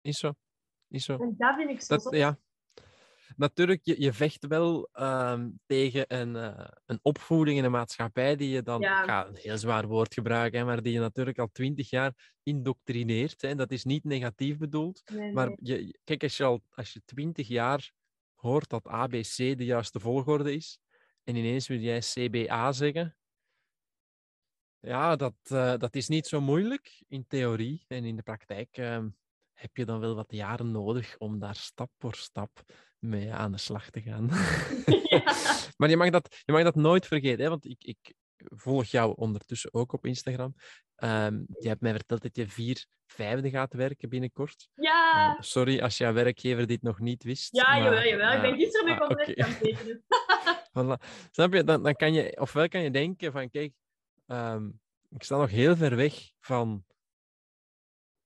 [0.01, 0.33] Is zo.
[0.87, 1.17] Is zo.
[1.17, 2.39] En dat vind ik zo Dat, ja.
[3.39, 8.49] Natuurlijk, je, je vecht wel ehm, tegen een, eh, een opvoeding in een maatschappij die
[8.49, 8.99] je dan, Ja.
[8.99, 12.37] ik ga een heel zwaar woord gebruiken, hè, maar die je natuurlijk al twintig jaar
[12.43, 13.41] indoctrineert.
[13.41, 13.55] Hè.
[13.55, 15.57] Dat is niet negatief bedoeld, Nee, maar nee.
[15.61, 17.91] je- kijk, als je al als je twintig jaar
[18.33, 20.79] hoort dat ABC de juiste volgorde is,
[21.23, 23.17] en ineens wil jij CBA zeggen,
[24.79, 27.85] ja, dat, eh, dat is niet zo moeilijk in theorie.
[27.87, 29.09] En in de praktijk ehm,
[29.53, 32.63] heb je dan wel wat jaren nodig om daar stap voor stap
[32.99, 34.29] mee aan de slag te gaan.
[35.09, 35.23] Ja.
[35.77, 37.49] maar je mag, dat, je mag dat nooit vergeten, hè?
[37.49, 40.55] want ik, ik volg jou ondertussen ook op Instagram.
[40.95, 44.69] Ehm, je hebt mij verteld dat je vier vijfde gaat werken binnenkort.
[44.75, 47.55] Ja, Eh, sorry als jouw werkgever dit nog niet wist.
[47.55, 48.33] ja maar, jawel, jawel.
[48.35, 49.43] Ik ben eh, gisteren met ah, oké.
[49.43, 50.03] gaan tekenen.
[50.77, 51.05] Voilà.
[51.31, 51.63] Snap je?
[51.63, 53.73] Dan, dan kan je, ofwel kan je denken van, kijk,
[54.27, 54.67] ehm,
[55.09, 56.83] ik sta nog heel ver weg van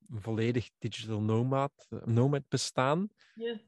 [0.09, 3.09] volledig digital nomad, eh, nomad bestaan.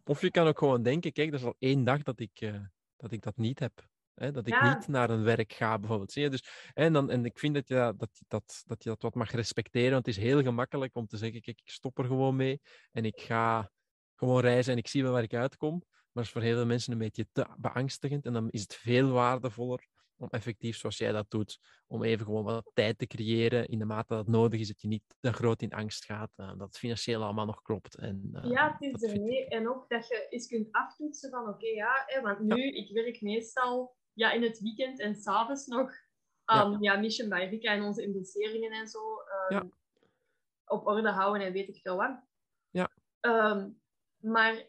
[0.04, 2.60] Of je kan ook gewoon denken, kijk, er is al één dag dat ik, eh,
[2.98, 3.88] dat, ik dat niet heb.
[4.14, 4.32] Hè?
[4.32, 4.68] Dat ik Ja.
[4.68, 6.12] niet naar een werk ga, bijvoorbeeld.
[6.12, 6.30] Zie je?
[6.30, 9.16] Dus, en, dan, en ik vind dat je dat, dat, dat, dat je dat wat
[9.16, 12.36] mag respecteren, want het is heel gemakkelijk om te zeggen, kijk, ik stop er gewoon
[12.36, 12.62] mee
[12.92, 13.72] en ik ga
[14.16, 15.84] gewoon reizen en ik zie wel waar ik uitkom.
[15.88, 18.26] Maar dat is voor heel veel mensen een beetje te beangstigend.
[18.26, 22.44] En dan is het veel waardevoller om effectief, zoals jij dat doet, om even gewoon
[22.44, 25.34] wat tijd te creëren in de mate dat het nodig is, dat je niet te
[25.34, 27.96] groot in angst gaat, eh, dat het financieel allemaal nog klopt.
[27.98, 29.48] En, eh, Ja, het is er nee.
[29.48, 33.22] En ook dat je eens kunt aftoetsen van oké, ja, hè, want nu, ik werk
[33.22, 35.92] meestal ja, in het weekend en s'avonds nog
[36.46, 36.98] aan ja.
[36.98, 39.70] Mission by Rika en onze investeringen en zo ehm, Ja.
[40.66, 42.20] op orde houden en weet ik veel wat.
[42.70, 42.92] Ja.
[43.20, 43.70] Ehm,
[44.18, 44.66] maar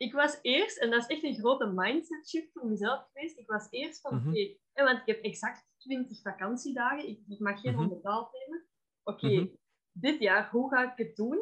[0.00, 3.46] ik was eerst, en dat is echt een grote mindset shift voor mezelf geweest, ik
[3.50, 4.28] was eerst van Mhm.
[4.28, 7.82] oké, want ik heb exact 20 vakantiedagen, ik, ik mag geen Mhm.
[7.82, 8.66] onbetaald nemen.
[9.02, 9.46] Oké, Mhm.
[9.92, 11.38] dit jaar, hoe ga ik het doen?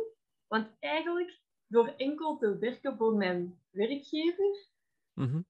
[0.46, 4.68] Want eigenlijk, door enkel te werken voor mijn werkgever,
[5.14, 5.42] Mhm.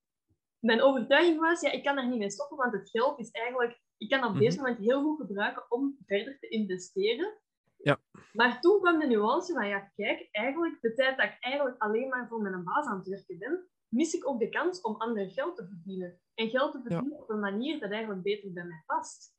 [0.59, 3.81] mijn overtuiging was, ja, ik kan daar niet mee stoppen, want het geld is eigenlijk,
[3.97, 7.39] ik kan op deze moment heel goed gebruiken om verder te investeren.
[7.83, 8.01] Ja.
[8.33, 12.09] Maar toen kwam de nuance van, ja, kijk, eigenlijk, de tijd dat ik eigenlijk alleen
[12.09, 15.31] maar voor mijn baas aan het werken ben, mis ik ook de kans om ander
[15.31, 16.21] geld te verdienen.
[16.35, 19.37] En geld te verdienen op een manier dat eigenlijk beter bij mij past.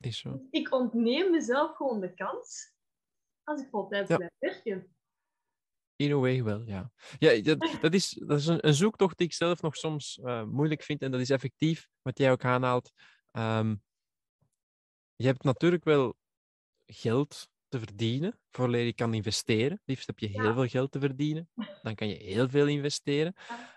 [0.00, 0.32] Is zo.
[0.32, 2.74] Dus ik ontneem mezelf gewoon de kans
[3.44, 4.16] als ik voltijds Ja.
[4.16, 4.94] blijf werken.
[5.96, 6.92] In a way wel, ja.
[7.18, 10.44] ja dat, dat is, dat is een, een zoektocht die ik zelf nog soms eh,
[10.44, 11.02] moeilijk vind.
[11.02, 12.92] En dat is effectief wat jij ook aanhaalt.
[13.30, 13.76] Ehm,
[15.16, 16.16] je hebt natuurlijk wel
[16.92, 19.80] geld te verdienen voordat je kan investeren.
[19.84, 20.54] Liefst heb je heel Ja.
[20.54, 21.50] veel geld te verdienen.
[21.82, 23.34] Dan kan je heel veel investeren.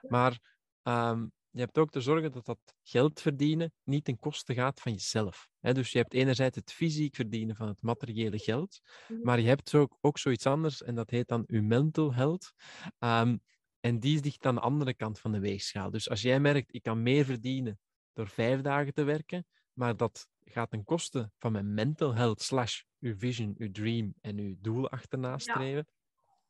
[0.07, 0.39] Maar
[0.81, 4.91] ehm, je hebt ook te zorgen dat dat geld verdienen niet ten koste gaat van
[4.91, 5.47] jezelf.
[5.59, 9.21] Dus je hebt enerzijds het fysiek verdienen van het materiële geld, Mhm.
[9.21, 12.51] maar je hebt ook, ook zoiets anders en dat heet dan je mental health.
[12.99, 13.37] Ehm,
[13.79, 15.89] en die ligt aan de andere kant van de weegschaal.
[15.91, 17.79] Dus als jij merkt, ik kan meer verdienen
[18.13, 22.81] door vijf dagen te werken, maar dat gaat ten koste van mijn mental health slash
[22.99, 25.87] uw vision, uw dream en uw doel achterna streven,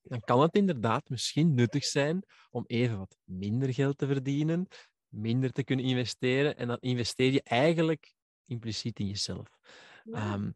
[0.01, 4.67] dan kan het inderdaad misschien nuttig zijn om even wat minder geld te verdienen,
[5.07, 6.57] minder te kunnen investeren.
[6.57, 8.13] En dan investeer je eigenlijk
[8.45, 9.57] impliciet in jezelf.
[10.03, 10.13] Ja.
[10.13, 10.51] Ehm,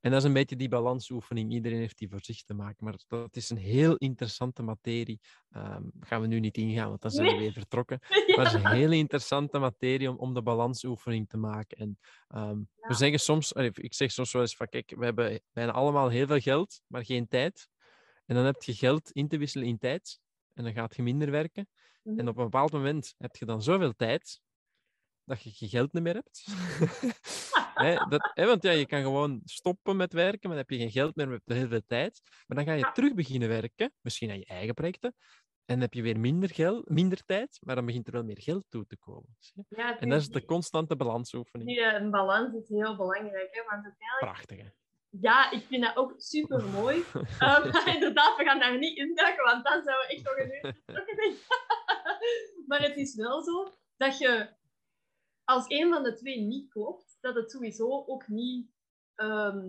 [0.00, 1.52] en dat is een beetje die balansoefening.
[1.52, 2.84] Iedereen heeft die voor zich te maken.
[2.84, 5.20] Maar dat is een heel interessante materie.
[5.50, 7.98] Ehm gaan we nu niet ingaan, want dan zijn we weer vertrokken.
[8.26, 8.36] Ja.
[8.36, 11.76] Maar het is een hele interessante materie om, om de balansoefening te maken.
[11.78, 11.98] En
[12.28, 12.88] ehm, Ja.
[12.88, 16.26] we zeggen soms, ik zeg soms wel eens van kijk, we hebben bijna allemaal heel
[16.26, 17.68] veel geld, maar geen tijd.
[18.26, 20.20] En dan heb je geld in te wisselen in tijd.
[20.54, 21.68] En dan gaat je minder werken.
[22.02, 22.18] Mhm.
[22.18, 24.40] En op een bepaald moment heb je dan zoveel tijd
[25.24, 26.44] dat je geen geld meer hebt.
[27.84, 30.76] Hè, dat, hè, want ja, je kan gewoon stoppen met werken, maar dan heb je
[30.78, 32.20] geen geld meer, maar heb je heel veel tijd.
[32.46, 32.92] Maar dan ga je Ja.
[32.92, 35.14] terug beginnen werken, misschien aan je eigen projecten.
[35.64, 38.40] En dan heb je weer minder, geld, minder tijd, maar dan begint er wel meer
[38.40, 39.36] geld toe te komen.
[39.68, 41.70] Ja, En dat is de constante balansoefening.
[41.70, 44.68] die eh, balans is heel belangrijk, hè, want uiteindelijk Prachtig, hè?
[45.20, 47.04] Ja, ik vind dat ook super mooi.
[47.38, 51.38] maar inderdaad, we gaan daar niet induiken, want dan zouden we echt nog een uur
[52.66, 54.54] maar het is wel zo dat je,
[55.44, 58.70] als een van de twee niet klopt, dat het sowieso ook niet
[59.14, 59.68] ehm,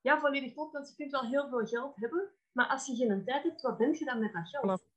[0.00, 0.72] ja, volledig klopt.
[0.72, 3.78] Want je kunt wel heel veel geld hebben, maar als je geen tijd hebt, wat
[3.78, 4.80] ben je dan met dat geld?
[4.80, 4.92] Voilà.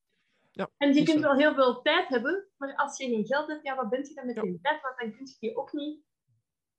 [0.52, 3.64] Ja, en je kunt wel heel veel tijd hebben, maar als je geen geld hebt,
[3.64, 4.42] ja, wat ben je dan met Ja.
[4.42, 4.82] die tijd?
[4.82, 6.04] Want dan kun je die ook niet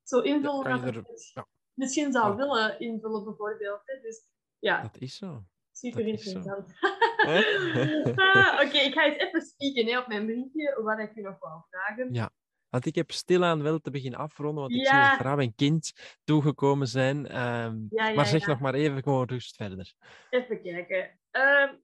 [0.03, 0.63] zo invullen.
[0.63, 1.47] kan je dat er- het ja.
[1.75, 2.37] Misschien zou Ja.
[2.37, 3.81] willen invullen, bijvoorbeeld.
[3.85, 4.01] Hè?
[4.01, 4.27] Dus
[4.59, 5.45] ja, Dat is zo.
[5.73, 6.73] super dat interessant.
[8.17, 11.39] Ah, Oké, ik ga eens even spieken hè, op mijn briefje, wat ik u nog
[11.39, 12.13] wou vragen.
[12.13, 12.31] Ja.
[12.71, 15.93] Want ik heb stilaan wel te beginnen afronden, want ik zie dat vrouw en kind
[16.25, 17.27] toegekomen zijn.
[17.27, 19.95] ehm, Ja, ja, maar zeg nog maar even gewoon rust verder.
[20.31, 21.19] Even kijken.
[21.31, 21.75] Ehm,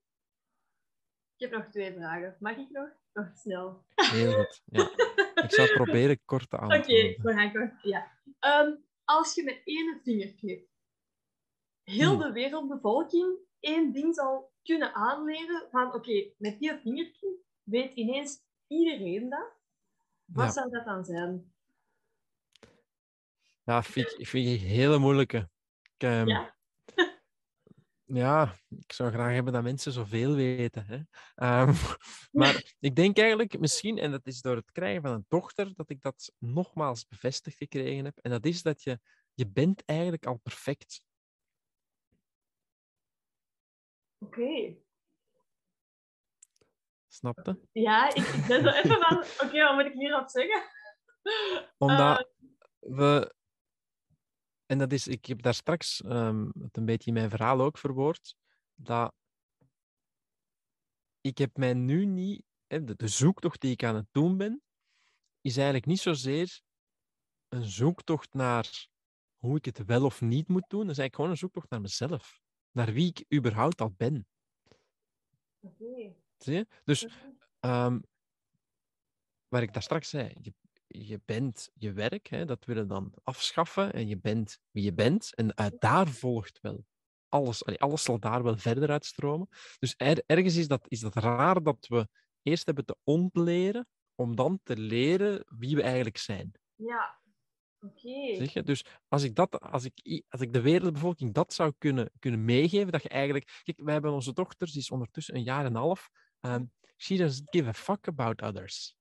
[1.36, 2.36] ik heb nog twee vragen.
[2.40, 2.88] Mag ik nog?
[3.12, 3.84] Nog snel.
[3.94, 4.62] Heel goed.
[4.64, 4.90] Ja.
[5.42, 7.22] Ik zal proberen kort te Oké, antwoorden.
[7.22, 7.82] we gaan kort.
[7.82, 8.12] Ja.
[8.38, 8.74] Ehm,
[9.04, 10.70] als je met één vinger knipt,
[11.84, 12.18] heel Hmm.
[12.20, 19.28] de wereldbevolking één ding zal kunnen aanleren van oké, met die vingerknip weet ineens iedereen
[19.28, 19.52] dat.
[20.24, 20.50] Wat Ja.
[20.52, 21.52] zou dat dan zijn?
[23.62, 25.50] Ja, vind ik, vind ik een hele moeilijke.
[25.82, 26.56] Ik, ehm, Ja.
[28.04, 30.86] ja, ik zou graag hebben dat mensen zoveel weten.
[30.86, 31.00] Hè?
[31.34, 31.72] Ehm,
[32.40, 35.90] maar ik denk eigenlijk misschien, en dat is door het krijgen van een dochter, dat
[35.90, 38.18] ik dat nogmaals bevestigd gekregen heb.
[38.18, 39.00] En dat is dat je,
[39.34, 41.04] je bent eigenlijk al perfect.
[44.18, 44.76] Oké.
[47.14, 47.60] Snapte?
[47.72, 50.62] Ja, ik, ik ben zo even van, oké, wat moet ik hierop zeggen?
[51.78, 52.24] Omdat Eh.
[52.78, 53.34] we.
[54.66, 57.78] En dat is, ik heb daar straks ehm, het een beetje in mijn verhaal ook
[57.78, 58.34] verwoord.
[58.74, 59.14] Dat
[61.20, 62.42] ik heb mij nu niet.
[62.66, 64.62] hè, De, de zoektocht die ik aan het doen ben,
[65.40, 66.60] is eigenlijk niet zozeer
[67.48, 68.88] een zoektocht naar
[69.36, 70.80] hoe ik het wel of niet moet doen.
[70.86, 72.40] Dat is eigenlijk gewoon een zoektocht naar mezelf.
[72.70, 74.26] Naar wie ik überhaupt al ben.
[75.60, 76.14] Oké.
[76.44, 76.66] Zie je?
[76.84, 77.06] Dus
[77.60, 77.98] Ehm,
[79.48, 80.54] waar ik daar straks zei, je,
[80.86, 84.92] je bent je werk, hè, dat willen we dan afschaffen en je bent wie je
[84.94, 85.34] bent.
[85.34, 86.84] En uit daar volgt wel
[87.28, 87.64] alles.
[87.64, 89.48] allee, alles zal daar wel verder uitstromen.
[89.78, 92.08] Dus er- ergens is dat, is dat raar dat we
[92.42, 96.52] eerst hebben te ontleren om dan te leren wie we eigenlijk zijn.
[96.74, 97.22] Ja.
[97.80, 98.34] Oké.
[98.36, 98.62] Zeg je?
[98.62, 102.92] Dus als ik, dat, als, ik, als ik de wereldbevolking dat zou kunnen, kunnen meegeven,
[102.92, 103.60] dat je eigenlijk...
[103.62, 106.10] Kijk, wij hebben onze dochters, die is ondertussen een jaar en een half.
[106.44, 106.64] Ehm,
[106.96, 108.96] she doesn't give a fuck about others.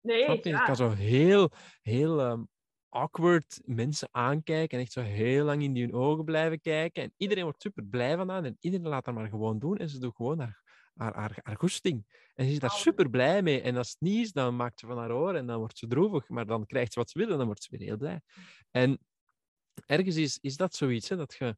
[0.00, 0.58] Nee, ja.
[0.58, 1.50] Ik kan zo heel,
[1.82, 2.42] heel ehm,
[2.88, 7.02] awkward mensen aankijken en echt zo heel lang in die hun ogen blijven kijken.
[7.02, 9.88] En iedereen wordt super blij van haar en iedereen laat haar maar gewoon doen en
[9.88, 10.62] ze doet gewoon haar,
[10.94, 12.04] haar, haar, haar goesting.
[12.34, 13.60] En ze is daar super blij mee.
[13.60, 15.86] En als het niet is, dan maakt ze van haar oor en dan wordt ze
[15.86, 16.28] droevig.
[16.28, 18.20] Maar dan krijgt ze wat ze wil en dan wordt ze weer heel blij.
[18.70, 18.98] En
[19.86, 21.56] ergens is, is dat zoiets, hè, dat je...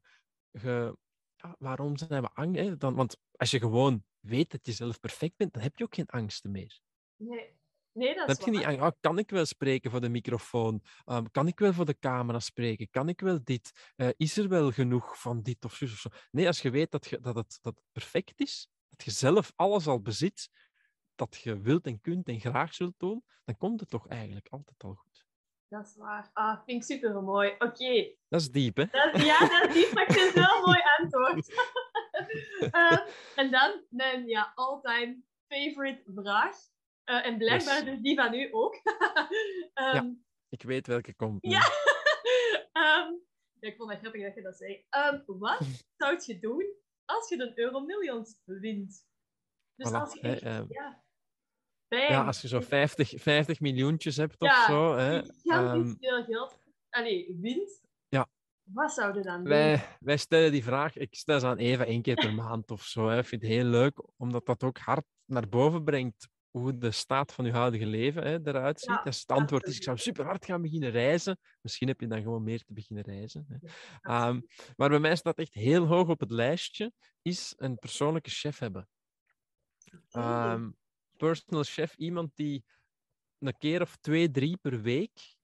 [0.51, 0.97] je
[1.35, 2.61] ja, waarom zijn we angst?
[2.61, 2.77] Hè?
[2.77, 5.95] Dan, want als je gewoon weet dat je zelf perfect bent, dan heb je ook
[5.95, 6.79] geen angsten meer.
[7.15, 7.59] Nee.
[7.93, 8.81] Nee, dat Dan is heb je niet angst.
[8.81, 10.81] Ah, kan ik wel spreken voor de microfoon?
[11.05, 12.89] Ehm, kan ik wel voor de camera spreken?
[12.89, 13.91] Kan ik wel dit?
[13.95, 16.09] Eh, is er wel genoeg van dit of zo?
[16.31, 19.51] Nee, als je weet dat, je, dat, het, dat het perfect is, dat je zelf
[19.55, 20.49] alles al bezit,
[21.15, 24.83] dat je wilt en kunt en graag zult doen, dan komt het toch eigenlijk altijd
[24.83, 25.25] al goed.
[25.67, 26.29] Dat is waar.
[26.33, 27.49] Ah, vind ik super mooi.
[27.59, 28.15] Oké.
[28.29, 28.85] Dat is diep, hè?
[28.85, 31.53] Dat- Ja, dat is die, maar ik vind het wel een mooi antwoord.
[32.71, 32.99] Eh,
[33.35, 36.57] en dan mijn ja, all-time favorite vraag.
[37.03, 37.85] Eh, en blijkbaar Yes.
[37.85, 38.75] dus die van u ook.
[39.73, 40.09] Ehm,
[40.49, 41.37] Ik weet welke komt.
[41.41, 41.59] Ja.
[42.71, 43.11] Ehm,
[43.59, 44.85] ja, ik vond het grappig dat je dat zei.
[44.89, 45.59] Ehm, wat
[45.97, 46.65] zou je doen
[47.05, 49.05] als je de Euro Millions wint?
[49.75, 50.65] Dus Voilà, als je echt, ehm,
[51.89, 54.95] ja, als je zo 50, 50 miljoentjes hebt of zo.
[54.95, 57.81] Hè, gigantisch ehm, veel geld allee, wint.
[58.73, 59.47] Wat zouden dan doen?
[59.47, 62.83] Wij, wij stellen die vraag, ik stel ze aan Eva één keer per maand of
[62.83, 63.09] zo.
[63.09, 63.17] Hè.
[63.17, 67.33] Ik vind het heel leuk, omdat dat ook hard naar boven brengt hoe de staat
[67.33, 68.89] van je huidige leven hè, eruit ziet.
[68.89, 71.39] Ja, Als het antwoord is, ik zou super hard gaan beginnen reizen.
[71.61, 73.45] Misschien heb je dan gewoon meer te beginnen reizen.
[73.47, 73.57] Hè.
[74.01, 74.41] Ehm,
[74.75, 76.91] maar bij mij staat echt heel hoog op het lijstje,
[77.21, 78.89] is een persoonlijke chef hebben.
[80.09, 80.69] Ehm,
[81.17, 82.63] personal chef, iemand die
[83.39, 85.35] een keer of twee, drie per week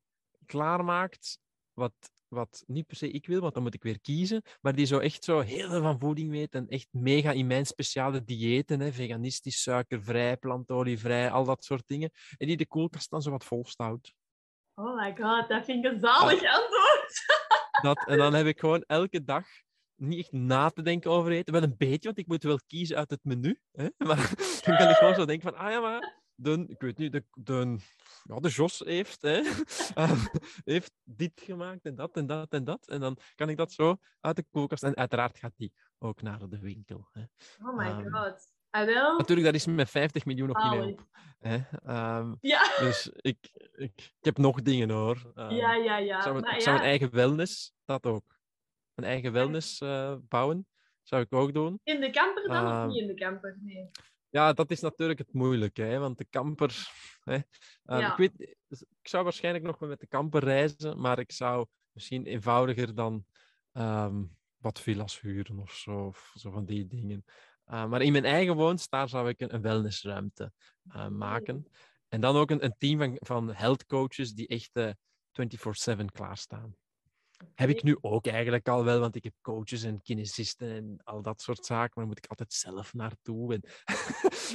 [0.46, 1.40] klaarmaakt
[1.74, 4.86] wat, wat niet per se ik wil, want dan moet ik weer kiezen, maar die
[4.86, 8.80] zo echt zo heel veel van voeding weet en echt mega in mijn speciale diëten,
[8.80, 13.46] hè, veganistisch, suikervrij, plantolievrij, al dat soort dingen, en die de koelkast dan zo wat
[13.46, 14.14] volstout.
[14.74, 17.26] Oh my god, dat vind ik een zalig antwoord.
[17.82, 19.46] Dat, en dan heb ik gewoon elke dag
[19.96, 21.54] niet echt na te denken over eten.
[21.54, 23.60] Wel een beetje, want ik moet wel kiezen uit het menu.
[23.72, 23.88] Hè?
[24.08, 24.34] Maar
[24.64, 27.24] dan kan ik gewoon zo denken van, ah ja, maar de, ik weet niet, de,
[27.34, 27.78] de,
[28.24, 29.42] ja, de Jos heeft, hè,
[29.96, 30.26] ehm,
[30.64, 32.88] heeft dit gemaakt en dat en dat en dat.
[32.88, 34.84] En dan kan ik dat zo uit de koelkast.
[34.84, 37.08] En uiteraard gaat die ook naar de winkel.
[37.12, 37.22] Hè.
[37.68, 38.56] Oh my Ehm, god.
[38.70, 39.18] Ah, wel?
[39.18, 41.08] Natuurlijk, dat is met 50 miljoen nog niet op.
[41.40, 41.58] Hè.
[41.84, 43.38] Ehm, Ja, dus ik,
[43.76, 45.32] ik, ik heb nog dingen hoor.
[45.36, 46.22] Ja, ja, ja.
[46.22, 48.40] zou, Maar ik zou ja, mijn eigen wellness, dat ook.
[48.94, 50.68] Mijn eigen wellness eh, bouwen,
[51.04, 51.80] zou ik ook doen.
[51.84, 53.58] in de camper dan of niet in de camper?
[53.62, 53.90] Nee.
[54.38, 56.88] Ja, dat is natuurlijk het moeilijke, hè, want de camper...
[57.24, 57.34] Hè,
[57.86, 58.12] ehm, Ja.
[58.12, 62.26] ik, weet, ik zou waarschijnlijk nog wel met de camper reizen, maar ik zou misschien
[62.26, 63.26] eenvoudiger dan
[63.72, 64.24] ehm,
[64.58, 67.24] wat villa's huren of zo, of zo van die dingen.
[67.68, 70.52] Uh, maar in mijn eigen woonstaar zou ik een, een wellnessruimte
[70.96, 71.68] uh, maken.
[72.08, 74.92] En dan ook een, een team van, van health coaches die echt uh,
[76.02, 76.76] 24-7 klaarstaan.
[77.54, 81.22] Heb ik nu ook eigenlijk al wel, want ik heb coaches en kinesisten en al
[81.22, 83.54] dat soort zaken, maar moet ik altijd zelf naartoe.
[83.54, 83.62] En...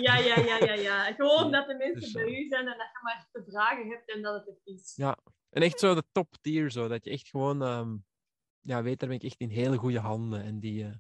[0.03, 1.05] Ja, ja, ja, ja, ja.
[1.17, 3.89] Gewoon dat de mensen dus, bij eh, u zijn en dat je maar te vragen
[3.89, 4.93] hebt en dat het er is.
[4.97, 5.19] Ja,
[5.51, 7.97] en echt zo de top tier, zo, dat je echt gewoon, ehm,
[8.61, 10.43] ja, weet, daar ben ik echt in hele goede handen.
[10.43, 10.95] En die, eh,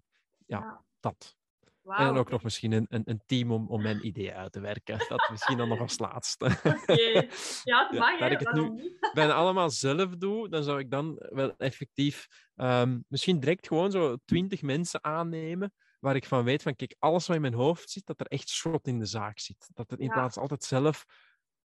[0.46, 0.84] ja, Ja.
[1.00, 1.36] dat.
[1.84, 4.60] En dan ook nog misschien een, een, een team om, om mijn idee uit te
[4.60, 4.98] werken.
[5.08, 6.44] Dat misschien dan nog als laatste.
[6.64, 6.92] Oké.
[6.92, 8.30] Ja, het Ja, mag, hè.
[8.30, 8.98] ik het niet?
[9.14, 14.16] bijna allemaal zelf doe, dan zou ik dan wel effectief ehm, misschien direct gewoon zo
[14.24, 18.06] twintig mensen aannemen waar ik van weet van, kijk, alles wat in mijn hoofd zit,
[18.06, 19.70] dat er echt schot in de zaak zit.
[19.74, 20.12] Dat het in Ja.
[20.12, 21.04] plaats altijd zelf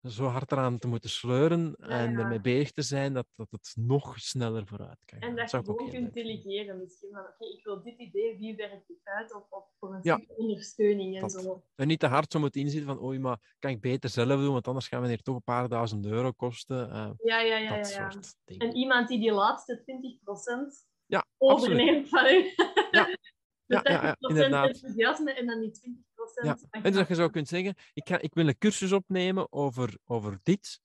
[0.03, 2.19] zo hard eraan te moeten sleuren en ja.
[2.19, 5.19] ermee bezig te zijn, dat, dat het nog sneller vooruit kan.
[5.19, 7.09] En dat je zou ik ook kunt delegeren misschien.
[7.11, 9.35] Van, oké, ik wil dit idee, wie werkt dit uit?
[9.35, 10.21] Of, of voor een Ja.
[10.35, 11.31] ondersteuning en Dat.
[11.31, 11.63] zo.
[11.75, 14.51] En niet te hard zo moeten inzitten van, oei, maar kan ik beter zelf doen,
[14.53, 16.89] want anders gaan we hier toch een paar duizend euro kosten.
[16.91, 17.75] eh, Ja, ja, ja, ja.
[17.77, 18.09] dat ja.
[18.11, 18.67] soort dingen.
[18.67, 22.53] En iemand die die laatste 20% Ja, overneemt van u.
[22.91, 23.05] Ja.
[23.65, 24.67] De Ja, ja, ja, 80% inderdaad.
[24.67, 26.12] enthousiasme en dan die 20%.
[26.43, 29.51] Ja, En dus dat je zo kunt zeggen, ik, ga, ik wil een cursus opnemen
[29.51, 30.79] over, over dit.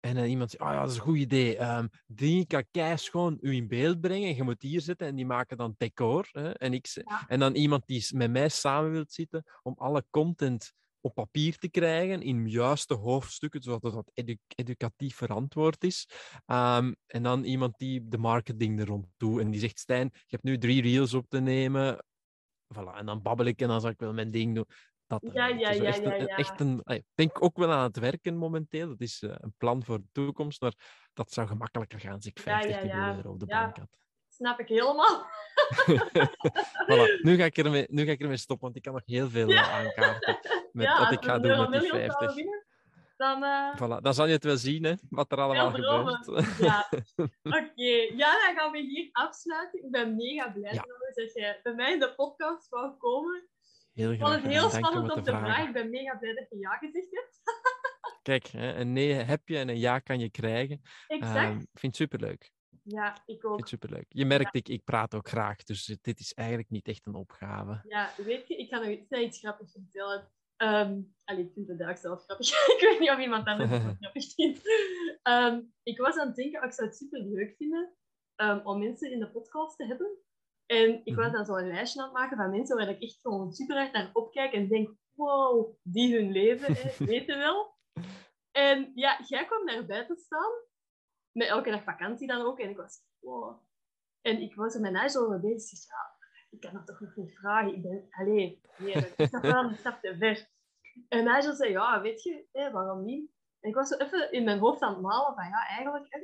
[0.00, 1.56] En dan iemand zegt, oh ja, dat is een goed idee.
[1.56, 4.36] Ehm, die kan keis gewoon u in beeld brengen.
[4.36, 6.28] Je moet hier zitten en die maken dan decor.
[6.32, 6.50] Hè?
[6.50, 7.24] En, ik, Ja.
[7.28, 11.68] en dan iemand die met mij samen wil zitten om alle content op papier te
[11.68, 16.08] krijgen in juiste hoofdstukken, zodat edu- educatief verantwoord is.
[16.46, 20.20] Ehm, en dan iemand die de marketing er rond doet en die zegt, Stijn, je
[20.26, 22.04] hebt nu drie reels op te nemen.
[22.74, 24.66] Voilà, en dan babbel ik en dan zal ik wel mijn ding doen.
[25.06, 25.58] Dat Ja, beetje.
[25.66, 28.88] ja, ja, echt ja, echt een, allee, ik denk ook wel aan het werken momenteel.
[28.88, 30.74] Dat is eh, een plan voor de toekomst, maar
[31.12, 33.16] dat zou gemakkelijker gaan als ik Ja, 50 ja, miljoen ja.
[33.16, 33.62] euro op de Ja.
[33.62, 33.98] bank had.
[34.28, 35.26] Snap ik helemaal.
[36.88, 39.28] voilà, nu ga, ik ermee, nu ga ik ermee stoppen, want ik kan nog heel
[39.28, 40.38] veel eh, aankaarten
[40.72, 42.63] met wat ik ga doen met die million zouden 50.
[43.16, 43.42] Dan...
[43.42, 46.26] eh, Voilà, dan zal je het wel zien, hè, wat er allemaal gebeurt.
[46.68, 46.88] Ja,
[47.42, 47.90] oké.
[48.16, 49.84] Ja, dan gaan we hier afsluiten.
[49.84, 50.82] Ik ben mega blij Ja.
[51.14, 53.48] dat je bij mij in de podcast wou komen.
[53.92, 55.46] Heel Ik vond graag het heel spannend om om te te vragen.
[55.46, 55.66] vragen.
[55.66, 57.40] Ik ben mega blij dat je ja gezegd hebt.
[58.22, 60.80] Kijk, hè, een nee heb je en een ja kan je krijgen.
[61.06, 61.36] Exact.
[61.36, 62.52] Ehm, ik vind het superleuk.
[62.82, 63.48] ja, ik Ik ook.
[63.50, 64.06] vind het superleuk.
[64.08, 67.80] Je merkt, ik, ik praat ook graag, dus dit is eigenlijk niet echt een opgave.
[67.88, 70.28] Ja, weet je, ik ga nog iets, iets grappigs vertellen.
[70.56, 72.48] Ehm allee, ik vind het daar zelf grappig.
[72.74, 74.60] ik weet niet of iemand anders het grappig vindt.
[75.22, 77.94] Ehm, ik was aan het denken, oh, ik zou het super leuk vinden
[78.34, 80.18] ehm, om mensen in de podcast te hebben.
[80.66, 81.34] En ik was Mhm.
[81.34, 84.10] dan zo'n lijstje aan het maken van mensen waar ik echt gewoon super hard naar
[84.12, 87.74] opkijk en denk, wow, die hun leven hè, weten wel.
[88.50, 90.52] En ja, jij kwam daarbij te staan,
[91.32, 93.62] met elke dag vakantie dan ook, en ik was, wow.
[94.20, 96.13] En ik was er met mij zo mee bezig, ja,
[96.54, 97.74] ik kan dat toch nog niet vragen.
[97.74, 100.48] Ik ben, allee, nee, dat is toch wel een stap te ver.
[101.08, 103.30] En hij zei, ja, weet je, waarom niet?
[103.60, 106.18] En ik was zo even in mijn hoofd aan het malen van, ja, eigenlijk, hè,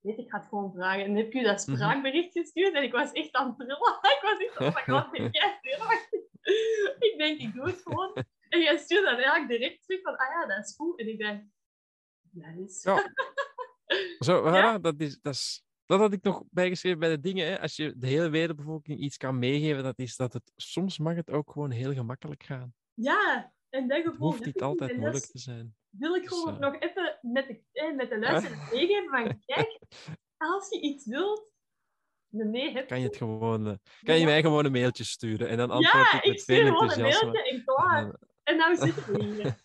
[0.00, 1.04] weet je, ik ga het gewoon vragen.
[1.04, 1.76] En heb ik u dat Mhm.
[1.76, 3.76] spraakbericht gestuurd en ik was echt aan het trillen.
[4.16, 4.58] ik was echt,
[4.88, 6.20] oh ben jij zenuwachtig?
[7.08, 8.24] ik denk, ik doe het gewoon.
[8.48, 10.98] En jij stuurde dan eigenlijk direct terug van, ah ja, dat is goed.
[10.98, 11.40] En ik dacht,
[12.30, 12.90] nice.
[12.90, 13.02] Ja.
[14.26, 14.78] Zo, Ja?
[14.78, 17.46] dat, is, dat, is, dat had ik nog bijgeschreven bij de dingen.
[17.46, 17.60] Hè.
[17.60, 21.30] Als je de hele wereldbevolking iets kan meegeven, dat is dat het soms mag het
[21.30, 22.74] ook gewoon heel gemakkelijk gaan.
[22.94, 25.76] Ja, en dat Het gevoel hoeft heb niet ik altijd en moeilijk te zijn.
[25.88, 29.40] wil ik Dus, gewoon eh, nog even met de, eh, met de luisteraars meegeven van
[29.44, 29.78] kijk,
[30.36, 31.50] als je iets wilt,
[32.28, 34.26] nee heb Kan je het gewoon, eh, kan je Ja.
[34.26, 36.90] mij gewoon een mailtje sturen en dan antwoord Ja, ik ik met stuur veel gewoon
[36.90, 37.30] een enthousiasme.
[37.30, 38.06] mailtje en klaar.
[38.06, 39.62] En, En nou zitten we hier.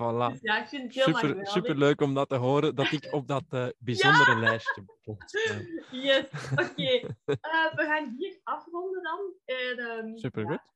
[0.00, 0.32] Voilà.
[0.32, 3.08] Dus ja, ik vind het heel Super, super leuk om dat te horen, dat ik
[3.10, 5.66] op dat eh, bijzondere lijstje staan.
[6.02, 7.14] Yes, oké.
[7.24, 9.20] Eh, we gaan hier afronden dan.
[9.44, 10.72] En, ehm, Super ja, goed.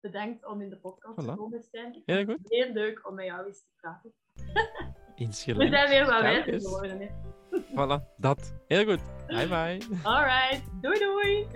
[0.00, 2.02] bedankt om in de podcast te komen, Stijn.
[2.04, 2.38] Heel goed.
[2.42, 4.12] Heel leuk om met jou eens te praten.
[5.18, 7.00] We zijn weer wat wijzer geworden.
[7.00, 7.08] Hè.
[7.50, 8.54] Voilà, dat.
[8.66, 9.00] Heel goed.
[9.26, 9.78] Bye bye.
[10.02, 11.46] Alright, doei doei.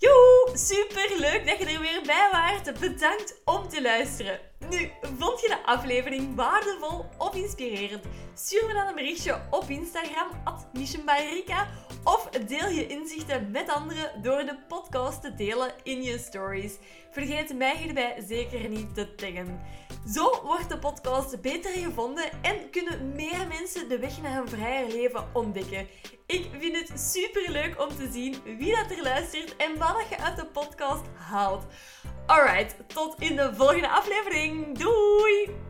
[0.00, 2.80] Joe, super leuk dat je er weer bij waart.
[2.80, 4.38] Bedankt om te luisteren.
[4.70, 8.04] Nu, vond je de aflevering waardevol of inspirerend?
[8.34, 10.28] Stuur me dan een berichtje op Instagram,
[10.72, 11.68] missionbyrika,
[12.04, 16.76] of deel je inzichten met anderen door de podcast te delen in je stories.
[17.10, 19.60] Vergeet mij hierbij zeker niet te taggen.
[20.06, 24.88] Zo wordt de podcast beter gevonden en kunnen meer mensen de weg naar een vrijer
[24.88, 25.88] leven ontdekken.
[26.26, 30.18] Ik vind het super leuk om te zien wie dat er luistert en wat je
[30.18, 31.64] uit de podcast haalt.
[32.26, 34.78] Alright, tot in de volgende aflevering.
[34.78, 35.69] Doei!